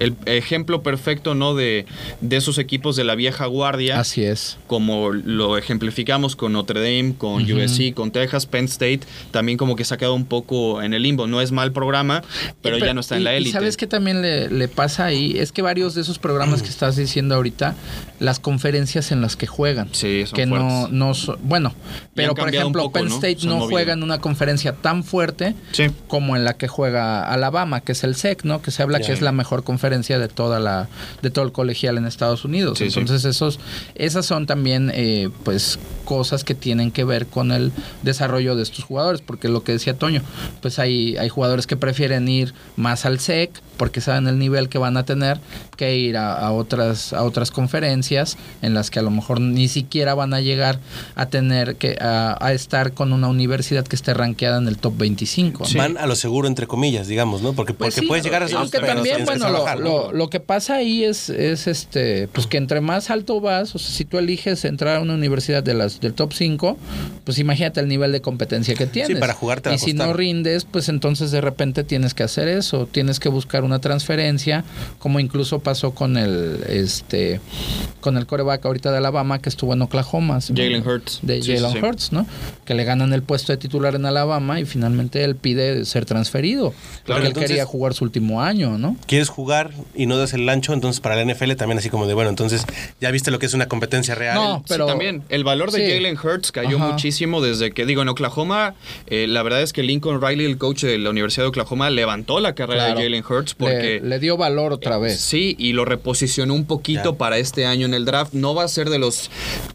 el 0.00 0.14
ejemplo 0.26 0.82
perfecto, 0.82 1.34
¿no? 1.34 1.54
De, 1.54 1.86
de 2.20 2.36
esos 2.36 2.58
equipos 2.58 2.96
de 2.96 3.04
la 3.04 3.14
vieja 3.14 3.46
guardia. 3.46 3.98
Así 4.00 4.22
es. 4.24 4.58
como 4.66 5.10
lo 5.12 5.56
ejemplificamos 5.58 6.36
con 6.36 6.52
Notre 6.52 6.80
Dame, 6.80 7.14
con. 7.16 7.42
USC, 7.50 7.94
con 7.94 8.10
Texas, 8.10 8.46
Penn 8.46 8.66
State, 8.66 9.00
también 9.30 9.56
como 9.58 9.74
que 9.76 9.84
se 9.84 9.94
ha 9.94 9.96
quedado 9.96 10.14
un 10.14 10.26
poco 10.26 10.82
en 10.82 10.92
el 10.94 11.02
limbo. 11.02 11.26
No 11.26 11.40
es 11.40 11.50
mal 11.52 11.72
programa, 11.72 12.22
pero 12.62 12.76
Y 12.78 12.80
ya 12.80 12.94
no 12.94 13.00
está 13.00 13.16
en 13.16 13.24
la 13.24 13.34
y 13.34 13.38
élite. 13.38 13.52
sabes 13.52 13.76
que 13.76 13.86
también 13.86 14.22
le, 14.22 14.50
le 14.50 14.68
pasa 14.68 15.06
ahí, 15.06 15.34
es 15.38 15.52
que 15.52 15.62
varios 15.62 15.94
de 15.94 16.02
esos 16.02 16.18
programas 16.18 16.62
que 16.62 16.68
estás 16.68 16.96
diciendo 16.96 17.34
ahorita, 17.34 17.74
las 18.20 18.38
conferencias 18.38 19.10
en 19.12 19.20
las 19.20 19.36
que 19.36 19.46
juegan, 19.46 19.88
Sí, 19.92 20.24
son 20.26 20.36
que 20.36 20.46
no, 20.46 20.56
fuertes. 20.70 20.92
no 20.92 21.14
so- 21.14 21.38
bueno, 21.42 21.74
pero 22.14 22.34
por 22.34 22.48
ejemplo 22.54 22.82
poco, 22.84 22.92
Penn 22.94 23.08
¿no? 23.08 23.14
State 23.14 23.38
no 23.46 23.54
movido. 23.56 23.70
juega 23.70 23.92
en 23.94 24.02
una 24.02 24.18
conferencia 24.20 24.72
tan 24.74 25.04
fuerte 25.04 25.54
Sí. 25.72 25.86
como 26.08 26.36
en 26.36 26.44
la 26.44 26.54
que 26.56 26.68
juega 26.68 27.32
Alabama, 27.32 27.80
que 27.80 27.92
es 27.92 28.04
el 28.04 28.14
SEC, 28.14 28.44
¿no? 28.44 28.60
Que 28.62 28.70
se 28.70 28.82
habla 28.82 29.00
que 29.00 29.12
es 29.12 29.20
la 29.22 29.32
mejor 29.32 29.64
conferencia 29.64 29.87
de 29.90 30.28
toda 30.28 30.60
la, 30.60 30.88
de 31.22 31.30
todo 31.30 31.44
el 31.44 31.52
colegial 31.52 31.98
en 31.98 32.06
Estados 32.06 32.44
Unidos. 32.44 32.78
Sí, 32.78 32.90
sí. 32.90 32.98
Entonces 32.98 33.24
esos, 33.24 33.58
esas 33.94 34.26
son 34.26 34.46
también, 34.46 34.90
eh, 34.94 35.30
pues, 35.44 35.78
cosas 36.08 36.42
que 36.42 36.54
tienen 36.54 36.90
que 36.90 37.04
ver 37.04 37.26
con 37.26 37.52
el 37.52 37.70
desarrollo 38.02 38.56
de 38.56 38.62
estos 38.62 38.82
jugadores, 38.84 39.20
porque 39.20 39.48
lo 39.48 39.62
que 39.62 39.72
decía 39.72 39.92
Toño, 39.92 40.22
pues 40.62 40.78
hay, 40.78 41.18
hay 41.18 41.28
jugadores 41.28 41.66
que 41.66 41.76
prefieren 41.76 42.26
ir 42.28 42.54
más 42.76 43.04
al 43.04 43.18
SEC 43.20 43.50
porque 43.76 44.00
saben 44.00 44.26
el 44.26 44.38
nivel 44.38 44.70
que 44.70 44.78
van 44.78 44.96
a 44.96 45.04
tener 45.04 45.38
que 45.76 45.96
ir 45.96 46.16
a, 46.16 46.32
a 46.32 46.50
otras 46.52 47.12
a 47.12 47.22
otras 47.24 47.50
conferencias 47.50 48.36
en 48.62 48.72
las 48.74 48.90
que 48.90 48.98
a 48.98 49.02
lo 49.02 49.10
mejor 49.10 49.40
ni 49.40 49.68
siquiera 49.68 50.14
van 50.14 50.32
a 50.32 50.40
llegar 50.40 50.80
a 51.14 51.26
tener 51.26 51.76
que 51.76 51.96
a, 52.00 52.36
a 52.44 52.52
estar 52.54 52.92
con 52.92 53.12
una 53.12 53.28
universidad 53.28 53.86
que 53.86 53.94
esté 53.94 54.14
rankeada 54.14 54.58
en 54.58 54.66
el 54.66 54.78
top 54.78 54.96
25. 54.96 55.64
¿no? 55.72 55.78
Van 55.78 55.98
a 55.98 56.06
lo 56.06 56.16
seguro, 56.16 56.48
entre 56.48 56.66
comillas, 56.66 57.06
digamos, 57.06 57.42
¿no? 57.42 57.52
Porque, 57.52 57.74
Pues 57.74 57.94
porque 57.94 58.00
sí, 58.00 58.06
puedes 58.08 58.24
llegar 58.24 58.42
a 58.42 58.46
esos 58.46 58.58
aunque 58.58 58.80
también 58.80 59.18
que 59.18 59.24
bueno 59.24 59.46
lo, 59.48 59.54
trabajar, 59.56 59.80
¿no? 59.80 59.84
lo- 59.88 60.12
lo 60.12 60.30
que 60.30 60.40
pasa 60.40 60.76
ahí 60.76 61.04
es, 61.04 61.28
es 61.28 61.66
este 61.66 62.28
pues 62.28 62.46
que 62.46 62.56
entre 62.56 62.80
más 62.80 63.10
alto 63.10 63.40
vas 63.40 63.74
o 63.74 63.78
sea 63.78 63.90
si 63.90 64.04
tú 64.04 64.18
eliges 64.18 64.64
entrar 64.64 64.96
a 64.96 65.00
una 65.00 65.14
universidad 65.14 65.62
de 65.62 65.74
las 65.74 65.97
del 66.00 66.14
top 66.14 66.32
5 66.32 66.76
pues 67.24 67.38
imagínate 67.38 67.80
el 67.80 67.88
nivel 67.88 68.12
de 68.12 68.20
competencia 68.20 68.74
que 68.74 68.86
tienes 68.86 69.18
para 69.18 69.32
jugar 69.34 69.60
te 69.60 69.68
va 69.70 69.74
y 69.74 69.78
si 69.78 69.92
no 69.94 70.12
rindes 70.12 70.64
pues 70.64 70.88
entonces 70.88 71.30
de 71.30 71.40
repente 71.40 71.84
tienes 71.84 72.14
que 72.14 72.22
hacer 72.22 72.48
eso 72.48 72.86
tienes 72.90 73.20
que 73.20 73.28
buscar 73.28 73.64
una 73.64 73.80
transferencia 73.80 74.64
como 74.98 75.20
incluso 75.20 75.58
pasó 75.60 75.92
con 75.92 76.16
el 76.16 76.64
este 76.68 77.40
con 78.00 78.16
el 78.16 78.26
coreback 78.26 78.64
ahorita 78.64 78.90
de 78.90 78.98
Alabama 78.98 79.40
que 79.40 79.48
estuvo 79.48 79.72
en 79.74 79.82
Oklahoma 79.82 80.40
¿sí? 80.40 80.54
Jalen 80.56 80.86
Hurts. 80.86 81.20
de 81.22 81.42
Sí, 81.42 81.52
sí, 81.52 81.56
Jalen 81.56 81.72
sí. 81.72 81.78
Hurts 81.86 82.12
no 82.12 82.26
que 82.64 82.74
le 82.74 82.84
ganan 82.84 83.12
el 83.12 83.22
puesto 83.22 83.52
de 83.52 83.56
titular 83.58 83.94
en 83.94 84.06
Alabama 84.06 84.60
y 84.60 84.64
finalmente 84.64 85.24
él 85.24 85.36
pide 85.36 85.84
ser 85.84 86.04
transferido 86.04 86.72
Claro, 86.72 86.72
porque 87.04 87.20
él 87.20 87.26
entonces- 87.28 87.50
quería 87.50 87.64
jugar 87.66 87.94
su 87.94 88.04
último 88.04 88.42
año 88.42 88.78
no 88.78 88.96
Quieres 89.06 89.28
jugar 89.28 89.70
y 89.94 90.06
no 90.06 90.16
das 90.18 90.32
el 90.34 90.48
ancho, 90.48 90.72
entonces 90.72 91.00
para 91.00 91.16
la 91.16 91.22
NFL 91.22 91.52
también 91.56 91.78
así 91.78 91.88
como 91.90 92.06
de, 92.06 92.14
bueno, 92.14 92.30
entonces 92.30 92.64
ya 93.00 93.10
viste 93.10 93.30
lo 93.30 93.38
que 93.38 93.46
es 93.46 93.54
una 93.54 93.66
competencia 93.66 94.14
real. 94.14 94.34
No, 94.34 94.64
pero 94.68 94.84
sí, 94.84 94.90
también. 94.90 95.22
El 95.28 95.44
valor 95.44 95.70
de 95.70 95.78
Sí. 95.78 95.87
Jalen 95.94 96.18
Hurts 96.22 96.52
cayó 96.52 96.76
Ajá. 96.76 96.90
muchísimo 96.92 97.40
desde 97.40 97.70
que, 97.72 97.86
digo, 97.86 98.02
en 98.02 98.08
Oklahoma, 98.08 98.74
eh, 99.06 99.26
la 99.28 99.42
verdad 99.42 99.62
es 99.62 99.72
que 99.72 99.82
Lincoln 99.82 100.20
Riley, 100.22 100.46
el 100.46 100.58
coach 100.58 100.82
de 100.84 100.98
la 100.98 101.10
Universidad 101.10 101.44
de 101.44 101.48
Oklahoma, 101.48 101.90
levantó 101.90 102.40
la 102.40 102.54
carrera 102.54 102.86
Claro. 102.86 102.98
de 103.00 103.04
Jalen 103.04 103.24
Hurts 103.28 103.54
porque... 103.54 104.00
le, 104.02 104.08
le 104.08 104.18
dio 104.18 104.36
valor 104.36 104.72
otra 104.72 104.98
vez. 104.98 105.20
Sí, 105.20 105.54
y 105.58 105.72
lo 105.72 105.84
reposicionó 105.84 106.54
un 106.54 106.64
poquito 106.66 107.16
para 107.16 107.38
este 107.38 107.66
año 107.66 107.86
en 107.86 107.94
el 107.94 108.04
draft. 108.04 108.32
No 108.34 108.54
va 108.54 108.64
a 108.64 108.68
ser 108.68 108.90
de 108.90 108.98
los 108.98 109.30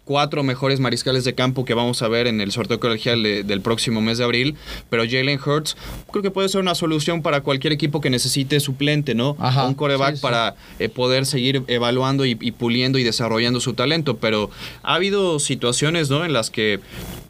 cuatro 0.06 0.44
mejores 0.44 0.80
mariscales 0.80 1.24
de 1.24 1.34
campo 1.36 1.66
que 1.66 1.74
vamos 1.74 2.02
a 2.02 2.08
ver 2.08 2.28
en 2.28 2.42
el 2.42 2.52
sorteo 2.52 2.80
colegial 2.80 3.24
de- 3.24 3.44
del 3.44 3.62
próximo 3.62 4.02
mes 4.02 4.18
de 4.18 4.24
abril, 4.24 4.56
pero 4.90 5.04
Jalen 5.04 5.40
Hurts 5.44 5.76
creo 6.12 6.22
que 6.24 6.32
puede 6.32 6.50
ser 6.50 6.62
una 6.62 6.76
solución 6.76 7.22
para 7.22 7.42
cualquier 7.42 7.74
equipo 7.74 8.02
que 8.02 8.10
necesite 8.10 8.60
suplente, 8.60 9.16
¿no? 9.16 9.36
Ajá, 9.40 9.66
Un 9.68 9.74
coreback 9.76 10.12
sí, 10.12 10.18
sí. 10.18 10.22
para 10.22 10.56
eh, 10.80 10.90
poder 10.90 11.26
seguir 11.26 11.64
evaluando 11.68 12.26
y, 12.26 12.38
y 12.40 12.52
puliendo 12.52 12.98
y 13.00 13.04
desarrollando 13.04 13.60
su 13.60 13.74
talento, 13.74 14.18
pero 14.18 14.50
ha 14.84 14.96
habido 14.96 15.40
situaciones, 15.40 16.03
¿no? 16.10 16.26
En 16.26 16.34
las 16.34 16.50
que, 16.50 16.80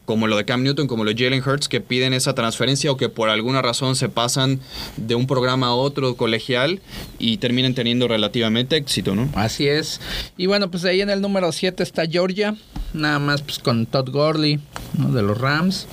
como 0.04 0.26
lo 0.26 0.36
de 0.36 0.44
Cam 0.44 0.62
Newton, 0.62 0.86
como 0.86 1.04
lo 1.04 1.12
de 1.12 1.24
Jalen 1.24 1.42
Hurts, 1.46 1.68
que 1.68 1.80
piden 1.80 2.12
esa 2.14 2.34
transferencia 2.34 2.90
o 2.90 2.96
que 2.96 3.08
por 3.08 3.28
alguna 3.28 3.62
razón 3.62 3.96
se 3.96 4.08
pasan 4.08 4.60
de 4.96 5.14
un 5.14 5.26
programa 5.26 5.68
a 5.68 5.74
otro 5.74 6.16
colegial 6.16 6.80
y 7.18 7.38
terminan 7.38 7.74
teniendo 7.74 8.08
relativamente 8.08 8.76
éxito, 8.76 9.14
¿no? 9.14 9.28
Así 9.34 9.66
es. 9.66 10.00
Y 10.36 10.46
bueno, 10.46 10.70
pues 10.70 10.84
ahí 10.84 11.00
en 11.00 11.10
el 11.10 11.20
número 11.20 11.52
7 11.52 11.82
está 11.82 12.06
Georgia, 12.06 12.54
nada 12.92 13.18
más 13.18 13.42
pues 13.42 13.58
con 13.58 13.86
Todd 13.86 14.10
Gurley, 14.10 14.60
¿no? 14.98 15.12
de 15.12 15.22
los 15.22 15.38
Rams, 15.38 15.86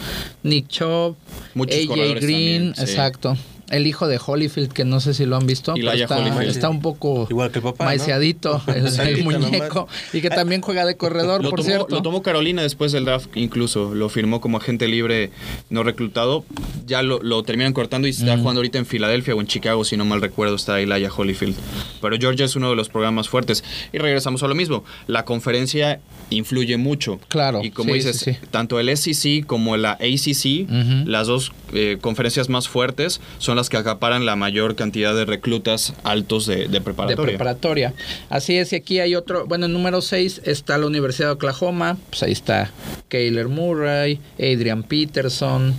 Nick 0.43 0.67
Chubb, 0.67 1.15
Muchos 1.53 1.75
AJ 1.75 1.95
Green, 1.95 2.19
también, 2.19 2.75
sí. 2.75 2.81
exacto. 2.81 3.37
El 3.71 3.87
hijo 3.87 4.07
de 4.07 4.19
Holyfield, 4.23 4.71
que 4.71 4.85
no 4.85 4.99
sé 4.99 5.13
si 5.13 5.25
lo 5.25 5.35
han 5.37 5.47
visto, 5.47 5.73
pero 5.73 5.91
está, 6.41 6.69
un 6.69 6.81
poco 6.81 7.25
Igual 7.29 7.51
que 7.51 7.59
el 7.59 7.63
papá, 7.63 7.85
¿no? 7.85 7.89
maiceadito, 7.89 8.61
el, 8.67 8.75
el 8.75 8.81
Maiciadito 8.83 9.23
muñeco, 9.39 9.87
y 10.13 10.21
que 10.21 10.29
también 10.29 10.61
juega 10.61 10.85
de 10.85 10.97
corredor, 10.97 11.41
Lo 11.43 11.49
por 11.49 11.59
tomó, 11.59 11.67
cierto. 11.69 11.87
lo 11.95 12.01
tomó 12.01 12.21
Carolina 12.21 12.61
después 12.61 12.91
del 12.91 13.05
draft, 13.05 13.27
incluso 13.35 13.95
lo 13.95 14.09
firmó 14.09 14.41
como 14.41 14.57
agente 14.57 14.87
libre 14.87 15.31
no 15.69 15.83
reclutado. 15.83 16.45
Ya 16.85 17.01
lo, 17.03 17.21
lo 17.23 17.43
terminan 17.43 17.73
cortando 17.73 18.07
y 18.07 18.11
está 18.11 18.37
jugando 18.37 18.59
ahorita 18.59 18.77
en 18.77 18.85
Filadelfia 18.85 19.33
o 19.35 19.39
en 19.41 19.47
Chicago, 19.47 19.85
si 19.85 19.95
no 19.97 20.03
mal 20.05 20.21
recuerdo, 20.21 20.55
está 20.55 20.79
Elijah 20.81 21.09
Holyfield. 21.15 21.55
Pero 22.01 22.17
Georgia 22.19 22.45
es 22.45 22.55
uno 22.55 22.69
de 22.69 22.75
los 22.75 22.89
programas 22.89 23.29
fuertes. 23.29 23.63
Y 23.93 23.97
regresamos 23.99 24.43
a 24.43 24.47
lo 24.47 24.55
mismo. 24.55 24.83
La 25.07 25.23
conferencia 25.23 26.01
influye 26.29 26.75
mucho. 26.77 27.19
Claro, 27.29 27.61
Y 27.63 27.71
como 27.71 27.89
sí, 27.91 27.95
dices, 27.95 28.17
sí, 28.19 28.33
sí. 28.33 28.37
tanto 28.51 28.79
el 28.79 28.95
SEC 28.97 29.45
como 29.45 29.77
la 29.77 29.91
ACC, 29.93 30.67
Ujú. 30.69 31.09
las 31.09 31.27
dos 31.27 31.51
eh, 31.73 31.97
conferencias 32.01 32.49
más 32.49 32.67
fuertes, 32.67 33.21
son 33.37 33.55
las 33.55 33.60
que 33.69 33.77
acaparan 33.77 34.25
la 34.25 34.35
mayor 34.35 34.75
cantidad 34.75 35.15
de 35.15 35.25
reclutas 35.25 35.93
altos 36.03 36.45
de, 36.45 36.55
de 36.55 36.67
de 36.67 36.81
preparatoria. 36.81 37.25
preparatoria. 37.37 37.93
Así 38.29 38.57
es, 38.57 38.73
y 38.73 38.75
aquí 38.75 38.99
hay 38.99 39.15
otro, 39.15 39.45
bueno, 39.45 39.65
en 39.65 39.73
número 39.73 40.01
6 40.01 40.41
está 40.45 40.77
la 40.77 40.87
Universidad 40.87 41.27
de 41.29 41.33
Oklahoma, 41.33 41.97
pues 42.09 42.23
ahí 42.23 42.31
está 42.31 42.71
Kyler 43.09 43.47
Murray, 43.47 44.19
Adrian 44.37 44.83
Peterson, 44.83 45.73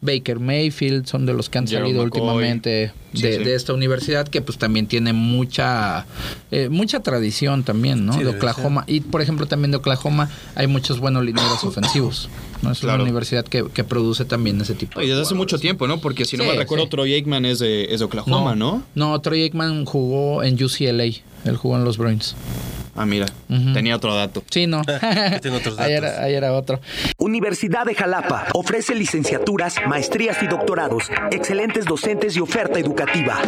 Baker 0.00 0.38
Mayfield, 0.38 1.06
son 1.06 1.26
de 1.26 1.34
los 1.34 1.48
que 1.48 1.58
han 1.58 1.66
Gerald 1.66 1.86
salido 1.86 2.04
McCoy. 2.04 2.20
últimamente 2.20 2.92
de, 3.12 3.38
sí. 3.38 3.44
de 3.44 3.54
esta 3.54 3.72
universidad, 3.72 4.28
que 4.28 4.42
pues 4.42 4.58
también 4.58 4.86
tiene 4.86 5.12
mucha, 5.12 6.06
eh, 6.50 6.68
mucha 6.68 7.00
tradición 7.00 7.62
también, 7.64 8.04
¿no? 8.06 8.12
Sí, 8.12 8.20
de 8.22 8.28
Oklahoma. 8.30 8.84
Y 8.86 9.00
por 9.00 9.22
ejemplo 9.22 9.46
también 9.46 9.70
de 9.70 9.78
Oklahoma 9.78 10.28
hay 10.54 10.66
muchos 10.66 11.00
buenos 11.00 11.24
lineros 11.24 11.62
ofensivos, 11.64 12.28
¿no? 12.62 12.72
Es 12.72 12.80
Claro. 12.80 12.96
una 12.96 13.04
universidad 13.04 13.44
que, 13.44 13.64
que 13.72 13.84
produce 13.84 14.24
también 14.24 14.60
ese 14.60 14.74
tipo 14.74 15.00
Y 15.00 15.04
de 15.04 15.10
desde 15.10 15.22
hace 15.22 15.34
mucho 15.34 15.58
tiempo, 15.58 15.86
¿no? 15.88 16.00
Porque 16.00 16.24
si 16.24 16.36
no 16.36 16.44
me 16.44 16.54
recuerdo. 16.54 16.88
Troy 16.88 17.14
Aikman 17.14 17.44
es 17.44 17.58
de, 17.58 17.92
es 17.92 18.00
de 18.00 18.04
Oklahoma, 18.04 18.54
¿no? 18.54 18.82
No, 18.94 19.20
Troy 19.20 19.42
Aikman 19.42 19.84
jugó 19.84 20.42
en 20.42 20.62
UCLA, 20.62 21.04
él 21.04 21.56
jugó 21.56 21.76
en 21.76 21.84
los 21.84 21.96
Bruins. 21.98 22.34
Ah, 22.98 23.06
mira, 23.06 23.26
tenía 23.74 23.96
otro 23.96 24.14
dato. 24.14 24.42
Sí, 24.50 24.66
no. 24.66 24.82
tengo 25.42 25.56
otros 25.56 25.78
Ahí 25.78 25.92
datos. 25.94 26.10
era, 26.10 26.22
ahí 26.24 26.34
era 26.34 26.52
otro. 26.52 26.80
Universidad 27.18 27.84
de 27.86 27.94
Jalapa 27.94 28.46
ofrece 28.54 28.94
licenciaturas, 28.94 29.76
maestrías 29.86 30.42
y 30.42 30.46
doctorados, 30.46 31.04
excelentes 31.30 31.84
docentes 31.84 32.36
y 32.36 32.40
oferta 32.40 32.78
educativa. 32.78 33.40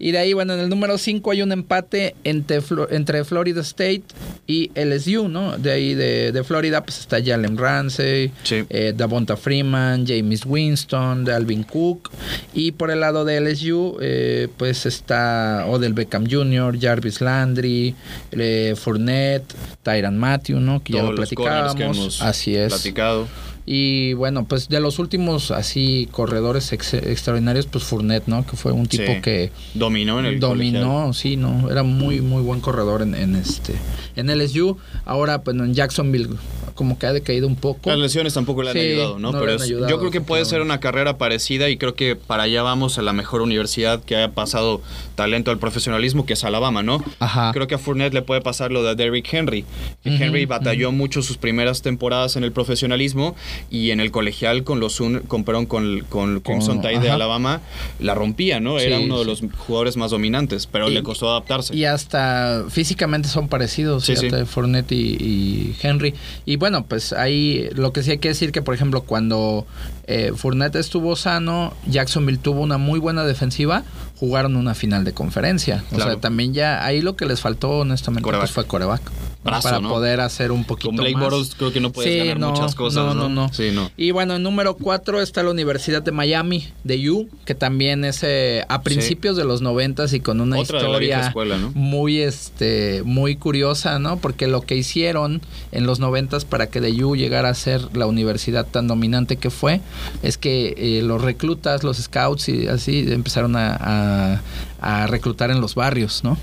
Y 0.00 0.12
de 0.12 0.18
ahí, 0.18 0.32
bueno, 0.32 0.54
en 0.54 0.60
el 0.60 0.68
número 0.70 0.96
5 0.96 1.30
hay 1.30 1.42
un 1.42 1.52
empate 1.52 2.16
entre, 2.24 2.60
entre 2.90 3.22
Florida 3.24 3.60
State 3.60 4.02
y 4.46 4.70
LSU, 4.74 5.28
¿no? 5.28 5.58
De 5.58 5.70
ahí 5.72 5.94
de, 5.94 6.32
de 6.32 6.42
Florida, 6.42 6.82
pues 6.82 6.98
está 7.00 7.22
Jalen 7.22 7.58
Ramsey, 7.58 8.32
Sí. 8.42 8.64
eh, 8.70 8.94
Davonta 8.96 9.36
Freeman, 9.36 10.06
James 10.06 10.46
Winston, 10.46 11.28
Alvin 11.28 11.64
Cook. 11.64 12.10
Y 12.54 12.72
por 12.72 12.90
el 12.90 13.00
lado 13.00 13.26
de 13.26 13.40
LSU, 13.42 13.98
eh, 14.00 14.48
pues 14.56 14.86
está 14.86 15.66
Odell 15.68 15.92
Beckham 15.92 16.24
Jr., 16.28 16.78
Jarvis 16.80 17.20
Landry, 17.20 17.94
eh, 18.32 18.74
Fournette, 18.76 19.52
Tyran 19.82 20.16
Matthew, 20.16 20.60
¿no? 20.60 20.82
Que 20.82 20.94
ya 20.94 21.02
lo 21.02 21.08
los 21.12 21.16
platicábamos. 21.16 21.74
que 21.76 21.82
hemos 21.84 22.22
Así 22.22 22.56
es. 22.56 22.72
platicado. 22.72 23.28
Y 23.66 24.14
bueno, 24.14 24.46
pues 24.46 24.68
de 24.68 24.80
los 24.80 24.98
últimos 24.98 25.50
así 25.50 26.08
corredores 26.10 26.72
ex- 26.72 26.94
extraordinarios, 26.94 27.66
pues 27.66 27.84
Fournette, 27.84 28.26
¿no? 28.26 28.44
Que 28.46 28.56
fue 28.56 28.72
un 28.72 28.86
tipo 28.86 29.12
Sí. 29.14 29.20
que 29.20 29.52
Dominó 29.74 30.18
en 30.18 30.26
el 30.26 30.40
dominó, 30.40 31.12
sí, 31.12 31.36
no, 31.36 31.70
era 31.70 31.82
muy 31.82 32.20
muy 32.20 32.42
buen 32.42 32.60
corredor 32.60 33.02
en, 33.02 33.14
en 33.14 33.36
este 33.36 33.74
en 34.16 34.28
LSU. 34.30 34.76
Ahora 35.04 35.42
pues 35.42 35.56
en 35.56 35.74
Jacksonville 35.74 36.28
como 36.74 36.98
que 36.98 37.06
ha 37.06 37.12
decaído 37.12 37.46
un 37.46 37.56
poco. 37.56 37.90
Las 37.90 37.98
lesiones 37.98 38.32
tampoco 38.34 38.62
le 38.62 38.70
han 38.70 38.74
Sí, 38.76 38.80
ayudado, 38.80 39.18
¿no? 39.18 39.32
Pero 39.32 39.52
es- 39.52 39.62
ayudado, 39.62 39.88
yo 39.90 39.98
creo 39.98 40.10
que 40.10 40.20
puede 40.22 40.44
ser 40.46 40.62
una 40.62 40.80
carrera 40.80 41.18
parecida 41.18 41.68
y 41.68 41.76
creo 41.76 41.94
que 41.94 42.16
para 42.16 42.44
allá 42.44 42.62
vamos 42.62 42.96
a 42.98 43.02
la 43.02 43.12
mejor 43.12 43.42
universidad 43.42 44.02
que 44.02 44.16
haya 44.16 44.32
pasado 44.32 44.80
talento 45.14 45.50
al 45.50 45.58
profesionalismo, 45.58 46.24
que 46.24 46.32
es 46.32 46.42
Alabama, 46.44 46.82
¿no? 46.82 47.04
Ajá. 47.18 47.50
Creo 47.52 47.66
que 47.66 47.74
a 47.74 47.78
Fournette 47.78 48.14
le 48.14 48.22
puede 48.22 48.40
pasar 48.40 48.72
lo 48.72 48.82
de 48.82 48.94
Derrick 48.94 49.32
Henry. 49.32 49.64
Henry 50.04 50.46
batalló 50.46 50.90
mucho 50.90 51.20
sus 51.22 51.36
primeras 51.36 51.82
temporadas 51.82 52.36
en 52.36 52.44
el 52.44 52.52
profesionalismo 52.52 53.36
y 53.70 53.90
en 53.90 54.00
el 54.00 54.10
colegial 54.10 54.64
con 54.64 54.80
los 54.80 55.00
un, 55.00 55.20
con, 55.20 55.44
perdón, 55.44 55.66
con, 55.66 56.00
con 56.08 56.40
Crimson 56.40 56.80
Tide 56.80 57.00
de. 57.00 57.10
Alabama 57.10 57.60
la 57.98 58.14
rompía, 58.14 58.60
¿no? 58.60 58.78
Sí, 58.78 58.86
Era 58.86 59.00
uno 59.00 59.18
de 59.18 59.24
los 59.24 59.42
jugadores 59.58 59.96
más 59.96 60.10
dominantes, 60.10 60.66
pero 60.66 60.88
Y- 60.88 60.94
le 60.94 61.02
costó 61.02 61.30
adaptarse. 61.30 61.74
Y 61.74 61.84
hasta 61.84 62.64
físicamente 62.68 63.28
son 63.28 63.48
parecidos, 63.48 64.04
Sí, 64.04 64.16
fíjate, 64.16 64.40
sí. 64.40 64.46
Fournette 64.46 64.92
y, 64.92 64.96
y 65.20 65.76
Henry. 65.82 66.14
Y 66.46 66.56
bueno, 66.56 66.84
pues 66.86 67.12
ahí 67.12 67.68
lo 67.74 67.92
que 67.92 68.02
sí 68.02 68.12
hay 68.12 68.18
que 68.18 68.28
decir 68.28 68.52
que, 68.52 68.62
por 68.62 68.74
ejemplo, 68.74 69.02
cuando 69.02 69.66
eh, 70.12 70.32
Fournette 70.34 70.74
estuvo 70.76 71.14
sano, 71.14 71.72
Jacksonville 71.86 72.38
tuvo 72.38 72.62
una 72.62 72.78
muy 72.78 72.98
buena 72.98 73.24
defensiva, 73.24 73.84
jugaron 74.18 74.56
una 74.56 74.74
final 74.74 75.04
de 75.04 75.12
conferencia. 75.12 75.84
O 75.92 75.96
sea, 75.96 76.16
también 76.16 76.52
ya 76.52 76.84
ahí 76.84 77.00
lo 77.00 77.14
que 77.14 77.26
les 77.26 77.40
faltó, 77.40 77.70
honestamente, 77.70 78.24
Coreback. 78.24 78.42
pues 78.42 78.50
fue 78.52 78.66
coreback. 78.66 79.02
Brazo, 79.42 79.62
para 79.62 79.80
¿no? 79.80 79.88
poder 79.88 80.20
hacer 80.20 80.52
un 80.52 80.64
poquito 80.64 80.88
Con 80.90 80.96
Blake 80.98 81.16
más. 81.16 81.54
Creo 81.56 81.72
que 81.72 81.80
no 81.80 81.90
puedes 81.92 82.14
ganar 82.26 82.50
muchas 82.50 82.74
cosas, 82.74 83.06
No, 83.06 83.14
¿no? 83.14 83.28
no, 83.30 83.46
no. 83.46 83.52
Sí, 83.54 83.70
no. 83.72 83.90
Y 83.96 84.10
bueno, 84.10 84.34
en 84.34 84.42
número 84.42 84.76
4 84.76 85.22
está 85.22 85.42
la 85.42 85.50
Universidad 85.50 86.02
de 86.02 86.12
Miami, 86.12 86.68
de 86.84 87.10
U, 87.10 87.30
que 87.46 87.54
también 87.54 88.04
es 88.04 88.22
eh, 88.22 88.66
a 88.68 88.82
principios 88.82 89.38
de 89.38 89.44
los 89.44 89.62
noventas 89.62 90.12
y 90.12 90.20
con 90.20 90.42
una 90.42 90.58
Otra 90.58 90.76
historia 90.78 91.28
escuela, 91.28 91.56
¿no? 91.56 91.70
muy 91.74 92.18
este 92.20 93.02
muy 93.06 93.36
curiosa, 93.36 93.98
¿no? 93.98 94.18
Porque 94.18 94.46
lo 94.46 94.60
que 94.60 94.76
hicieron 94.76 95.40
en 95.72 95.86
los 95.86 96.00
noventas 96.00 96.44
para 96.44 96.66
que 96.66 96.82
de 96.82 97.02
U 97.02 97.16
llegara 97.16 97.48
a 97.48 97.54
ser 97.54 97.96
la 97.96 98.04
universidad 98.06 98.66
tan 98.66 98.88
dominante 98.88 99.36
que 99.36 99.48
fue, 99.48 99.80
es 100.22 100.36
que 100.38 100.74
eh, 100.76 101.02
los 101.02 101.20
reclutas, 101.22 101.82
los 101.84 101.96
scouts 101.98 102.48
y 102.48 102.66
así 102.68 103.06
empezaron 103.10 103.56
a, 103.56 103.76
a- 103.80 104.40
a 104.80 105.06
reclutar 105.06 105.50
en 105.50 105.60
los 105.60 105.74
barrios, 105.74 106.22
¿no? 106.24 106.38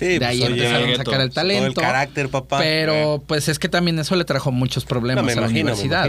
Sí, 0.00 0.06
de 0.06 0.18
pues, 0.18 0.30
ahí 0.30 0.42
oye, 0.42 0.52
empezaron 0.52 0.90
a 0.90 0.96
sacar 0.96 1.20
el 1.20 1.28
todo 1.28 1.34
talento. 1.34 1.66
el 1.80 1.86
carácter, 1.86 2.28
papá. 2.30 2.58
Pero 2.58 3.22
pues 3.26 3.48
es 3.48 3.58
que 3.58 3.68
también 3.68 3.98
eso 3.98 4.16
le 4.16 4.24
trajo 4.24 4.50
muchos 4.50 4.84
problemas 4.86 5.22
No, 5.22 5.26
me 5.26 5.32
a 5.32 5.36
la 5.36 5.40
imagino, 5.42 5.66
me 5.66 5.72
universidad. 5.72 6.04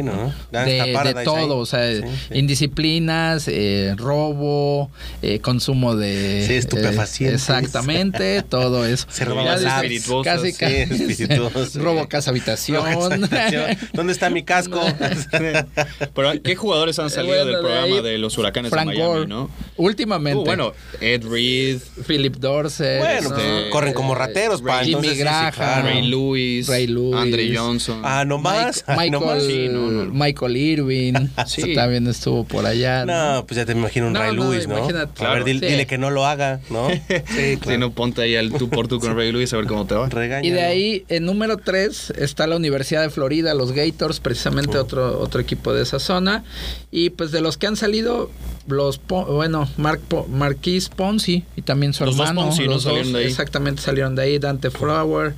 De, 0.52 1.24
todo, 1.26 1.56
ahí. 1.56 1.60
o 1.62 1.66
sea, 1.66 1.92
Sí, 1.92 2.02
sí. 2.30 2.40
indisciplinas, 2.40 3.48
eh, 3.50 3.94
robo, 3.98 4.90
eh, 5.22 5.40
consumo 5.40 5.96
de... 5.96 6.46
Sí, 6.48 6.54
estupefacientes. 6.54 7.50
eh, 7.50 7.54
exactamente, 7.58 8.42
todo 8.50 8.86
eso. 8.86 9.08
Se 9.10 9.26
robaba 9.26 9.56
espirituosas, 9.56 10.34
Casi, 10.42 10.52
sí, 10.54 11.28
casi. 11.28 11.78
robo 11.80 12.08
casa 12.08 12.30
habitación. 12.32 12.84
¿Dónde 13.94 14.14
está 14.14 14.30
mi 14.30 14.44
casco? 14.44 14.82
Pero 16.16 16.42
¿qué 16.44 16.56
jugadores 16.56 16.98
han 17.00 17.10
salido 17.10 17.36
Bueno, 17.36 17.46
del 17.46 17.56
de 17.56 17.62
programa 17.62 17.96
ahí, 17.98 18.02
de 18.02 18.18
los 18.18 18.38
huracanes 18.38 18.72
Frank 18.72 18.90
de 18.90 18.94
Miami, 18.96 19.14
Gore. 19.14 19.28
no? 19.28 19.50
Últimamente. 19.78 20.40
Uh, 20.40 20.46
bueno, 20.46 20.74
Ed 21.00 21.24
Reed, 21.26 21.80
Philip 22.08 22.36
Dorset. 22.38 23.00
Bueno, 23.00 23.30
¿no? 23.30 23.70
Corren 23.82 23.94
como 23.94 24.16
rateros, 24.16 24.62
pa, 24.62 24.80
Jimmy 24.80 24.90
entonces 24.94 25.14
sí, 25.14 25.20
Graham. 25.20 25.52
claro. 25.54 25.84
Ray 25.88 26.08
Lewis, 26.08 26.68
Ray 26.68 26.88
Lewis. 26.88 27.16
Andre 27.16 27.58
Johnson. 27.58 28.02
Ah, 28.04 28.24
no 28.26 28.38
más. 28.38 28.84
Mike- 28.88 29.00
Ay, 29.02 29.10
no 29.12 29.20
más. 29.22 29.44
Michael, 29.44 29.52
Sí, 29.52 29.70
no, 29.70 29.92
no. 29.92 30.14
Michael 30.14 30.58
Irving 30.58 31.14
Sí. 31.48 31.74
también 31.76 32.08
estuvo 32.08 32.44
por 32.44 32.66
allá. 32.66 33.06
No, 33.06 33.46
pues 33.48 33.58
ya 33.58 33.66
te 33.66 33.72
imagino 33.74 34.08
un 34.08 34.14
No, 34.14 34.20
Ray 34.20 34.36
no, 34.36 34.44
Lewis, 34.52 34.68
¿no? 34.68 34.78
imagínate. 34.78 35.26
A 35.26 35.34
ver, 35.34 35.44
dile, 35.44 35.60
Sí. 35.60 35.66
dile 35.74 35.88
que 35.88 35.98
no 35.98 36.10
lo 36.10 36.26
haga, 36.26 36.60
¿no? 36.70 36.88
Sí, 37.28 37.58
Si 37.66 37.78
no, 37.78 37.92
ponte 37.92 38.22
ahí 38.22 38.36
al 38.36 38.52
tú 38.52 38.70
por 38.70 38.88
tú 38.88 39.00
con 39.00 39.16
Ray 39.16 39.32
Lewis 39.32 39.54
a 39.54 39.58
ver 39.58 39.66
cómo 39.68 39.86
te 39.86 39.96
va. 39.96 40.08
Regaña. 40.10 40.48
Y 40.48 40.52
de 40.52 40.62
ahí, 40.64 41.06
en 41.10 41.26
número 41.26 41.58
3, 41.58 42.14
está 42.18 42.48
la 42.48 42.56
Universidad 42.56 43.02
de 43.02 43.10
Florida, 43.10 43.54
los 43.54 43.72
Gators, 43.72 44.20
precisamente 44.20 44.78
otro, 44.78 45.20
otro 45.20 45.42
equipo 45.42 45.74
de 45.74 45.84
esa 45.84 46.00
zona. 46.00 46.44
Y 46.92 47.10
pues 47.12 47.32
de 47.32 47.42
los 47.42 47.58
que 47.58 47.68
han 47.68 47.76
salido, 47.76 48.30
los 48.68 49.00
bueno, 49.08 49.68
Mark 49.78 50.02
Marquise 50.30 50.90
Ponzi 50.96 51.44
y 51.56 51.62
también 51.62 51.94
su 51.94 52.06
Los 52.06 52.18
dos 52.18 52.28
hermano. 52.30 52.48
Ponzi, 52.48 52.64
¿no? 52.66 52.72
los 52.72 52.84
dos 52.84 52.94
Salieron 53.08 53.22
exactamente 53.74 53.82
salieron 53.82 54.16
de 54.16 54.24
ahí, 54.24 54.40
Dante 54.40 54.70
Flower. 54.70 55.34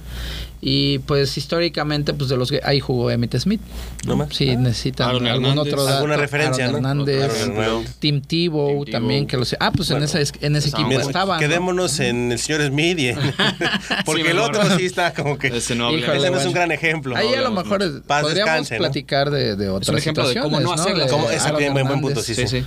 Y 0.66 1.00
pues 1.00 1.36
históricamente, 1.38 2.14
pues 2.14 2.30
de 2.30 2.38
los 2.38 2.50
que 2.50 2.62
ahí 2.64 2.80
jugó 2.80 3.12
Emmett 3.12 3.38
Smith. 3.38 3.60
No 4.08 4.16
más. 4.16 4.30
Sí, 4.34 4.56
necesitan 4.56 5.10
Aaron 5.10 5.28
algún 5.28 5.50
Hernández. 5.50 5.74
otro 5.74 5.84
dato. 5.84 5.96
Alguna 5.98 6.16
referencia, 6.16 6.64
Aaron 6.70 6.82
¿no? 6.82 6.90
Hernández, 6.90 7.42
Hernández. 7.42 7.96
Tim 8.00 8.22
Tebow 8.22 8.86
Tim 8.86 8.94
también, 8.94 9.20
Tebow. 9.22 9.28
que 9.30 9.38
los... 9.38 9.56
Ah, 9.60 9.72
pues 9.76 9.90
en, 9.90 9.96
Bueno, 10.00 10.06
ese, 10.06 10.32
en 10.40 10.56
ese 10.56 10.68
estaba 10.70 10.86
equipo 10.88 11.02
estaba. 11.02 11.34
¿no? 11.36 11.40
Quedémonos 11.42 12.00
en 12.00 12.32
el 12.32 12.40
señor 12.40 12.66
Smith 12.66 12.98
y 12.98 13.08
en- 13.10 13.18
porque 14.06 14.22
Sí, 14.24 14.28
el 14.30 14.40
otro 14.40 14.78
sí 14.78 14.86
está 14.86 15.14
como 15.14 15.38
que 15.38 15.48
Ese 15.48 15.76
no 15.76 15.92
Híjole, 15.92 16.18
ese 16.20 16.32
no 16.32 16.40
es 16.40 16.46
un 16.46 16.54
gran 16.54 16.72
ejemplo. 16.72 17.18
Ahí 17.18 17.34
a 17.34 17.42
lo 17.42 17.52
mejor 17.52 17.84
es- 17.84 17.92
podríamos 18.08 18.34
descanse, 18.36 18.76
¿no? 18.76 18.80
platicar 18.80 19.32
de, 19.32 19.58
de 19.58 19.68
otras 19.68 19.98
ejemplo 19.98 20.30
de 20.30 20.40
cómo 20.40 20.62
no 20.62 20.72
hacerlo. 20.72 21.06
Buen- 21.10 22.00
punto, 22.02 22.22
sí, 22.24 22.36
Sí, 22.36 22.48
sí. 22.48 22.64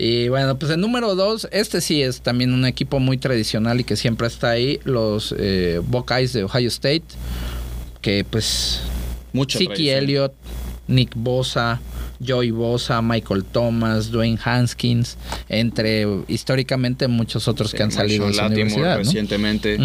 Y 0.00 0.28
bueno, 0.28 0.56
pues 0.56 0.70
el 0.70 0.80
número 0.80 1.16
dos, 1.16 1.48
este 1.50 1.80
sí 1.80 2.02
es 2.02 2.20
también 2.20 2.52
un 2.52 2.64
equipo 2.64 3.00
muy 3.00 3.18
tradicional 3.18 3.80
y 3.80 3.84
que 3.84 3.96
siempre 3.96 4.28
está 4.28 4.50
ahí, 4.50 4.78
los 4.84 5.34
eh, 5.36 5.80
Buckeyes 5.84 6.32
de 6.32 6.44
Ohio 6.44 6.68
State, 6.68 7.02
que 8.00 8.24
pues 8.30 8.80
Mucha 9.32 9.58
Siki. 9.58 9.90
Elliott, 9.90 10.34
Nick 10.86 11.10
Bosa, 11.16 11.80
Joey 12.24 12.52
Bosa, 12.52 13.02
Michael 13.02 13.42
Thomas, 13.44 14.12
Dwayne 14.12 14.38
Haskins, 14.42 15.16
entre 15.48 16.06
históricamente 16.28 17.08
muchos 17.08 17.48
otros 17.48 17.74
que 17.74 17.82
han 17.82 17.90
salido 17.90 18.26
de 18.26 18.34
Lattimore 18.34 18.62
universidad. 18.62 18.92
¿no? 18.92 18.98
recientemente. 18.98 19.78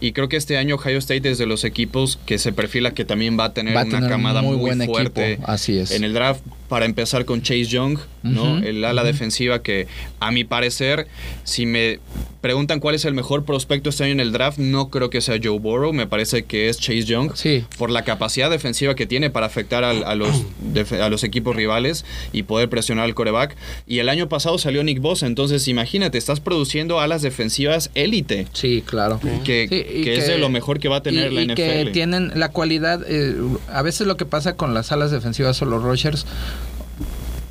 Y 0.00 0.12
creo 0.12 0.28
que 0.28 0.36
este 0.36 0.58
año 0.58 0.76
Ohio 0.76 0.98
State 0.98 1.28
es 1.28 1.38
de 1.38 1.46
los 1.46 1.64
equipos 1.64 2.20
que 2.24 2.38
se 2.38 2.52
perfila 2.52 2.94
que 2.94 3.04
también 3.04 3.36
va 3.36 3.46
a 3.46 3.52
tener 3.52 3.76
Va 3.76 3.80
a 3.80 3.84
una 3.84 3.96
tener 3.96 4.10
camada 4.10 4.42
muy 4.42 4.56
muy, 4.56 4.60
buen 4.60 4.86
fuerte 4.86 5.32
equipo, 5.32 5.50
así 5.50 5.76
es. 5.76 5.90
en 5.90 6.04
el 6.04 6.12
draft. 6.12 6.42
Para 6.68 6.84
empezar 6.84 7.24
con 7.24 7.42
Chase 7.42 7.66
Young, 7.66 7.98
¿no? 8.22 8.58
El 8.58 8.84
ala 8.84 9.04
defensiva 9.04 9.62
que, 9.62 9.86
a 10.20 10.32
mi 10.32 10.44
parecer, 10.44 11.06
si 11.44 11.66
me 11.66 12.00
preguntan 12.40 12.80
cuál 12.80 12.94
es 12.94 13.04
el 13.04 13.14
mejor 13.14 13.44
prospecto 13.44 13.90
este 13.90 14.04
año 14.04 14.12
en 14.12 14.20
el 14.20 14.32
draft, 14.32 14.58
no 14.58 14.88
creo 14.88 15.10
que 15.10 15.20
sea 15.20 15.36
Joe 15.42 15.58
Burrow. 15.58 15.92
Me 15.92 16.06
parece 16.06 16.44
que 16.44 16.68
es 16.68 16.78
Chase 16.78 17.04
Young. 17.04 17.32
Sí. 17.34 17.64
Por 17.78 17.90
la 17.90 18.04
capacidad 18.04 18.50
defensiva 18.50 18.94
que 18.94 19.06
tiene 19.06 19.30
para 19.30 19.46
afectar 19.46 19.84
a, 19.84 20.14
los, 20.14 20.44
a 21.00 21.08
los 21.08 21.24
equipos 21.24 21.56
rivales 21.56 22.04
y 22.32 22.44
poder 22.44 22.68
presionar 22.68 23.04
al 23.04 23.14
coreback. 23.14 23.56
Y 23.86 23.98
el 23.98 24.08
año 24.08 24.28
pasado 24.28 24.58
salió 24.58 24.84
Nick 24.84 25.00
Bosa. 25.00 25.26
Entonces, 25.26 25.66
imagínate, 25.68 26.18
estás 26.18 26.40
produciendo 26.40 27.00
alas 27.00 27.22
defensivas 27.22 27.90
élite. 27.94 28.46
Sí, 28.52 28.82
claro. 28.86 29.20
Que, 29.44 29.66
Sí, 29.68 30.00
y 30.00 30.04
que 30.04 30.16
es 30.16 30.26
de 30.26 30.38
lo 30.38 30.48
mejor 30.48 30.78
que 30.78 30.88
va 30.88 30.96
a 30.96 31.02
tener 31.02 31.32
y, 31.32 31.34
la 31.34 31.42
y 31.42 31.46
NFL. 31.46 31.54
que 31.56 31.90
tienen 31.92 32.32
la 32.34 32.50
cualidad, 32.50 33.02
eh, 33.08 33.34
a 33.72 33.82
veces 33.82 34.06
lo 34.06 34.16
que 34.16 34.24
pasa 34.24 34.56
con 34.56 34.74
las 34.74 34.92
alas 34.92 35.10
defensivas 35.10 35.60
o 35.62 35.64
los 35.64 35.82
rushers 35.82 36.26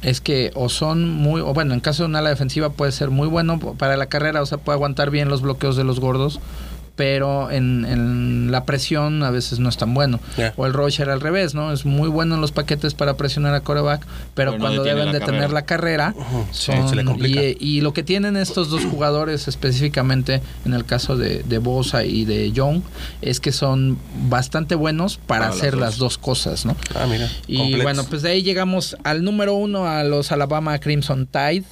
es 0.05 0.21
que 0.21 0.51
o 0.53 0.69
son 0.69 1.09
muy, 1.09 1.41
o 1.41 1.53
bueno, 1.53 1.73
en 1.73 1.79
caso 1.79 2.03
de 2.03 2.09
una 2.09 2.19
ala 2.19 2.29
defensiva 2.29 2.69
puede 2.69 2.91
ser 2.91 3.09
muy 3.09 3.27
bueno 3.27 3.59
para 3.59 3.97
la 3.97 4.05
carrera, 4.05 4.43
o 4.43 4.45
sea, 4.45 4.59
puede 4.59 4.75
aguantar 4.75 5.09
bien 5.09 5.29
los 5.29 5.41
bloqueos 5.41 5.75
de 5.75 5.83
los 5.83 5.99
gordos, 5.99 6.39
pero 6.95 7.51
en, 7.51 7.85
en 7.85 8.51
la 8.51 8.63
presión 8.65 9.23
a 9.23 9.29
veces 9.31 9.59
no 9.59 9.69
es 9.69 9.77
tan 9.77 9.93
bueno. 9.93 10.19
O 10.55 10.65
el 10.65 10.73
rusher 10.73 11.09
al 11.09 11.21
revés, 11.21 11.53
¿no? 11.53 11.71
Es 11.73 11.85
muy 11.85 12.07
bueno 12.09 12.35
en 12.35 12.41
los 12.41 12.51
paquetes 12.51 12.93
para 12.93 13.15
presionar 13.17 13.53
a 13.53 13.61
coreback, 13.61 14.01
pero, 14.33 14.51
Pero 14.51 14.51
no 14.53 14.59
cuando 14.59 14.83
detiene 14.83 14.99
deben 15.01 15.13
la 15.13 15.19
de 15.19 15.25
tener 15.25 15.41
carrera. 15.41 15.53
la 15.53 15.65
carrera, 15.65 16.15
Sí, 16.51 16.71
son- 16.71 16.89
se 16.89 16.95
le 16.95 17.03
complica. 17.03 17.41
y, 17.43 17.57
y 17.59 17.81
lo 17.81 17.93
que 17.93 18.03
tienen 18.03 18.37
estos 18.37 18.69
dos 18.69 18.85
jugadores 18.85 19.47
específicamente 19.47 20.41
en 20.65 20.73
el 20.73 20.85
caso 20.85 21.17
de, 21.17 21.43
de 21.43 21.57
Bosa 21.57 22.03
y 22.05 22.25
de 22.25 22.51
Young 22.51 22.81
es 23.21 23.39
que 23.39 23.51
son 23.51 23.97
bastante 24.29 24.75
buenos 24.75 25.17
para, 25.17 25.25
Para 25.25 25.45
las 25.49 25.57
hacer 25.57 25.71
dos. 25.73 25.81
las 25.81 25.97
dos 25.97 26.17
cosas, 26.17 26.65
¿no? 26.65 26.75
Ah, 26.95 27.05
mira. 27.09 27.29
Y 27.47 27.81
bueno, 27.81 28.03
pues 28.05 28.21
de 28.21 28.29
ahí 28.31 28.43
llegamos 28.43 28.95
al 29.03 29.23
número 29.23 29.53
uno 29.55 29.87
a 29.87 30.03
los 30.03 30.31
Alabama 30.31 30.77
Crimson 30.79 31.27
Tide. 31.27 31.63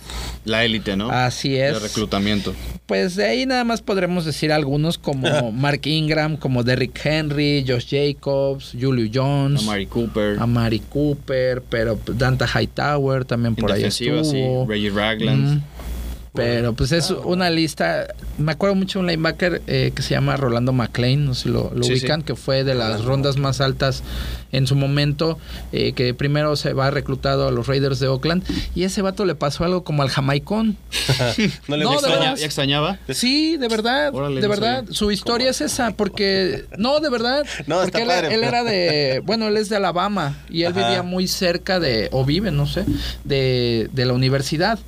La 0.46 0.66
élite, 0.66 0.98
¿no? 0.98 1.10
Así 1.10 1.56
es. 1.56 1.74
De 1.76 1.80
reclutamiento. 1.88 2.54
Pues 2.86 3.16
de 3.16 3.26
ahí 3.26 3.46
nada 3.46 3.64
más 3.64 3.82
podremos 3.82 4.26
decir 4.26 4.52
algunos 4.52 4.98
como 4.98 5.13
Mark 5.54 5.86
Ingram, 5.86 6.38
como 6.38 6.64
Derrick 6.64 7.00
Henry, 7.04 7.64
Josh 7.68 7.88
Jacobs, 7.90 8.76
Julio 8.80 9.10
Jones, 9.14 9.64
Amari 9.64 9.86
Cooper. 9.86 10.38
Amari 10.40 10.80
Cooper, 10.80 11.62
pero 11.62 11.98
Danta 12.06 12.48
Hightower 12.48 13.26
también 13.26 13.56
por 13.56 13.72
ahí 13.72 13.90
sí. 13.92 14.08
estuvo. 14.08 14.66
Reggie 14.68 14.90
Ragland. 14.90 15.58
Mm. 15.58 15.62
Pero 16.34 16.74
pues 16.74 16.92
es 16.92 17.12
una 17.12 17.50
lista. 17.52 18.08
Me 18.40 18.52
acuerdo 18.54 18.76
mucho 18.76 18.98
de 19.00 19.02
un 19.02 19.08
linebacker 19.12 19.62
eh, 19.68 19.92
que 19.96 20.02
se 20.02 20.16
llama 20.16 20.36
Rolando 20.36 20.74
McLean, 20.74 21.26
no 21.26 21.36
sé 21.36 21.44
si 21.44 21.50
lo, 21.50 21.72
lo 21.76 21.84
Sí, 21.84 21.94
ubican, 21.94 22.22
sí. 22.22 22.26
que 22.26 22.36
fue 22.36 22.64
de 22.64 22.74
las 22.74 23.06
rondas 23.06 23.38
más 23.38 23.62
altas 23.62 24.02
en 24.52 24.66
su 24.66 24.76
momento, 24.76 25.38
eh, 25.72 25.94
que 25.94 26.14
primero 26.16 26.56
se 26.56 26.74
va 26.74 26.90
reclutado 26.92 27.48
a 27.48 27.52
los 27.52 27.68
Raiders 27.68 28.00
de 28.00 28.08
Oakland. 28.08 28.44
Y 28.74 28.84
ese 28.84 29.02
vato 29.04 29.26
le 29.26 29.36
pasó 29.36 29.64
algo 29.64 29.84
como 29.84 30.02
al 30.02 30.10
jamaicón. 30.10 30.76
no 31.68 31.78
le 31.78 31.84
No, 31.84 31.94
Extraña-. 31.94 32.36
¿Ya 32.36 32.46
extrañaba? 32.46 32.98
Sí, 33.10 33.58
de 33.58 33.68
verdad, 33.68 34.14
Órale, 34.14 34.36
de 34.42 34.48
no 34.48 34.50
verdad. 34.50 34.86
Su 34.90 35.12
historia 35.12 35.52
es 35.52 35.62
esa, 35.62 35.92
porque 35.92 36.66
no, 36.78 37.00
de 37.00 37.10
verdad, 37.12 37.46
No, 37.68 37.76
porque 37.82 37.86
está 37.86 38.02
él, 38.02 38.08
padre, 38.08 38.34
él 38.34 38.44
era 38.44 38.64
de, 38.64 39.22
bueno, 39.24 39.48
él 39.48 39.58
es 39.58 39.70
de 39.70 39.76
Alabama 39.76 40.36
y 40.50 40.64
él 40.64 40.72
Ajá. 40.76 40.88
vivía 40.88 41.04
muy 41.04 41.28
cerca 41.28 41.80
de, 41.80 42.10
o 42.12 42.26
vive, 42.26 42.50
no 42.52 42.66
sé, 42.66 42.86
de, 43.24 43.88
de 43.94 44.06
la 44.06 44.14
universidad. 44.14 44.80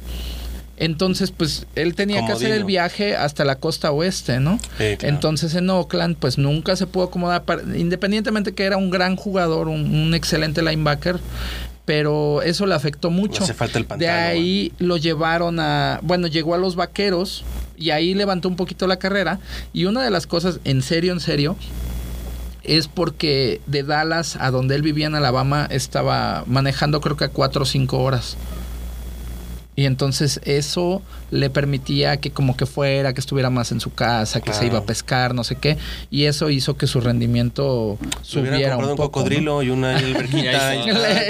Entonces, 0.78 1.32
pues 1.32 1.66
él 1.76 1.96
tenía 1.96 2.26
que 2.26 2.34
hacer 2.34 2.52
el 2.52 2.64
viaje 2.66 3.16
hasta 3.16 3.46
la 3.46 3.56
costa 3.56 3.92
oeste, 3.92 4.40
¿no? 4.42 4.60
Sí, 4.78 4.98
claro. 4.98 5.16
Entonces 5.16 5.56
en 5.56 5.70
Oakland, 5.70 6.18
pues 6.18 6.38
nunca 6.38 6.76
se 6.76 6.86
pudo 6.86 7.06
acomodar, 7.06 7.44
para- 7.46 7.62
independientemente 7.78 8.54
que 8.54 8.64
era 8.66 8.76
un 8.76 8.90
gran 8.90 9.16
jugador, 9.16 9.70
un, 9.70 9.96
un 9.96 10.14
excelente 10.14 10.62
linebacker, 10.62 11.18
pero 11.86 12.42
eso 12.42 12.66
le 12.66 12.76
afectó 12.76 13.10
mucho. 13.10 13.44
hace 13.44 13.54
falta 13.54 13.78
el 13.80 13.88
de 14.00 14.10
ahí 14.10 14.72
lo 14.80 14.98
llevaron 14.98 15.60
a, 15.60 16.00
bueno, 16.04 16.28
llegó 16.28 16.56
a 16.56 16.58
los 16.58 16.76
vaqueros 16.76 17.46
y 17.78 17.92
ahí 17.92 18.14
levantó 18.14 18.50
un 18.50 18.56
poquito 18.56 18.86
la 18.88 18.98
carrera. 18.98 19.40
Y 19.72 19.86
una 19.86 20.04
de 20.04 20.10
las 20.10 20.28
cosas, 20.28 20.60
en 20.66 20.82
serio, 20.82 21.14
en 21.14 21.20
serio, 21.20 21.56
es 22.64 22.88
porque 22.88 23.62
de 23.68 23.84
Dallas 23.84 24.36
a 24.40 24.50
donde 24.52 24.76
él 24.76 24.82
vivía 24.82 25.06
en 25.08 25.16
Alabama 25.16 25.68
estaba 25.70 26.44
manejando 26.48 27.00
creo 27.00 27.16
que 27.16 27.26
a 27.26 27.30
cuatro 27.30 27.62
o 27.64 27.66
cinco 27.66 28.00
horas. 28.02 28.36
Y 29.78 29.86
entonces 29.86 30.40
eso 30.46 31.02
le 31.32 31.50
permitía 31.50 32.18
que 32.18 32.32
como 32.32 32.56
que 32.56 32.66
fuera, 32.66 33.14
que 33.14 33.20
estuviera 33.20 33.50
más 33.50 33.72
en 33.74 33.82
su 33.82 33.94
casa, 33.94 34.40
que 34.40 34.54
se 34.54 34.68
iba 34.68 34.80
a 34.80 34.84
pescar, 34.86 35.34
no 35.34 35.44
sé 35.44 35.56
qué. 35.56 35.78
Y 36.10 36.26
eso 36.26 36.50
hizo 36.50 36.78
que 36.78 36.88
su 36.88 37.02
rendimiento 37.02 37.98
subiera 38.22 38.78
un 38.78 38.86
un 38.86 38.90
poco. 38.92 39.04
¿no? 39.04 39.12
cocodrilo 39.12 39.64
y 39.64 39.70
una 39.72 39.98
alberquita. 39.98 40.38
Y 40.44 40.48
ahí 40.48 40.84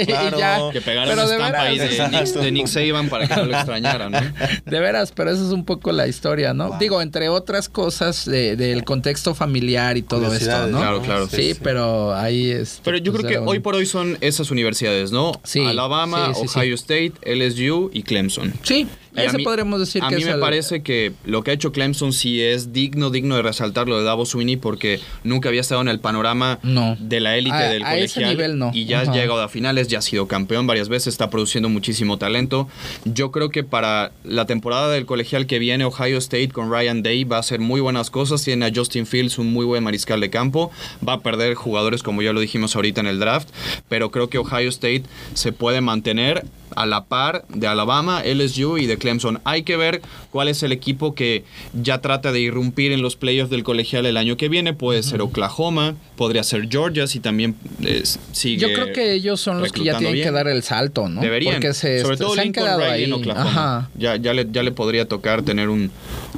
y 0.06 0.12
está. 0.12 0.36
ya. 0.38 0.58
Que 0.72 0.80
pegaron 0.80 1.08
Pero 1.14 1.28
de 1.28 1.34
estampa 1.36 1.60
ahí 1.62 1.78
de. 1.78 2.08
Nick, 2.08 2.26
de 2.34 2.52
Nick 2.52 2.66
Saban 2.68 3.08
para 3.08 3.26
que 3.26 3.34
no 3.36 3.44
lo 3.46 3.56
extrañaran, 3.56 4.12
¿no? 4.12 4.20
De 4.66 4.80
veras, 4.80 5.12
pero 5.12 5.30
eso 5.30 5.44
es 5.46 5.52
un 5.52 5.64
poco 5.64 5.90
la 5.92 6.06
historia, 6.06 6.54
¿no? 6.54 6.76
Digo, 6.78 7.00
entre 7.02 7.28
otras 7.28 7.68
cosas 7.68 8.24
de- 8.26 8.56
del 8.56 8.84
contexto 8.84 9.34
familiar 9.34 9.96
y 9.96 10.02
todo 10.02 10.32
esto, 10.32 10.68
¿no? 10.68 10.78
Claro, 10.78 11.02
claro. 11.02 11.28
Sí, 11.28 11.54
pero 11.62 12.14
ahí 12.14 12.50
es. 12.50 12.80
Pero 12.84 12.98
yo 12.98 13.12
creo 13.12 13.26
que 13.28 13.38
hoy 13.38 13.58
por 13.60 13.74
hoy 13.74 13.86
son 13.86 14.18
esas 14.20 14.50
universidades, 14.50 15.10
¿no? 15.10 15.32
Sí, 15.42 15.64
Alabama, 15.64 16.32
sí, 16.34 16.42
sí, 16.42 16.48
sí. 16.48 16.58
Ohio 16.58 16.74
State, 16.74 17.12
LSU 17.24 17.90
y 17.92 18.02
Clemson. 18.02 18.35
Sí, 18.62 18.86
Y 19.14 19.20
a 19.20 19.24
eso 19.24 19.38
mí- 19.38 19.44
podremos 19.44 19.80
decir 19.80 20.02
a 20.04 20.08
que 20.08 20.16
mí 20.16 20.22
es 20.22 20.28
me 20.28 20.34
el- 20.34 20.40
parece 20.40 20.82
que 20.82 21.12
lo 21.24 21.42
que 21.42 21.50
ha 21.50 21.54
hecho 21.54 21.72
Clemson 21.72 22.12
sí 22.12 22.42
es 22.42 22.72
digno, 22.72 23.10
digno 23.10 23.36
de 23.36 23.42
resaltar 23.42 23.88
lo 23.88 23.98
de 23.98 24.04
Davos 24.04 24.30
Sweeney 24.30 24.56
porque 24.56 25.00
nunca 25.24 25.48
había 25.48 25.60
estado 25.62 25.80
en 25.80 25.88
el 25.88 26.00
panorama 26.00 26.58
No. 26.62 26.96
de 27.00 27.20
la 27.20 27.36
élite 27.36 27.56
del 27.56 27.84
a 27.84 27.96
ese 27.96 28.14
colegial 28.20 28.30
nivel 28.30 28.58
no. 28.58 28.70
y 28.74 28.84
ya 28.84 29.00
Ajá. 29.00 29.12
ha 29.12 29.14
llegado 29.14 29.40
a 29.40 29.48
finales, 29.48 29.88
ya 29.88 29.98
ha 29.98 30.02
sido 30.02 30.26
campeón 30.28 30.66
varias 30.66 30.88
veces, 30.88 31.08
está 31.08 31.30
produciendo 31.30 31.68
muchísimo 31.68 32.18
talento. 32.18 32.68
Yo 33.04 33.30
creo 33.32 33.48
que 33.50 33.64
para 33.64 34.12
la 34.24 34.44
temporada 34.46 34.90
del 34.90 35.06
colegial 35.06 35.46
que 35.46 35.58
viene 35.58 35.84
Ohio 35.84 36.18
State 36.18 36.48
con 36.48 36.70
Ryan 36.70 37.02
Day 37.02 37.24
va 37.24 37.36
a 37.36 37.40
hacer 37.40 37.60
muy 37.60 37.80
buenas 37.80 38.10
cosas, 38.10 38.42
tiene 38.44 38.66
a 38.66 38.72
Justin 38.74 39.06
Fields 39.06 39.38
un 39.38 39.52
muy 39.52 39.64
buen 39.64 39.82
mariscal 39.82 40.20
de 40.20 40.30
campo, 40.30 40.70
va 41.06 41.14
a 41.14 41.20
perder 41.20 41.54
jugadores 41.54 42.02
como 42.02 42.22
ya 42.22 42.32
lo 42.32 42.40
dijimos 42.40 42.76
ahorita 42.76 43.00
en 43.00 43.06
el 43.06 43.18
draft, 43.18 43.48
pero 43.88 44.10
creo 44.10 44.28
que 44.28 44.38
Ohio 44.38 44.68
State 44.68 45.04
se 45.34 45.52
puede 45.52 45.80
mantener 45.80 46.44
a 46.76 46.86
la 46.86 47.04
par 47.06 47.44
de 47.48 47.66
Alabama, 47.66 48.22
LSU 48.24 48.78
y 48.78 48.86
de 48.86 48.96
Clemson. 48.98 49.40
Hay 49.44 49.62
que 49.64 49.76
ver 49.76 50.02
cuál 50.30 50.48
es 50.48 50.62
el 50.62 50.72
equipo 50.72 51.14
que 51.14 51.44
ya 51.74 52.00
trata 52.00 52.32
de 52.32 52.40
irrumpir 52.40 52.92
en 52.92 53.02
los 53.02 53.16
playoffs 53.16 53.50
del 53.50 53.64
colegial 53.64 54.06
el 54.06 54.16
año 54.16 54.36
que 54.36 54.48
viene. 54.48 54.72
Puede 54.74 55.02
ser 55.02 55.20
Oklahoma, 55.22 55.96
podría 56.16 56.42
ser 56.42 56.68
Georgia 56.68 57.06
si 57.06 57.20
también 57.20 57.56
eh, 57.82 58.02
sigue. 58.32 58.60
Yo 58.60 58.72
creo 58.72 58.92
que 58.92 59.12
ellos 59.14 59.40
son 59.40 59.60
los 59.60 59.72
que 59.72 59.84
ya 59.84 59.98
tienen 59.98 60.14
bien. 60.14 60.28
que 60.28 60.32
dar 60.32 60.48
el 60.48 60.62
salto, 60.62 61.08
¿no? 61.08 61.20
Deberían. 61.20 61.54
Porque 61.54 61.74
se, 61.74 62.00
Sobre 62.02 62.16
todo 62.16 62.34
se 62.34 62.40
han 62.42 62.52
quedado 62.52 62.78
Riley 62.80 62.92
ahí. 62.92 63.04
en 63.04 63.12
Oklahoma. 63.14 63.50
Ajá. 63.50 63.90
Ya, 63.96 64.16
ya, 64.16 64.32
le, 64.34 64.46
ya 64.50 64.62
le 64.62 64.72
podría 64.72 65.08
tocar 65.08 65.42
tener 65.42 65.68
un, 65.68 65.90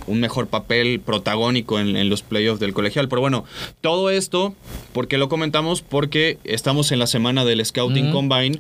un 0.07 0.21
mejor 0.21 0.47
papel 0.47 1.01
protagónico 1.01 1.79
en, 1.81 1.97
en 1.97 2.09
los 2.09 2.23
playoffs 2.23 2.61
del 2.61 2.73
colegial. 2.73 3.09
Pero 3.09 3.21
bueno, 3.21 3.45
todo 3.81 4.11
esto, 4.11 4.55
¿por 4.93 5.09
qué 5.09 5.19
lo 5.19 5.29
comentamos? 5.29 5.83
Porque 5.83 6.39
estamos 6.45 6.93
en 6.93 6.99
la 6.99 7.07
semana 7.07 7.45
del 7.45 7.65
Scouting. 7.65 8.13
Combine, 8.13 8.59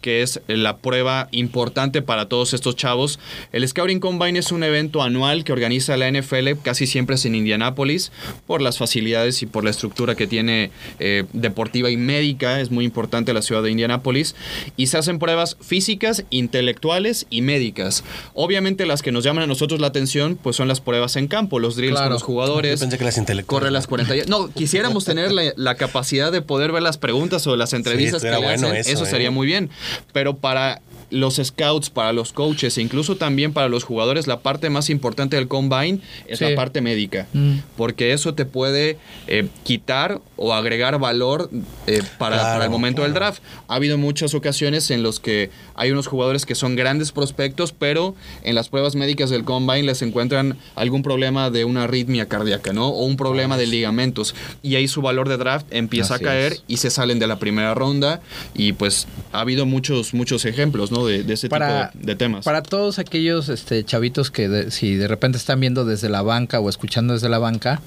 que 0.00 0.22
es 0.22 0.40
la 0.46 0.78
prueba 0.78 1.19
importante 1.32 2.02
para 2.02 2.28
todos 2.28 2.54
estos 2.54 2.76
chavos. 2.76 3.18
El 3.52 3.66
Scouting 3.68 4.00
Combine 4.00 4.38
es 4.38 4.52
un 4.52 4.62
evento 4.62 5.02
anual 5.02 5.44
que 5.44 5.52
organiza 5.52 5.96
la 5.96 6.10
NFL, 6.10 6.50
casi 6.62 6.86
siempre 6.86 7.16
es 7.16 7.24
en 7.24 7.34
Indianápolis, 7.34 8.12
por 8.46 8.62
las 8.62 8.78
facilidades 8.78 9.42
y 9.42 9.46
por 9.46 9.64
la 9.64 9.70
estructura 9.70 10.14
que 10.14 10.26
tiene 10.26 10.70
eh, 10.98 11.24
deportiva 11.32 11.90
y 11.90 11.96
médica, 11.96 12.60
es 12.60 12.70
muy 12.70 12.84
importante 12.84 13.32
la 13.32 13.42
ciudad 13.42 13.62
de 13.62 13.70
Indianápolis, 13.70 14.34
y 14.76 14.86
se 14.88 14.98
hacen 14.98 15.18
pruebas 15.18 15.56
físicas, 15.60 16.24
intelectuales 16.30 17.26
y 17.30 17.42
médicas. 17.42 18.04
Obviamente 18.34 18.86
las 18.86 19.02
que 19.02 19.12
nos 19.12 19.24
llaman 19.24 19.44
a 19.44 19.46
nosotros 19.46 19.80
la 19.80 19.86
atención, 19.88 20.38
pues 20.40 20.56
son 20.56 20.68
las 20.68 20.80
pruebas 20.80 21.16
en 21.16 21.28
campo, 21.28 21.58
los 21.58 21.76
drills 21.76 21.92
Claro. 21.92 22.06
con 22.06 22.12
los 22.14 22.22
jugadores. 22.22 22.78
Yo 22.80 22.84
pensé 22.84 22.98
que 22.98 23.04
las 23.04 23.18
intelectuales. 23.18 23.46
Corre 23.60 23.70
las 23.70 23.86
40 23.86 24.14
ya- 24.16 24.24
No, 24.26 24.48
quisiéramos 24.52 25.04
tener 25.04 25.32
la, 25.32 25.52
la 25.56 25.74
capacidad 25.76 26.30
de 26.32 26.42
poder 26.42 26.72
ver 26.72 26.82
las 26.82 26.98
preguntas 26.98 27.46
o 27.46 27.56
las 27.56 27.72
entrevistas 27.72 28.22
que 28.22 28.30
le 28.30 28.36
bueno 28.36 28.68
hacen. 28.68 28.76
eso, 28.80 28.90
Eso, 28.90 29.04
¿eh? 29.04 29.10
sería 29.10 29.30
muy 29.30 29.46
bien. 29.46 29.70
Pero 30.12 30.36
para 30.36 30.80
los 31.10 31.36
scouts, 31.42 31.90
para 31.90 32.12
los 32.12 32.32
coaches 32.32 32.78
e 32.78 32.82
incluso 32.82 33.16
también 33.16 33.52
para 33.52 33.68
los 33.68 33.84
jugadores, 33.84 34.26
la 34.26 34.40
parte 34.40 34.70
más 34.70 34.90
importante 34.90 35.36
del 35.36 35.48
combine 35.48 35.98
es 36.26 36.38
Sí. 36.38 36.44
la 36.44 36.54
parte 36.54 36.80
médica. 36.80 37.26
Mm. 37.32 37.58
Porque 37.76 38.12
eso 38.12 38.34
te 38.34 38.44
puede 38.46 38.96
eh, 39.26 39.48
quitar 39.64 40.20
o 40.42 40.54
agregar 40.54 40.98
valor 40.98 41.50
eh, 41.86 42.02
para, 42.18 42.36
Claro, 42.36 42.52
para 42.54 42.64
el 42.64 42.70
momento 42.70 43.02
del 43.02 43.12
claro. 43.12 43.26
draft. 43.26 43.42
Ha 43.68 43.74
habido 43.74 43.98
muchas 43.98 44.32
ocasiones 44.32 44.90
en 44.90 45.02
los 45.02 45.20
que 45.20 45.50
hay 45.74 45.90
unos 45.90 46.06
jugadores 46.06 46.46
que 46.46 46.54
son 46.54 46.76
grandes 46.76 47.12
prospectos, 47.12 47.72
pero 47.72 48.14
en 48.42 48.54
las 48.54 48.70
pruebas 48.70 48.94
médicas 48.96 49.28
del 49.28 49.44
combine 49.44 49.82
les 49.82 50.00
encuentran 50.00 50.56
algún 50.76 51.02
problema 51.02 51.50
de 51.50 51.66
una 51.66 51.84
arritmia 51.84 52.26
cardíaca, 52.26 52.72
¿no? 52.72 52.88
O 52.88 53.04
un 53.04 53.18
problema 53.18 53.58
de 53.58 53.66
ligamentos. 53.66 54.34
Y 54.62 54.76
ahí 54.76 54.88
su 54.88 55.02
valor 55.02 55.28
de 55.28 55.36
draft 55.36 55.66
empieza 55.70 56.14
Así 56.14 56.24
a 56.24 56.26
caer 56.28 56.52
es. 56.54 56.64
y 56.66 56.78
se 56.78 56.88
salen 56.90 57.18
de 57.18 57.26
la 57.26 57.38
primera 57.38 57.74
ronda. 57.74 58.22
Y 58.54 58.72
pues 58.72 59.06
ha 59.32 59.40
habido 59.40 59.66
muchos, 59.66 60.14
muchos 60.14 60.46
ejemplos, 60.46 60.90
¿no? 60.90 61.04
De, 61.04 61.22
de 61.22 61.34
ese 61.34 61.50
Para- 61.50 61.90
tipo 61.90 61.98
de, 62.00 62.06
de 62.06 62.16
temas. 62.16 62.46
Para 62.46 62.62
todos 62.62 62.98
aquellos 62.98 63.50
este, 63.50 63.84
chavitos 63.84 64.30
que 64.30 64.48
de- 64.48 64.70
si 64.70 64.94
de 64.96 65.06
repente 65.06 65.36
están 65.36 65.60
viendo 65.60 65.84
desde 65.84 66.08
la 66.08 66.22
banca 66.22 66.60
o 66.60 66.70
escuchando 66.70 67.12
desde 67.12 67.28
la 67.28 67.38
banca, 67.38 67.82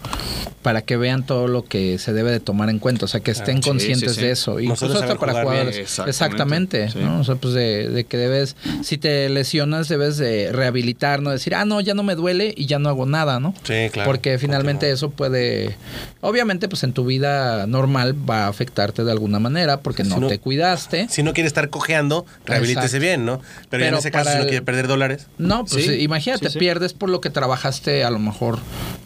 para 0.62 0.82
que 0.84 0.98
vean 0.98 1.26
todo 1.26 1.48
lo 1.48 1.66
que 1.66 1.98
se 1.98 2.14
debe 2.14 2.32
de 2.32 2.40
tomar 2.44 2.70
en 2.70 2.80
cuenta, 2.80 3.06
o 3.06 3.08
sea, 3.08 3.20
que 3.22 3.32
estén 3.32 3.62
conscientes 3.62 4.12
sí, 4.14 4.20
sí. 4.20 4.26
de 4.26 4.32
eso. 4.32 4.60
Y 4.60 4.68
Nosotros 4.68 4.98
incluso 4.98 5.14
hasta 5.14 5.20
para 5.20 5.32
jugar 5.34 5.46
bien. 5.46 5.58
jugadores. 5.66 5.78
Exactamente, 5.78 6.84
Exactamente. 6.84 6.90
sí. 6.92 7.00
¿no? 7.00 7.20
O 7.20 7.24
sea, 7.24 7.36
pues 7.36 7.54
de, 7.54 7.90
de 7.90 8.04
que 8.06 8.18
debes, 8.18 8.56
si 8.84 8.98
te 8.98 9.30
lesionas, 9.30 9.88
debes 9.88 10.18
de 10.18 10.52
rehabilitar, 10.52 11.22
no 11.22 11.32
decir, 11.32 11.56
ah, 11.56 11.66
no, 11.66 11.82
ya 11.82 11.94
no 11.94 12.04
me 12.04 12.16
duele 12.16 12.54
y 12.56 12.66
ya 12.66 12.80
no 12.80 12.90
hago 12.90 13.06
nada, 13.06 13.40
¿no? 13.40 13.54
Sí, 13.64 13.90
claro. 13.92 14.10
Porque 14.10 14.38
finalmente 14.38 14.88
Continúa. 14.88 14.94
eso 14.96 15.10
puede, 15.12 15.76
obviamente, 16.22 16.68
pues 16.70 16.84
en 16.84 16.94
tu 16.94 17.06
vida 17.06 17.66
normal 17.68 18.16
va 18.30 18.46
a 18.46 18.48
afectarte 18.48 19.04
de 19.04 19.12
alguna 19.12 19.40
manera 19.40 19.82
porque 19.82 20.04
Si 20.04 20.10
no, 20.10 20.20
no- 20.20 20.28
te 20.28 20.40
cuidaste. 20.40 21.08
Si 21.10 21.24
no 21.24 21.34
quiere 21.34 21.48
estar 21.48 21.70
cojeando, 21.70 22.26
rehabilítese 22.46 22.98
Exacto. 22.98 23.02
bien, 23.02 23.26
¿no? 23.26 23.42
Pero, 23.70 23.86
en 23.86 23.94
ese 23.96 24.12
caso, 24.12 24.30
si 24.32 24.36
no 24.38 24.42
el- 24.44 24.50
quiere 24.50 24.66
perder 24.66 24.88
dólares. 24.88 25.28
No, 25.38 25.66
pues 25.66 25.86
Sí, 25.86 25.94
imagínate, 26.02 26.48
sí, 26.48 26.54
sí. 26.54 26.60
pierdes 26.60 26.94
por 26.94 27.10
lo 27.10 27.22
que 27.22 27.30
trabajaste 27.30 28.04
a 28.04 28.10
lo 28.10 28.20
mejor 28.20 28.60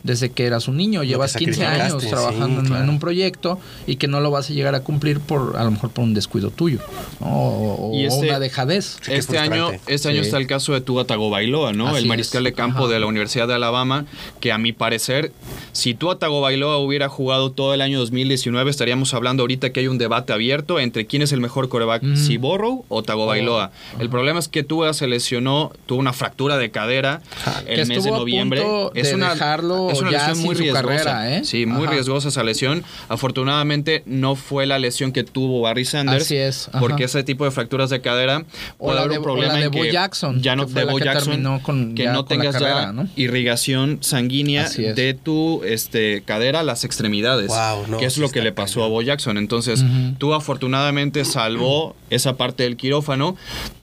desde 0.08 0.32
que 0.32 0.46
eras 0.46 0.68
un 0.68 0.78
niño, 0.78 1.04
llevas 1.04 1.36
15 1.36 1.66
años 1.66 2.04
trabajando 2.08 2.62
sí, 2.66 2.74
en- 2.74 2.90
un 2.90 3.00
proyecto 3.00 3.60
y 3.86 3.98
que 3.98 4.08
no 4.08 4.20
lo 4.22 4.32
vas 4.32 4.50
a 4.50 4.54
llegar 4.54 4.74
a 4.74 4.80
cumplir 4.80 5.20
por 5.20 5.56
a 5.58 5.64
lo 5.64 5.70
mejor 5.72 5.92
por 5.92 6.04
un 6.04 6.14
descuido 6.16 6.50
tuyo 6.50 6.80
¿no? 7.20 7.28
o, 7.28 7.92
este- 7.96 8.28
una 8.30 8.40
dejadez. 8.40 8.98
Sí, 9.02 9.12
Este 9.14 9.38
año, 9.38 9.70
este 9.86 10.10
año 10.10 10.22
Sí. 10.22 10.26
está 10.28 10.38
el 10.38 10.48
caso 10.48 10.74
de 10.74 10.82
Tua 10.82 11.06
Tagovailoa, 11.06 11.74
¿no? 11.74 11.90
Así 11.90 12.00
el 12.04 12.08
mariscal 12.08 12.48
es. 12.48 12.52
de 12.52 12.56
campo 12.56 12.86
Ajá. 12.86 12.94
de 12.94 13.00
la 13.00 13.06
Universidad 13.06 13.48
de 13.48 13.54
Alabama, 13.56 14.06
que 14.40 14.52
a 14.52 14.58
mi 14.58 14.74
parecer, 14.74 15.32
si 15.74 15.94
Tua 15.94 16.18
Tagovailoa 16.18 16.78
hubiera 16.78 17.10
jugado 17.10 17.52
todo 17.52 17.74
el 17.74 17.82
año 17.82 18.00
2019, 18.00 18.72
estaríamos 18.72 19.14
hablando 19.14 19.44
ahorita 19.44 19.72
que 19.72 19.82
hay 19.82 19.88
un 19.88 19.98
debate 19.98 20.34
abierto 20.34 20.80
entre 20.80 21.06
quién 21.06 21.22
es 21.22 21.32
el 21.34 21.42
mejor 21.42 21.68
coreback, 21.70 22.04
Mm. 22.04 22.16
si 22.16 22.38
Borrow 22.38 22.86
o 22.88 23.04
Tagovailoa. 23.04 23.72
El 24.00 24.10
problema 24.10 24.40
es 24.40 24.48
que 24.48 24.64
Tua 24.64 24.94
se 24.94 25.08
lesionó, 25.08 25.72
tuvo 25.86 26.00
una 26.00 26.14
fractura 26.14 26.58
de 26.58 26.72
cadera 26.72 27.22
el 27.66 27.76
Que 27.82 27.86
mes 27.86 28.04
de 28.04 28.10
a 28.10 28.14
noviembre. 28.14 28.62
punto 28.62 28.92
es 28.96 29.10
de 29.10 29.16
una, 29.16 29.34
dejarlo 29.34 29.90
es 29.98 30.02
una 30.04 30.12
ya 30.12 30.28
lesión 30.30 30.46
muy 30.46 30.56
riesgosa. 30.56 30.82
carrera, 30.88 31.38
¿eh? 31.38 31.44
Sí, 31.46 31.66
muy 31.66 31.84
Ajá. 31.84 31.92
riesgosa 31.94 32.28
esa 32.30 32.44
lesión. 32.44 32.84
Afortunadamente 33.10 34.04
no 34.06 34.36
fue 34.36 34.66
la 34.66 34.80
lesión 34.80 35.12
que 35.12 35.24
tuvo 35.24 35.62
Barry 35.62 35.86
Sanders. 35.86 36.24
Así 36.26 36.36
es, 36.38 36.70
ajá. 36.70 36.80
Porque 36.80 37.04
ese 37.06 37.24
tipo 37.24 37.46
de 37.46 37.52
fracturas 37.52 37.90
de 37.90 38.02
cadera 38.02 38.46
O 38.78 38.86
puede 38.86 38.96
la 38.96 39.02
haber 39.02 39.12
de- 39.14 39.18
un 39.18 39.22
o 39.22 39.24
problema 39.26 39.54
la 39.54 39.60
de 39.60 39.66
en 39.66 39.72
Bo 39.72 39.82
que 39.82 39.92
Jackson, 39.92 40.42
ya 40.42 40.56
no 40.56 40.68
que 40.68 40.84
Bo 40.86 40.98
que 40.98 41.04
Jackson, 41.06 41.60
con- 41.60 41.96
que 41.96 42.04
ya 42.04 42.14
no 42.14 42.26
tengas 42.26 42.54
carrera, 42.56 42.82
ya 42.86 42.92
¿no? 42.94 43.08
irrigación 43.16 43.98
sanguínea 44.02 44.70
de 44.70 45.14
tu 45.14 45.62
este 45.64 46.24
cadera 46.24 46.62
a 46.62 46.64
las 46.64 46.84
extremidades, 46.84 47.48
Wow, 47.48 47.88
no, 47.88 47.98
que 47.98 48.06
es 48.06 48.18
lo 48.18 48.30
que 48.30 48.42
le 48.42 48.52
pasó 48.52 48.84
a. 48.84 48.88
Bo 48.88 49.02
Jackson. 49.02 49.38
Entonces, 49.38 49.84
tú 50.18 50.34
afortunadamente 50.34 51.26
salvó 51.26 51.96
esa 52.10 52.38
parte 52.38 52.64
del 52.64 52.78
quirófano, 52.78 53.36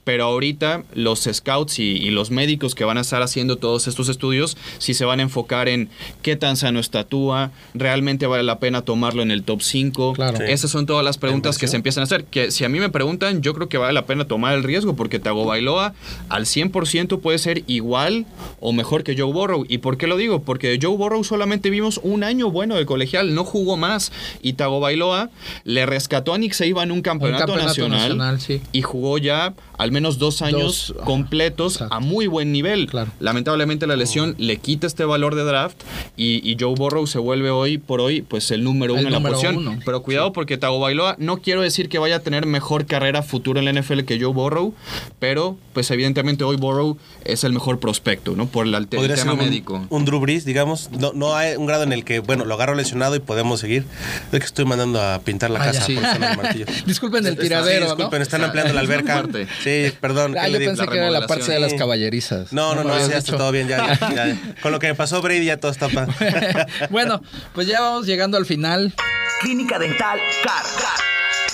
pero 0.05 0.24
ahorita 0.24 0.84
los 0.94 1.28
scouts 1.30 1.78
y, 1.78 1.84
y 1.84 2.11
los 2.11 2.30
médicos 2.30 2.74
que 2.74 2.84
van 2.84 2.98
a 2.98 3.00
estar 3.00 3.22
haciendo 3.22 3.57
todos 3.57 3.88
estos 3.88 4.09
estudios, 4.09 4.57
si 4.78 4.94
se 4.94 5.05
van 5.05 5.20
a 5.20 5.22
enfocar 5.22 5.68
en 5.68 5.88
qué 6.22 6.36
tan 6.36 6.57
sano 6.57 6.78
está 6.78 7.05
Tua, 7.05 7.50
realmente 7.74 8.26
vale 8.26 8.42
la 8.42 8.59
pena 8.59 8.82
tomarlo 8.82 9.22
en 9.22 9.30
el 9.30 9.42
top 9.42 9.62
5. 9.62 10.12
Claro. 10.14 10.38
Sí. 10.38 10.44
Esas 10.46 10.70
son 10.70 10.86
todas 10.86 11.05
las 11.05 11.18
preguntas 11.18 11.59
que 11.59 11.68
se 11.68 11.76
empiezan 11.76 12.02
a 12.02 12.05
hacer. 12.05 12.24
Que 12.24 12.50
si 12.50 12.64
a 12.64 12.68
mí 12.68 12.78
me 12.78 12.90
preguntan, 12.90 13.42
yo 13.42 13.55
creo 13.55 13.68
que 13.68 13.78
vale 13.78 13.92
la 13.92 14.07
pena 14.07 14.26
tomar 14.26 14.55
el 14.55 14.62
riesgo 14.62 14.94
porque 14.96 15.18
Tagovailoa 15.18 15.94
al 16.28 16.44
100% 16.44 17.20
puede 17.20 17.38
ser 17.38 17.64
igual 17.66 18.26
o 18.61 18.72
mejor 18.72 19.05
que 19.05 19.16
Joe 19.16 19.32
Burrow. 19.32 19.64
¿Y 19.68 19.78
por 19.78 19.96
qué 19.96 20.07
lo 20.07 20.16
digo? 20.16 20.42
Porque 20.42 20.68
de 20.68 20.78
Joe 20.80 20.96
Burrow 20.96 21.24
solamente 21.24 21.70
vimos 21.70 22.00
un 22.02 22.24
año 22.24 22.50
bueno 22.50 22.76
de 22.76 22.86
colegial, 22.86 23.34
no 23.34 23.44
jugó 23.44 23.76
más. 23.76 24.12
Y 24.42 24.55
Tagovailoa 24.55 25.30
le 25.64 25.86
rescató 25.86 26.34
a 26.34 26.38
Nick 26.38 26.52
Saban 26.52 26.90
un 26.90 27.02
campeonato, 27.02 27.46
campeonato 27.46 27.68
nacional, 27.68 28.00
nacional, 28.00 28.40
sí. 28.40 28.61
y 28.72 28.82
jugó 28.82 29.18
ya 29.18 29.55
al 29.78 29.92
menos 29.95 30.18
dos 30.18 30.42
años 30.42 30.92
Dos, 30.95 31.05
completos 31.07 31.74
exacto. 31.76 31.95
a 31.95 32.01
muy 32.01 32.26
buen 32.26 32.53
nivel. 32.53 32.86
Claro. 32.86 33.11
Lamentablemente 33.20 33.86
la 33.86 33.97
lesión 33.97 34.34
le 34.38 34.59
quita 34.59 34.86
este 34.86 35.05
valor 35.05 35.34
de 35.34 35.45
draft 35.45 35.76
y, 36.16 36.49
y 36.49 36.57
Joe 36.61 36.74
Burrow 36.74 37.07
se 37.07 37.18
vuelve 37.18 37.51
hoy 37.51 37.78
por 37.78 38.01
hoy 38.01 38.20
pues 38.22 38.51
el 38.51 38.62
número 38.64 38.95
El 38.95 39.07
uno 39.07 39.16
en 39.16 39.22
la 39.22 39.30
posición. 39.30 39.57
uno. 39.57 39.78
Pero 39.84 40.03
cuidado 40.03 40.32
porque 40.32 40.59
Tagovailoa 40.59 41.16
no 41.18 41.38
quiero 41.38 41.62
decir 41.62 41.88
que 41.88 41.99
vaya 41.99 42.16
a 42.16 42.20
tener 42.20 42.45
mejor 42.47 42.86
carrera 42.86 43.22
futura 43.22 43.61
en 43.61 43.64
la 43.66 43.80
NFL 43.80 44.01
que 44.01 44.20
Joe 44.20 44.32
Burrow, 44.32 44.74
pero 45.18 45.57
pues 45.72 45.90
evidentemente 45.90 46.45
hoy 46.45 46.57
Burrow 46.57 46.99
es 47.24 47.45
el 47.45 47.53
mejor 47.53 47.80
prospecto, 47.80 48.34
¿no? 48.36 48.47
Por 48.47 48.66
el, 48.66 48.74
el 48.74 48.88
ser 48.88 49.14
tema 49.14 49.32
un, 49.32 49.38
médico. 49.38 49.86
un 49.90 50.05
Drew 50.05 50.20
Brees, 50.20 50.45
digamos. 50.45 50.90
No, 50.92 51.12
no 51.14 51.34
hay 51.34 51.57
un 51.57 51.66
grado 51.66 51.82
en 51.84 51.92
el 51.92 52.05
que, 52.05 52.18
bueno, 52.20 52.45
lo 52.45 52.55
agarro 52.55 52.74
lesionado 52.74 53.16
y 53.16 53.20
podemos 53.20 53.61
seguir. 53.61 53.84
Es 54.32 54.38
que 54.40 54.45
estoy 54.47 54.64
mandando 54.64 55.01
a 55.01 55.20
pintar 55.20 55.51
la 55.51 55.61
Ah, 55.62 55.66
casa 55.66 55.80
ya. 55.80 55.86
Sí. 55.86 55.95
por 56.18 56.28
el 56.30 56.36
martillo. 56.36 56.66
Disculpen 56.86 57.26
el 57.26 57.38
tiradero, 57.38 57.86
sí, 57.86 57.92
disculpen, 57.92 58.18
¿no? 58.18 58.22
están 58.22 58.45
ampliando 58.45 58.72
la 58.74 58.80
alberca. 58.80 59.14
fuerte. 59.20 59.47
Sí, 59.91 59.97
perdón. 60.01 60.37
Ah, 60.39 60.45
¿qué 60.47 60.53
yo 60.53 60.59
pensé 60.59 60.85
La 60.87 60.93
que 60.93 60.99
era 60.99 61.11
la 61.11 61.26
parte 61.26 61.51
de 61.53 61.61
las 61.61 61.74
caballerizas. 61.74 62.53
No, 62.53 62.74
no, 62.74 62.85
no, 62.85 62.99
sí, 63.05 63.11
ya 63.11 63.18
está 63.18 63.37
todo 63.37 63.51
bien. 63.53 63.68
Ya, 63.68 63.99
ya, 63.99 64.14
ya. 64.14 64.55
Con 64.62 64.72
lo 64.72 64.78
que 64.78 64.87
me 64.89 64.95
pasó 64.95 65.20
Brady 65.22 65.45
ya 65.45 65.57
todo 65.59 65.70
está 65.70 65.89
pa- 65.89 66.07
bueno, 66.91 67.22
pues 67.55 67.66
ya 67.66 67.80
vamos 67.80 68.07
llegando 68.07 68.37
al 68.37 68.47
final. 68.47 68.95
Clínica 69.41 69.78
Dental 69.78 70.18
CAR. 70.43 70.64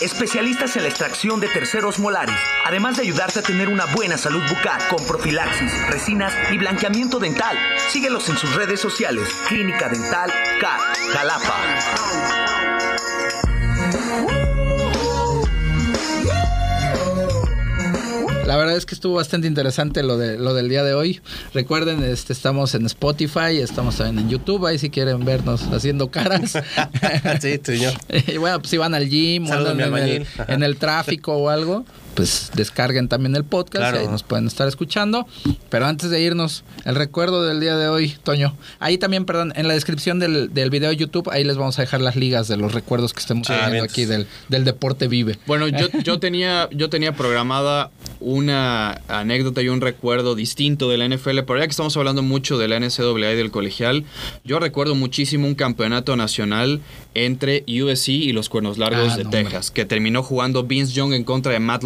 Especialistas 0.01 0.77
en 0.77 0.85
la 0.85 0.89
extracción 0.89 1.41
de 1.41 1.49
terceros 1.49 1.99
molares, 1.99 2.35
además 2.65 2.97
de 2.97 3.03
ayudarte 3.03 3.41
a 3.41 3.43
tener 3.43 3.69
una 3.69 3.85
buena 3.95 4.17
salud 4.17 4.41
bucal 4.49 4.81
con 4.89 5.05
profilaxis, 5.07 5.71
resinas 5.89 6.33
y 6.51 6.57
blanqueamiento 6.57 7.19
dental. 7.19 7.55
Síguelos 7.91 8.27
en 8.31 8.39
sus 8.39 8.55
redes 8.55 8.81
sociales. 8.81 9.29
Clínica 9.49 9.91
Dental 9.91 10.31
CAR. 10.59 10.81
Jalapa. 11.13 12.60
La 18.51 18.57
verdad 18.57 18.77
es 18.77 18.85
que 18.85 18.97
estuvo 18.97 19.15
bastante 19.15 19.47
interesante 19.47 20.03
lo 20.03 20.19
de 20.19 20.37
lo 20.37 20.55
del 20.55 20.69
día 20.69 20.83
de 20.83 20.93
hoy. 20.93 21.21
Recuerden, 21.55 22.03
este 22.03 22.33
estamos 22.33 22.75
en 22.75 22.85
Spotify, 22.85 23.59
estamos 23.61 23.99
también 23.99 24.25
en 24.25 24.29
YouTube, 24.29 24.67
ahí 24.67 24.77
si 24.77 24.91
quieren 24.91 25.25
vernos 25.25 25.63
haciendo 25.73 26.11
caras. 26.11 26.59
sí, 27.41 27.61
señor. 27.63 27.93
y 28.27 28.39
bueno, 28.39 28.59
pues 28.59 28.71
si 28.71 28.77
van 28.77 28.93
al 28.93 29.09
gym 29.09 29.49
o 29.49 29.53
andan 29.53 29.81
en 29.81 29.97
el, 29.97 30.27
en 30.49 30.65
el 30.65 30.79
tráfico 30.79 31.35
o 31.35 31.49
algo, 31.49 31.85
pues 32.15 32.51
descarguen 32.55 33.09
también 33.09 33.35
el 33.37 33.45
podcast 33.45 33.77
Claro. 33.83 33.97
y 33.99 34.01
ahí 34.01 34.07
nos 34.09 34.23
pueden 34.23 34.47
estar 34.47 34.67
escuchando. 34.69 35.27
Pero 35.69 35.87
antes 35.87 36.11
de 36.11 36.21
irnos, 36.21 36.65
el 36.85 36.95
recuerdo 36.97 37.45
del 37.45 37.61
día 37.61 37.77
de 37.77 37.89
hoy, 37.89 38.15
Toño. 38.23 38.55
Ahí 38.79 38.99
también, 38.99 39.25
perdón, 39.25 39.53
en 39.57 39.69
la 39.69 39.75
descripción 39.75 40.19
del, 40.19 40.53
del 40.53 40.71
video 40.71 40.91
de 40.91 40.97
YouTube, 40.97 41.29
ahí 41.31 41.45
les 41.45 41.57
vamos 41.57 41.79
a 41.79 41.83
dejar 41.83 42.01
las 42.01 42.17
ligas 42.17 42.49
de 42.49 42.57
los 42.57 42.73
recuerdos 42.75 43.13
que 43.13 43.21
estemos 43.21 43.49
Ah, 43.51 43.55
viendo 43.55 43.73
bien. 43.73 43.85
aquí 43.85 44.05
del, 44.05 44.27
del 44.49 44.65
deporte 44.65 45.09
vive. 45.09 45.39
Bueno, 45.47 45.69
yo, 45.69 45.89
yo, 46.05 46.19
tenía, 46.19 46.69
yo 46.73 46.91
tenía 46.91 47.15
programada 47.15 47.91
una 48.21 49.01
anécdota 49.09 49.63
y 49.63 49.69
un 49.69 49.81
recuerdo 49.81 50.35
distinto 50.35 50.89
de 50.91 50.99
la 50.99 51.09
NFL, 51.09 51.41
pero 51.47 51.59
ya 51.59 51.65
que 51.65 51.71
estamos 51.71 51.97
hablando 51.97 52.23
mucho 52.23 52.59
de 52.59 52.69
la 52.69 52.79
NCAA 52.79 53.33
y 53.33 53.37
del 53.37 53.51
colegial, 53.51 54.05
yo 54.45 54.59
recuerdo 54.61 54.95
muchísimo 54.95 55.47
un 55.47 55.55
campeonato 55.55 56.17
nacional 56.17 56.81
entre 57.15 57.65
USC 57.67 58.09
y 58.09 58.33
los 58.33 58.49
Cuernos 58.49 58.79
Largos 58.79 59.13
Ah, 59.15 59.17
de 59.17 59.25
no, 59.25 59.31
Texas, 59.31 59.71
que 59.71 59.85
terminó 59.85 60.23
jugando 60.23 60.65
Vince 60.65 60.93
Young 60.93 61.13
en 61.15 61.25
contra 61.25 61.53
de 61.53 61.61
Matt 61.61 61.83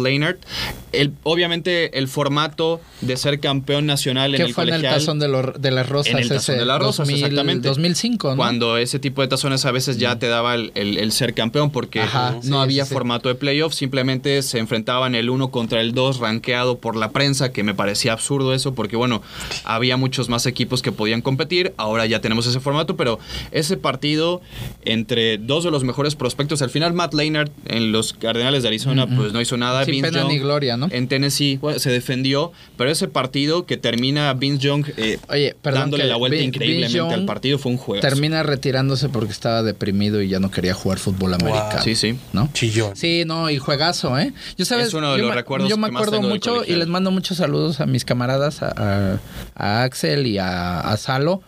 El, 0.91 1.11
obviamente 1.23 1.97
el 1.97 2.07
formato 2.07 2.79
de 3.01 3.17
ser 3.17 3.39
campeón 3.39 3.85
nacional 3.85 4.33
en 4.35 4.41
el 4.41 4.53
fue 4.53 4.63
en 4.65 4.73
el 4.75 4.81
tazón 4.81 5.19
de, 5.19 5.27
de 5.59 5.71
las 5.71 5.89
rosas. 5.89 6.13
en 6.13 6.19
el 6.19 6.29
tazón 6.29 6.55
ese 6.55 6.59
de 6.59 6.65
las 6.65 6.79
rosas, 6.79 7.07
2000, 7.07 7.15
exactamente. 7.23 7.67
2005, 7.67 8.29
¿no? 8.31 8.35
Cuando 8.37 8.77
ese 8.77 8.99
tipo 8.99 9.21
de 9.21 9.27
tazones 9.27 9.65
a 9.65 9.71
veces 9.71 9.97
ya 9.97 10.17
te 10.19 10.27
daba 10.27 10.55
el, 10.55 10.71
el- 10.75 10.97
el 10.97 11.11
ser 11.11 11.33
campeón 11.33 11.71
porque 11.71 12.01
Ajá, 12.01 12.31
no 12.35 12.41
sí, 12.41 12.53
había 12.53 12.83
sí, 12.85 12.89
sí. 12.89 12.93
formato 12.93 13.27
de 13.29 13.35
playoff, 13.35 13.73
simplemente 13.73 14.41
se 14.41 14.59
enfrentaban 14.59 15.15
el 15.15 15.29
uno 15.29 15.51
contra 15.51 15.81
el 15.81 15.91
dos 15.93 16.19
rankeado 16.19 16.77
por 16.79 16.95
la 16.95 17.11
prensa, 17.11 17.51
que 17.51 17.63
me 17.63 17.73
parecía 17.73 18.13
absurdo 18.13 18.53
eso 18.53 18.73
porque 18.73 18.95
bueno, 18.95 19.21
había 19.65 19.97
muchos 19.97 20.29
más 20.29 20.45
equipos 20.45 20.81
que 20.81 20.91
podían 20.91 21.21
competir, 21.21 21.73
ahora 21.77 22.05
ya 22.05 22.21
tenemos 22.21 22.47
ese 22.47 22.59
formato, 22.59 22.95
pero 22.95 23.19
ese 23.51 23.75
partido 23.77 24.41
entre 24.85 25.37
dos 25.37 25.63
de 25.63 25.71
los 25.71 25.83
mejores 25.83 26.15
prospectos, 26.15 26.61
al 26.61 26.69
final 26.69 26.93
Matt 26.93 27.13
Leinart 27.13 27.51
en 27.65 27.91
los 27.91 28.13
Cardenales 28.13 28.63
de 28.63 28.69
Arizona 28.69 29.07
pues 29.07 29.33
no 29.33 29.41
hizo 29.41 29.57
nada, 29.57 29.83
Sin 29.85 29.95
Vince 30.05 30.11
pena 30.19 30.23
Young 30.23 30.31
ni 30.33 30.39
gloria, 30.39 30.77
¿no? 30.77 30.87
En 30.91 31.07
Tennessee 31.07 31.57
bueno, 31.57 31.79
se 31.79 31.89
defendió, 31.91 32.51
pero 32.77 32.89
ese 32.91 33.07
partido 33.07 33.65
que 33.65 33.77
termina 33.77 34.33
Vince 34.33 34.59
Young 34.63 34.85
eh, 34.97 35.17
Oye, 35.29 35.55
perdón, 35.61 35.81
dándole 35.83 36.05
la 36.05 36.15
vuelta 36.15 36.37
Vin- 36.37 36.45
increíblemente 36.47 36.99
Vince 36.99 37.13
al 37.13 37.25
partido 37.25 37.57
fue 37.59 37.71
un 37.71 37.77
juego. 37.77 38.01
Termina 38.01 38.43
retirándose 38.43 39.09
porque 39.09 39.31
estaba 39.31 39.63
deprimido 39.63 40.21
y 40.21 40.29
ya 40.29 40.39
no 40.39 40.51
quería 40.51 40.73
jugar 40.73 40.99
fútbol 40.99 41.33
americano. 41.33 41.81
Sí, 41.83 41.95
sí. 41.95 42.17
¿No? 42.33 42.49
Chillón. 42.53 42.95
Sí, 42.95 43.23
no, 43.25 43.49
y 43.49 43.57
juegazo, 43.57 44.17
¿eh? 44.19 44.33
Yo 44.57 44.65
sabes, 44.65 44.87
Es 44.87 44.93
uno 44.93 45.11
de 45.13 45.19
yo 45.19 45.25
los 45.27 45.35
recuerdos 45.35 45.69
Yo 45.69 45.77
me 45.77 45.87
que 45.87 45.91
más 45.93 46.01
acuerdo 46.03 46.19
tengo 46.21 46.29
mucho 46.33 46.63
y 46.65 46.75
les 46.75 46.87
mando 46.87 47.11
muchos 47.11 47.37
saludos 47.37 47.79
a 47.81 47.85
mis 47.85 48.05
camaradas, 48.05 48.61
a, 48.61 48.73
a- 48.75 49.19
a 49.55 49.83
Axel 49.83 50.27
y 50.27 50.37
a, 50.37 50.79
a 50.81 50.97
Salo. 50.97 51.41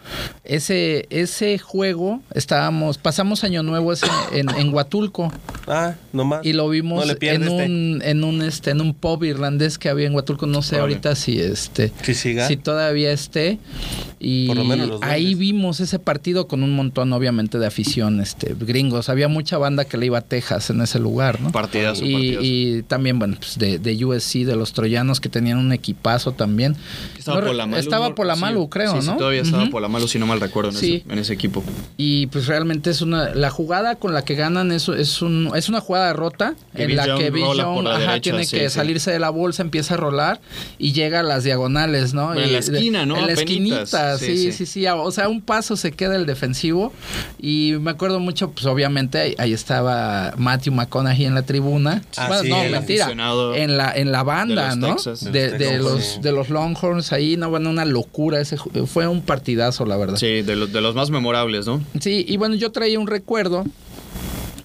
Ese, 0.43 1.07
ese 1.09 1.57
juego, 1.59 2.21
estábamos, 2.33 2.97
pasamos 2.97 3.43
año 3.43 3.63
nuevo 3.63 3.91
ese 3.93 4.07
en, 4.31 4.49
en 4.49 4.73
Huatulco 4.73 5.31
Ah, 5.67 5.95
nomás. 6.13 6.45
y 6.45 6.53
lo 6.53 6.63
No 6.63 6.69
vimos 6.69 7.05
le 7.05 7.13
en 7.13 7.19
pierdes, 7.19 7.49
te. 7.49 7.65
un, 7.65 8.01
en 8.03 8.23
un 8.23 8.41
este, 8.47 8.71
en 8.71 8.81
un 8.81 8.93
pub 8.93 9.23
irlandés 9.23 9.77
que 9.77 9.89
había 9.89 10.07
en 10.07 10.15
Huatulco. 10.15 10.45
No 10.47 10.61
sé 10.61 10.77
ahorita 10.79 11.15
si 11.15 11.39
este 11.39 11.91
Si 12.03 12.13
siga. 12.13 12.47
si 12.47 12.57
todavía 12.57 13.11
esté. 13.11 13.59
Y 14.19 14.47
Por 14.47 14.57
lo 14.57 14.63
menos 14.63 14.99
ahí 15.03 15.35
vimos 15.35 15.79
ese 15.79 15.99
partido 15.99 16.47
con 16.47 16.63
un 16.63 16.75
montón, 16.75 17.13
obviamente, 17.13 17.59
de 17.59 17.67
afición, 17.67 18.19
este, 18.19 18.55
gringos. 18.59 19.09
Había 19.09 19.27
mucha 19.27 19.59
banda 19.59 19.85
que 19.85 19.97
le 19.97 20.07
iba 20.07 20.17
a 20.17 20.21
Texas 20.21 20.71
en 20.71 20.81
ese 20.81 20.97
lugar, 20.97 21.39
¿no? 21.39 21.51
Partidazo, 21.51 22.03
y, 22.03 22.13
partidazo. 22.13 22.39
y 22.43 22.83
también, 22.87 23.19
bueno, 23.19 23.35
pues 23.37 23.59
de, 23.59 23.77
de 23.77 24.03
USC, 24.05 24.45
de 24.45 24.55
los 24.55 24.73
troyanos 24.73 25.19
que 25.19 25.29
tenían 25.29 25.59
un 25.59 25.71
equipazo 25.71 26.31
también. 26.31 26.75
Estaba 27.17 27.41
No 27.41 27.47
Polamalu, 27.47 27.79
Estaba. 27.79 28.15
Polamalu, 28.15 28.63
Sí, 28.63 28.69
creo, 28.71 29.01
sí, 29.01 29.05
¿no? 29.07 29.13
Sí, 29.13 29.17
todavía 29.19 29.41
estaba 29.41 29.63
Ujú. 29.63 29.71
Polamalu, 29.73 30.07
si 30.07 30.17
no 30.17 30.25
mal 30.25 30.39
recuerdo, 30.41 30.71
en, 30.71 30.77
Sí. 30.77 31.03
ese, 31.05 31.13
en 31.13 31.19
ese 31.19 31.33
equipo. 31.33 31.63
Y 31.97 32.25
pues 32.27 32.47
realmente 32.47 32.89
es 32.89 33.01
una 33.01 33.35
la 33.35 33.51
jugada 33.51 33.95
con 33.97 34.13
la 34.15 34.23
que 34.23 34.33
ganan 34.35 34.71
es, 34.71 34.87
es, 34.89 35.21
un, 35.21 35.51
es 35.55 35.69
una 35.69 35.79
jugada 35.81 36.13
rota 36.13 36.55
Que 36.75 36.83
en 36.83 36.95
la 36.95 37.03
que 37.17 37.31
por 37.31 37.55
la 37.55 37.63
ajá, 37.71 37.97
derecha, 37.99 38.31
tiene 38.37 38.45
sí, 38.45 38.57
que 38.57 38.69
sí. 38.69 38.75
salirse 38.75 39.11
de 39.11 39.19
la 39.19 39.29
bolsa, 39.29 39.61
empieza 39.61 39.93
a 39.95 39.97
rolar 39.97 40.39
y 40.77 40.93
llega 40.93 41.19
a 41.19 41.23
las 41.23 41.43
diagonales, 41.43 42.13
¿no? 42.13 42.33
En 42.33 42.41
la 42.41 42.47
de- 42.47 42.57
esquina, 42.59 43.05
¿no? 43.05 43.17
En 43.17 43.27
la 43.27 43.33
esquinita, 43.33 44.17
Sí, 44.17 44.37
sí, 44.37 44.51
sí, 44.51 44.65
sí, 44.65 44.85
O 44.87 45.11
sea, 45.11 45.29
un 45.29 45.41
paso 45.41 45.75
se 45.77 45.91
queda 45.91 46.15
el 46.15 46.25
defensivo 46.25 46.93
y 47.39 47.73
me 47.79 47.91
acuerdo 47.91 48.19
mucho, 48.19 48.51
pues 48.51 48.65
obviamente 48.65 49.19
ahí, 49.19 49.35
ahí 49.37 49.53
estaba 49.53 50.33
Matthew 50.37 50.73
McConaughey 50.73 51.25
en 51.25 51.35
la 51.35 51.41
tribuna. 51.43 52.01
Ah, 52.17 52.27
bueno, 52.27 52.43
sí, 52.43 52.49
no, 52.49 52.63
mentira. 52.69 53.09
En 53.55 53.77
la, 53.77 53.91
en 53.95 54.11
la 54.11 54.23
banda, 54.23 54.69
de 54.71 54.75
¿no? 54.77 54.95
Texas. 54.95 55.23
De, 55.23 55.31
De 55.31 55.49
los 55.49 55.51
de 55.51 55.57
Texas, 55.57 55.81
los, 56.15 56.21
de 56.21 56.31
los 56.31 56.49
Longhorns 56.49 57.11
ahí, 57.13 57.37
no, 57.37 57.49
bueno, 57.49 57.69
una 57.69 57.85
locura. 57.85 58.39
Ese, 58.39 58.57
fue 58.57 59.07
un 59.07 59.21
partidazo, 59.21 59.85
la 59.85 59.97
verdad. 59.97 60.17
Sí, 60.17 60.41
de 60.41 60.55
los, 60.55 60.71
de 60.71 60.81
los 60.81 60.95
más 60.95 61.09
memorables, 61.09 61.65
¿no? 61.67 61.81
Sí, 61.99 62.25
y 62.27 62.37
bueno, 62.37 62.55
yo 62.55 62.71
traía 62.71 62.99
un 62.99 63.07
recuerdo 63.07 63.65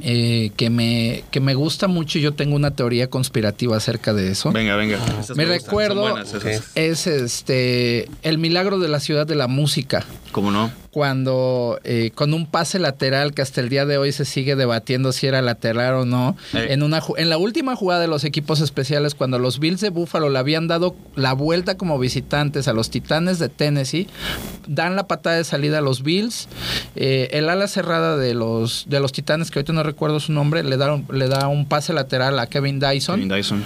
eh, 0.05 0.51
que, 0.57 0.69
me, 0.71 1.25
que 1.31 1.41
me 1.41 1.55
gusta 1.55 1.87
mucho 1.89 2.19
y 2.19 2.23
yo 2.23 2.33
tengo 2.33 2.57
una 2.57 2.73
teoría 2.73 3.09
conspirativa 3.09 3.77
acerca 3.77 4.13
de 4.13 4.31
eso. 4.33 4.51
Venga, 4.53 4.77
venga. 4.77 4.99
Esas 5.21 5.37
Me 5.37 5.45
recuerdo- 5.45 6.01
buenas. 6.01 6.35
Es 6.75 7.07
este 7.07 8.09
el 8.23 8.39
milagro 8.39 8.79
de 8.79 8.89
la 8.89 9.01
ciudad 9.01 9.27
de 9.27 9.35
la 9.37 9.47
música. 9.47 10.05
¿Cómo 10.33 10.51
no? 10.51 10.71
Cuando 10.93 11.81
eh, 11.85 12.11
con 12.15 12.35
un 12.35 12.47
pase 12.47 12.79
lateral 12.79 13.33
que 13.33 13.41
hasta 13.41 13.63
el 13.63 13.71
día 13.71 13.87
de 13.87 13.97
hoy 13.97 14.13
se 14.13 14.27
sigue 14.27 14.57
debatiendo 14.57 15.13
si 15.13 15.27
era 15.27 15.41
lateral 15.41 15.95
o 15.95 16.05
no, 16.05 16.37
en 16.53 16.83
una 16.83 17.01
en 17.17 17.31
la 17.31 17.39
última 17.39 17.77
jugada 17.77 18.03
de 18.03 18.09
los 18.09 18.25
equipos 18.25 18.61
especiales 18.61 19.15
cuando 19.15 19.39
los 19.39 19.59
Bills 19.59 19.81
de 19.81 19.89
Buffalo 19.89 20.29
le 20.29 20.39
habían 20.39 20.69
dado 20.69 20.95
la 21.17 21.33
vuelta 21.33 21.79
como 21.79 21.99
visitantes 21.99 22.69
a 22.69 22.75
los 22.75 22.91
Titanes 22.91 23.39
de 23.39 23.49
Tennessee, 23.49 24.07
dan 24.67 24.95
la 24.95 25.07
patada 25.09 25.37
de 25.37 25.45
salida 25.45 25.79
a 25.79 25.81
los 25.81 26.03
Bills, 26.03 26.49
eh, 26.95 27.29
el 27.33 27.49
ala 27.49 27.69
cerrada 27.69 28.19
de 28.19 28.35
los 28.35 28.85
de 28.89 29.01
los 29.01 29.13
Titanes 29.13 29.51
que 29.51 29.61
ahorita 29.61 29.73
no 29.73 29.83
recuerdo 29.83 30.21
su 30.21 30.33
nombre 30.33 30.63
le 30.63 30.77
da 30.77 31.01
le 31.11 31.29
da 31.29 31.49
un 31.49 31.67
pase 31.67 31.95
lateral 31.95 32.39
a 32.39 32.47
Kevin 32.49 32.81
Dyson. 32.81 33.17
Kevin 33.17 33.35
Dyson. 33.35 33.65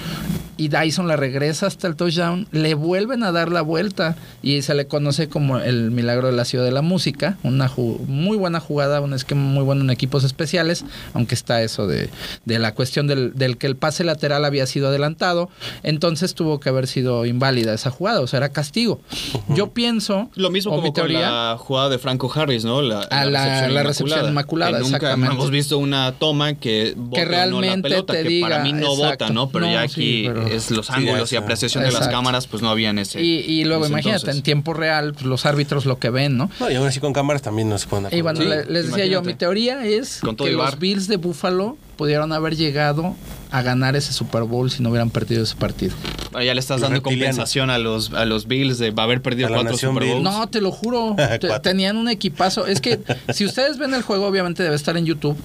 y 0.57 0.69
Dyson 0.69 1.09
la 1.09 1.17
regresa 1.17 1.67
hasta 1.67 1.89
el 1.89 1.97
touchdown, 1.97 2.47
le 2.53 2.75
vuelven 2.75 3.23
a 3.23 3.33
dar 3.33 3.51
la 3.51 3.63
vuelta 3.63 4.17
y 4.43 4.63
se 4.63 4.75
le 4.75 4.87
conoce 4.87 5.29
como 5.29 5.59
el 5.59 5.91
milagro 5.91 6.29
de 6.29 6.35
la 6.35 6.45
ciudad 6.45 6.65
de 6.65 6.71
la 6.71 6.83
música, 6.83 7.16
una 7.43 7.71
muy 8.07 8.37
buena 8.37 8.61
jugada, 8.61 9.01
un 9.01 9.13
esquema 9.15 9.43
muy 9.43 9.63
bueno 9.65 9.83
en 9.83 9.91
equipos 9.91 10.25
especiales, 10.25 10.85
aunque 11.15 11.35
está 11.35 11.63
eso 11.63 11.87
de, 11.87 12.11
de 12.45 12.59
la 12.59 12.73
cuestión 12.75 13.07
del, 13.07 13.35
del 13.35 13.57
que 13.59 13.67
el 13.67 13.77
pase 13.77 14.05
lateral 14.05 14.45
había 14.45 14.67
sido 14.67 14.89
adelantado, 14.89 15.51
entonces 15.83 16.35
tuvo 16.35 16.61
que 16.61 16.69
haber 16.69 16.87
sido 16.87 17.27
inválida 17.27 17.75
esa 17.75 17.91
jugada, 17.91 18.21
o 18.21 18.27
sea, 18.27 18.39
era 18.39 18.49
castigo. 18.51 19.01
Yo 19.49 19.69
pienso, 19.73 20.31
Lo 20.35 20.51
mismo 20.51 20.71
como 20.73 20.83
mi 20.83 20.93
teoría, 20.93 21.21
con 21.21 21.31
la 21.31 21.57
jugada 21.59 21.89
de 21.91 21.99
Franco 21.99 22.33
Harris, 22.35 22.65
¿no? 22.65 22.83
La, 22.83 23.01
A 23.01 23.25
la- 23.25 23.69
la 23.69 23.83
recepción 23.83 24.29
inmaculada, 24.29 24.73
Que 24.79 24.85
nunca 24.85 24.97
exactamente. 24.97 25.35
hemos 25.35 25.51
visto 25.51 25.79
una 25.79 26.13
toma 26.13 26.55
que 26.55 26.95
bota 26.97 27.23
o 27.23 27.25
no 27.25 27.31
la 27.31 27.37
realmente 27.37 27.89
pelota, 27.89 28.13
te 28.13 28.23
que 28.25 28.41
para 28.41 28.57
diga, 28.63 28.65
mí 28.65 28.73
no 28.73 28.93
exacto. 28.95 29.25
bota, 29.25 29.31
¿no? 29.31 29.49
Pero 29.51 29.67
No, 29.67 29.73
ya 29.73 29.89
sí, 29.89 30.27
aquí 30.27 30.29
pero- 30.29 30.47
es 30.49 30.71
los 30.71 30.87
Sí, 30.87 30.93
ángulos 30.95 31.33
y 31.33 31.37
apreciación 31.37 31.85
de 31.85 31.93
las 31.93 32.09
cámaras, 32.09 32.47
pues 32.47 32.63
no 32.63 32.71
había 32.71 32.91
en 32.91 32.99
ese. 32.99 33.23
y, 33.23 33.39
y 33.41 33.65
luego 33.65 33.87
imagínate, 33.87 34.17
entonces. 34.21 34.37
en 34.37 34.43
tiempo 34.43 34.73
real, 34.75 35.13
pues, 35.13 35.25
los 35.27 35.47
árbitros 35.47 35.85
lo 35.87 35.99
que 35.99 36.11
ven, 36.11 36.37
¿no? 36.37 36.51
No, 36.61 36.71
y 36.71 36.75
aún 36.75 36.87
así 36.87 37.01
con 37.07 37.13
cámaras 37.13 37.43
también 37.43 37.69
no 37.69 37.79
se 37.79 37.87
pueden 37.87 38.07
Y 38.13 38.21
bueno, 38.21 38.41
Sí, 38.41 38.47
les 38.69 38.87
decía 38.91 39.07
yo, 39.07 39.23
mi 39.23 39.35
teoría 39.35 39.85
es 39.85 40.21
Con 40.21 40.37
todo 40.37 40.47
que 40.49 40.53
los. 40.55 40.79
Bills 40.79 41.09
de 41.09 41.17
Buffalo 41.17 41.77
pudieron 41.97 42.33
haber 42.33 42.57
llegado 42.57 43.15
a 43.51 43.63
ganar 43.63 43.97
ese 43.97 44.13
Super 44.13 44.43
Bowl 44.43 44.71
si 44.71 44.83
no 44.83 44.91
hubieran 44.91 45.11
perdido 45.11 45.43
ese 45.45 45.57
partido. 45.57 45.95
Ah, 46.35 46.43
Ya 46.45 46.53
le 46.53 46.61
estás 46.61 46.81
Los 46.81 46.91
dando 46.91 46.97
reptilianos. 47.03 47.37
compensación 47.37 47.71
a 47.71 47.79
los, 47.79 48.13
a 48.13 48.25
los 48.27 48.47
Bills 48.47 48.79
de 48.79 48.93
haber 48.97 49.23
perdido 49.23 49.49
cuatro 49.49 49.77
Super. 49.79 50.07
Bowls. 50.09 50.23
No, 50.23 50.47
te 50.49 50.61
lo 50.61 50.71
juro. 50.73 51.17
Te- 51.41 51.61
tenían 51.61 51.97
un 51.97 52.09
equipazo. 52.09 52.67
Es 52.67 52.81
que 52.81 53.01
si 53.33 53.45
ustedes 53.47 53.79
ven 53.79 53.95
el 53.95 54.03
juego, 54.03 54.27
obviamente 54.27 54.63
debe 54.63 54.77
estar 54.77 54.97
en 54.97 55.07
YouTube. 55.07 55.37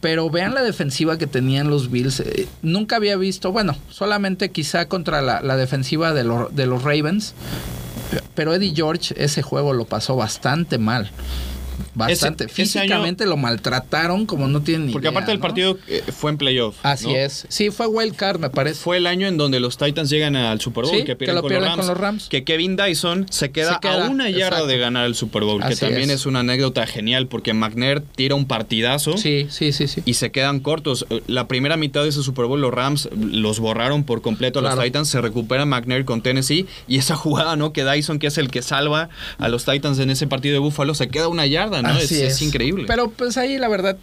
Pero 0.00 0.30
vean 0.30 0.54
la 0.54 0.62
defensiva 0.62 1.18
que 1.18 1.26
tenían 1.26 1.70
los 1.70 1.90
Bills. 1.90 2.20
Eh, 2.20 2.46
nunca 2.62 2.94
había 2.96 3.16
visto, 3.16 3.50
bueno, 3.50 3.76
solamente 3.90 4.50
quizá 4.50 4.86
contra 4.86 5.22
la, 5.22 5.40
la 5.42 5.56
defensiva 5.56 6.12
de, 6.12 6.22
los- 6.24 6.54
de 6.54 6.66
los 6.66 6.82
Ravens. 6.84 7.34
Pero 8.34 8.54
Eddie 8.54 8.72
George 8.74 9.14
ese 9.16 9.42
juego 9.42 9.72
lo 9.72 9.84
pasó 9.84 10.16
bastante 10.16 10.78
mal. 10.78 11.10
Bastante. 11.98 12.44
Ese- 12.44 12.62
ese 12.62 12.78
año- 12.78 12.86
Físicamente 12.88 13.26
lo 13.26 13.36
maltrataron 13.36 14.24
como 14.26 14.46
no 14.48 14.62
tienen 14.62 14.86
ni 14.86 14.92
Porque 14.92 15.06
idea, 15.08 15.10
aparte 15.10 15.30
del 15.32 15.38
¿no? 15.40 15.42
partido 15.42 15.78
eh, 15.88 16.02
fue 16.16 16.30
en 16.30 16.38
playoff. 16.38 16.76
Así 16.82 17.06
¿no? 17.08 17.16
es. 17.16 17.46
Sí, 17.48 17.70
fue 17.70 17.86
wild 17.86 18.14
card, 18.16 18.38
me 18.40 18.50
parece. 18.50 18.80
Fue 18.80 18.96
el 18.96 19.06
año 19.06 19.26
en 19.26 19.36
donde 19.36 19.60
los 19.60 19.76
Titans 19.78 20.08
llegan 20.10 20.36
al 20.36 20.60
Super 20.60 20.84
Bowl, 20.84 20.92
Sí, 20.94 21.00
que 21.00 21.06
que 21.08 21.16
pierden, 21.16 21.34
lo 21.36 21.42
con, 21.42 21.48
pierden 21.50 21.68
los 21.68 21.76
Rams, 21.76 21.86
con 21.86 21.94
los 21.94 22.00
Rams. 22.00 22.28
Que 22.28 22.44
Kevin 22.44 22.76
Dyson 22.76 23.26
se 23.30 23.50
queda, 23.50 23.74
Se 23.74 23.80
queda, 23.80 24.06
a 24.06 24.10
una 24.10 24.30
yarda 24.30 24.46
exacto. 24.58 24.66
de 24.68 24.78
ganar 24.78 25.06
el 25.06 25.14
Super 25.14 25.42
Bowl, 25.44 25.62
que 25.66 25.74
también 25.76 26.10
es. 26.10 26.20
es. 26.20 26.26
una 26.26 26.40
anécdota 26.40 26.86
genial, 26.86 27.26
porque 27.26 27.52
McNair 27.54 28.02
tira 28.14 28.34
un 28.34 28.46
partidazo. 28.46 29.16
Sí, 29.16 29.46
sí, 29.50 29.72
sí, 29.72 29.88
sí. 29.88 30.02
Y 30.04 30.14
se 30.14 30.30
quedan 30.30 30.60
cortos. 30.60 31.06
La 31.26 31.48
primera 31.48 31.76
mitad 31.76 32.02
de 32.02 32.10
ese 32.10 32.22
Super 32.22 32.46
Bowl, 32.46 32.60
los 32.60 32.72
Rams 32.72 33.08
los 33.16 33.58
borraron 33.60 34.04
por 34.04 34.22
completo 34.22 34.58
a 34.60 34.62
los. 34.62 34.78
Titans. 34.78 35.08
Se 35.08 35.20
recupera 35.20 35.64
McNair 35.64 36.04
con 36.04 36.22
Tennessee. 36.22 36.66
Y 36.86 36.98
esa 36.98 37.16
jugada, 37.16 37.56
¿no? 37.56 37.72
Que 37.72 37.84
Dyson, 37.84 38.18
que 38.18 38.28
es 38.28 38.38
el 38.38 38.50
que 38.50 38.62
salva 38.62 39.08
a 39.38 39.48
los 39.48 39.64
Titans 39.64 39.98
en 39.98 40.10
ese 40.10 40.26
partido 40.26 40.52
de 40.52 40.58
Búfalo, 40.60 40.94
se 40.94 41.08
queda 41.08 41.24
a 41.24 41.28
una 41.28 41.46
yarda, 41.46 41.82
¿no? 41.82 41.87
Es, 41.96 42.04
Así 42.04 42.22
es 42.22 42.42
increíble. 42.42 42.84
Pero 42.86 43.10
pues 43.10 43.36
ahí 43.36 43.58
la 43.58 43.68
verdad, 43.68 43.96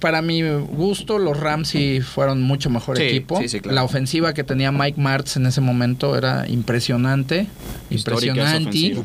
para 0.00 0.22
mi 0.22 0.42
gusto, 0.42 1.18
los 1.18 1.38
Rams 1.38 1.68
sí 1.68 2.00
fueron 2.00 2.42
mucho 2.42 2.70
mejor 2.70 2.96
Sí, 2.96 3.04
equipo. 3.04 3.38
sí, 3.40 3.48
sí, 3.48 3.60
claro. 3.60 3.74
La 3.76 3.84
ofensiva 3.84 4.32
que 4.34 4.42
tenía 4.44 4.72
Mike 4.72 5.00
Martz 5.00 5.36
en 5.36 5.46
ese 5.46 5.60
momento 5.60 6.16
era 6.16 6.48
impresionante. 6.48 7.46
Impresionante, 7.90 8.70
diría. 8.70 8.96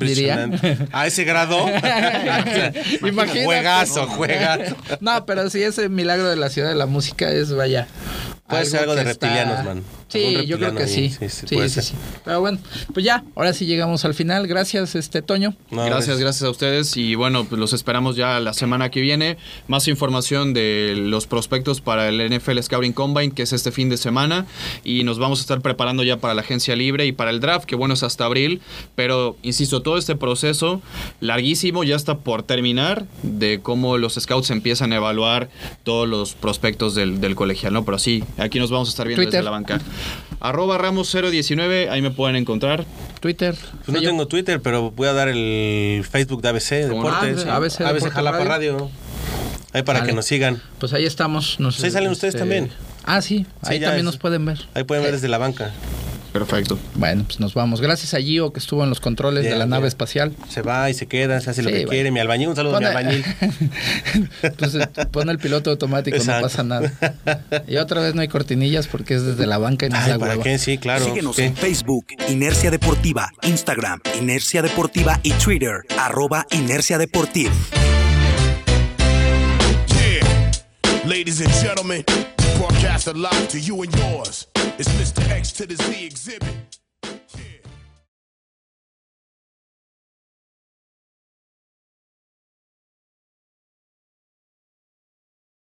Impresionante. 0.46 0.78
A 0.92 1.06
ese 1.08 1.24
grado. 1.24 1.58
Imagínate. 3.08 3.46
Juegazo, 3.46 4.08
juegazo. 4.08 4.76
No, 5.00 5.26
pero 5.26 5.50
sí, 5.50 5.62
ese 5.64 5.90
milagro 5.90 6.30
de 6.30 6.36
la 6.36 6.50
ciudad 6.50 6.70
de 6.70 6.76
la 6.76 6.86
música 6.86 7.32
es, 7.32 7.54
vaya, 7.54 7.88
Puede 8.48 8.66
ser 8.66 8.82
algo 8.82 8.94
de 8.96 9.02
está- 9.02 9.28
reptilianos, 9.28 9.66
man. 9.66 9.84
Sí, 10.08 10.46
yo 10.46 10.58
creo 10.60 10.76
que 10.76 10.88
sí. 10.88 11.10
sí, 11.10 11.28
sí, 11.30 11.48
Sí. 11.82 11.94
Pero 12.24 12.40
bueno, 12.40 12.60
pues 12.94 13.04
ya, 13.04 13.24
ahora 13.36 13.54
sí 13.54 13.66
llegamos 13.66 14.06
al 14.06 14.14
final. 14.14 14.46
Gracias, 14.48 14.94
este 14.96 15.24
Toño. 15.24 15.56
No, 15.72 15.84
gracias, 15.84 16.20
gracias 16.20 16.44
a 16.44 16.52
ustedes 16.52 16.96
y 16.96 17.16
bueno, 17.16 17.44
pues 17.46 17.60
los 17.60 17.74
esperamos 17.74 18.16
ya 18.16 18.40
la 18.40 18.54
semana 18.54 18.92
que 18.92 19.02
viene. 19.02 19.38
Más 19.68 19.88
información 19.88 20.54
de 20.54 20.85
los 20.94 21.26
prospectos 21.26 21.82
para 21.82 22.10
el 22.10 22.30
NFL 22.30 22.60
Scouting 22.60 22.94
Combine, 22.94 23.34
que 23.34 23.44
es 23.44 23.54
este 23.54 23.72
fin 23.72 23.90
de 23.90 23.98
semana, 23.98 24.46
y 24.84 25.04
nos 25.04 25.18
vamos 25.18 25.40
a 25.40 25.42
estar 25.42 25.62
preparando 25.62 26.04
ya 26.04 26.18
para 26.18 26.34
la 26.34 26.42
agencia 26.42 26.76
libre 26.76 27.06
y 27.06 27.12
para 27.12 27.32
el 27.32 27.40
draft, 27.40 27.66
que 27.66 27.76
bueno 27.76 27.94
es 27.94 28.04
hasta 28.04 28.26
abril, 28.26 28.62
pero 28.96 29.38
insisto, 29.42 29.82
todo 29.82 29.98
este 29.98 30.16
proceso 30.16 30.82
larguísimo 31.22 31.84
ya 31.84 31.96
está 31.96 32.20
por 32.20 32.44
terminar 32.44 33.06
de 33.24 33.60
cómo 33.62 33.98
los 33.98 34.16
scouts 34.16 34.50
empiezan 34.52 34.94
a 34.94 34.98
evaluar 34.98 35.50
todos 35.84 36.08
los 36.08 36.34
prospectos 36.34 36.96
del, 36.96 37.22
del 37.22 37.36
colegial, 37.36 37.74
¿no? 37.74 37.86
Pero 37.86 37.98
sí, 37.98 38.24
aquí 38.38 38.60
nos 38.60 38.72
vamos 38.72 38.90
a 38.90 38.92
estar 38.92 39.08
viendo 39.08 39.24
Twitter. 39.24 39.40
desde 39.40 39.46
la 39.46 39.52
banca. 39.52 39.80
Arroba 40.40 40.78
Ramos019, 40.78 41.90
ahí 41.90 42.02
me 42.02 42.12
pueden 42.12 42.36
encontrar. 42.36 42.86
Twitter. 43.20 43.56
Pues 43.86 43.96
no 43.96 44.02
tengo 44.02 44.28
Twitter, 44.28 44.62
pero 44.62 44.92
voy 44.92 45.08
a 45.08 45.14
dar 45.14 45.30
el 45.30 46.06
Facebook 46.10 46.42
de 46.42 46.50
ABC. 46.50 46.70
Deportes. 46.88 47.46
Ah, 47.48 47.56
ABC 47.56 47.80
Deportes 47.80 48.14
Jalapa 48.14 48.44
Radio. 48.44 48.78
Radio. 48.78 49.05
Ahí 49.76 49.84
para 49.84 50.00
Vale. 50.00 50.12
que 50.12 50.16
nos 50.16 50.26
sigan. 50.26 50.62
Pues 50.80 50.94
ahí 50.94 51.06
estamos. 51.06 51.60
Nos, 51.60 51.76
Pues 51.76 51.84
ahí 51.84 51.92
salen 51.92 52.10
ustedes 52.12 52.36
también. 52.36 52.70
Ah, 53.04 53.22
sí, 53.22 53.46
Sí, 53.62 53.74
ahí 53.74 53.80
también 53.80 54.00
es- 54.00 54.04
nos 54.06 54.18
pueden 54.18 54.46
ver. 54.46 54.60
Ahí 54.74 54.84
pueden 54.86 55.04
ver 55.04 55.12
desde 55.14 55.28
la 55.28 55.38
banca. 55.38 55.72
Perfecto. 56.32 56.78
Bueno, 56.96 57.24
pues 57.26 57.40
nos 57.40 57.54
vamos. 57.54 57.80
Gracias 57.80 58.14
a 58.14 58.18
Gio 58.20 58.52
que 58.52 58.60
estuvo 58.60 58.84
en 58.84 58.90
los 58.90 59.00
controles 59.00 59.46
de 59.46 59.56
la 59.56 59.66
nave 59.66 59.88
espacial. 59.88 60.34
Se 60.50 60.62
va 60.62 60.90
y 60.90 60.94
se 60.94 61.08
queda, 61.08 61.40
se 61.40 61.50
hace 61.50 61.62
lo 61.64 61.70
que 61.70 61.76
bueno. 61.78 61.90
quiere. 61.92 62.12
Mi 62.12 62.20
albañil, 62.20 62.50
un 62.50 62.56
saludo 62.58 62.76
a 62.76 62.80
mi 62.82 62.86
Pone- 62.88 62.98
albañil. 62.98 63.24
pues 64.58 64.76
eh, 64.76 64.88
pone 65.12 65.32
el 65.32 65.38
piloto 65.40 65.70
automático, 65.72 66.18
Exacto. 66.18 66.42
no 66.42 66.48
pasa 66.48 66.64
nada. 66.64 66.92
Y 67.68 67.78
otra 67.78 68.02
vez 68.02 68.16
no 68.16 68.22
hay 68.22 68.28
cortinillas 68.28 68.88
porque 68.88 69.16
es 69.16 69.24
desde 69.24 69.46
la 69.46 69.58
banca 69.60 69.86
y 69.86 69.90
nos 69.90 70.00
Ay, 70.04 70.10
da 70.12 70.20
¿para 70.20 70.32
hueva. 70.34 70.44
qué? 70.44 70.58
Sí, 70.58 70.78
claro. 70.78 71.06
Síguenos 71.06 71.36
sí. 71.38 71.44
en 71.44 71.56
Facebook, 71.56 72.06
Inercia 72.28 72.70
Deportiva, 72.70 73.30
Instagram, 73.44 74.02
Inercia 74.20 74.62
Deportiva 74.62 75.20
y 75.24 75.32
Twitter, 75.34 75.84
arroba 75.98 76.46
Inercia 76.52 76.98
Deportiva. 76.98 77.52
Ladies 81.06 81.40
and 81.40 81.52
gentlemen, 81.64 82.04
broadcast 82.58 83.06
a 83.06 83.14
live 83.14 83.48
to 83.50 83.60
you 83.60 83.80
and 83.84 83.96
yours. 83.96 84.48
It's 84.80 84.90
Mr. 84.90 85.30
X 85.30 85.52
to 85.52 85.68
the 85.68 85.76
Z 85.76 86.04
exhibit. 86.04 86.75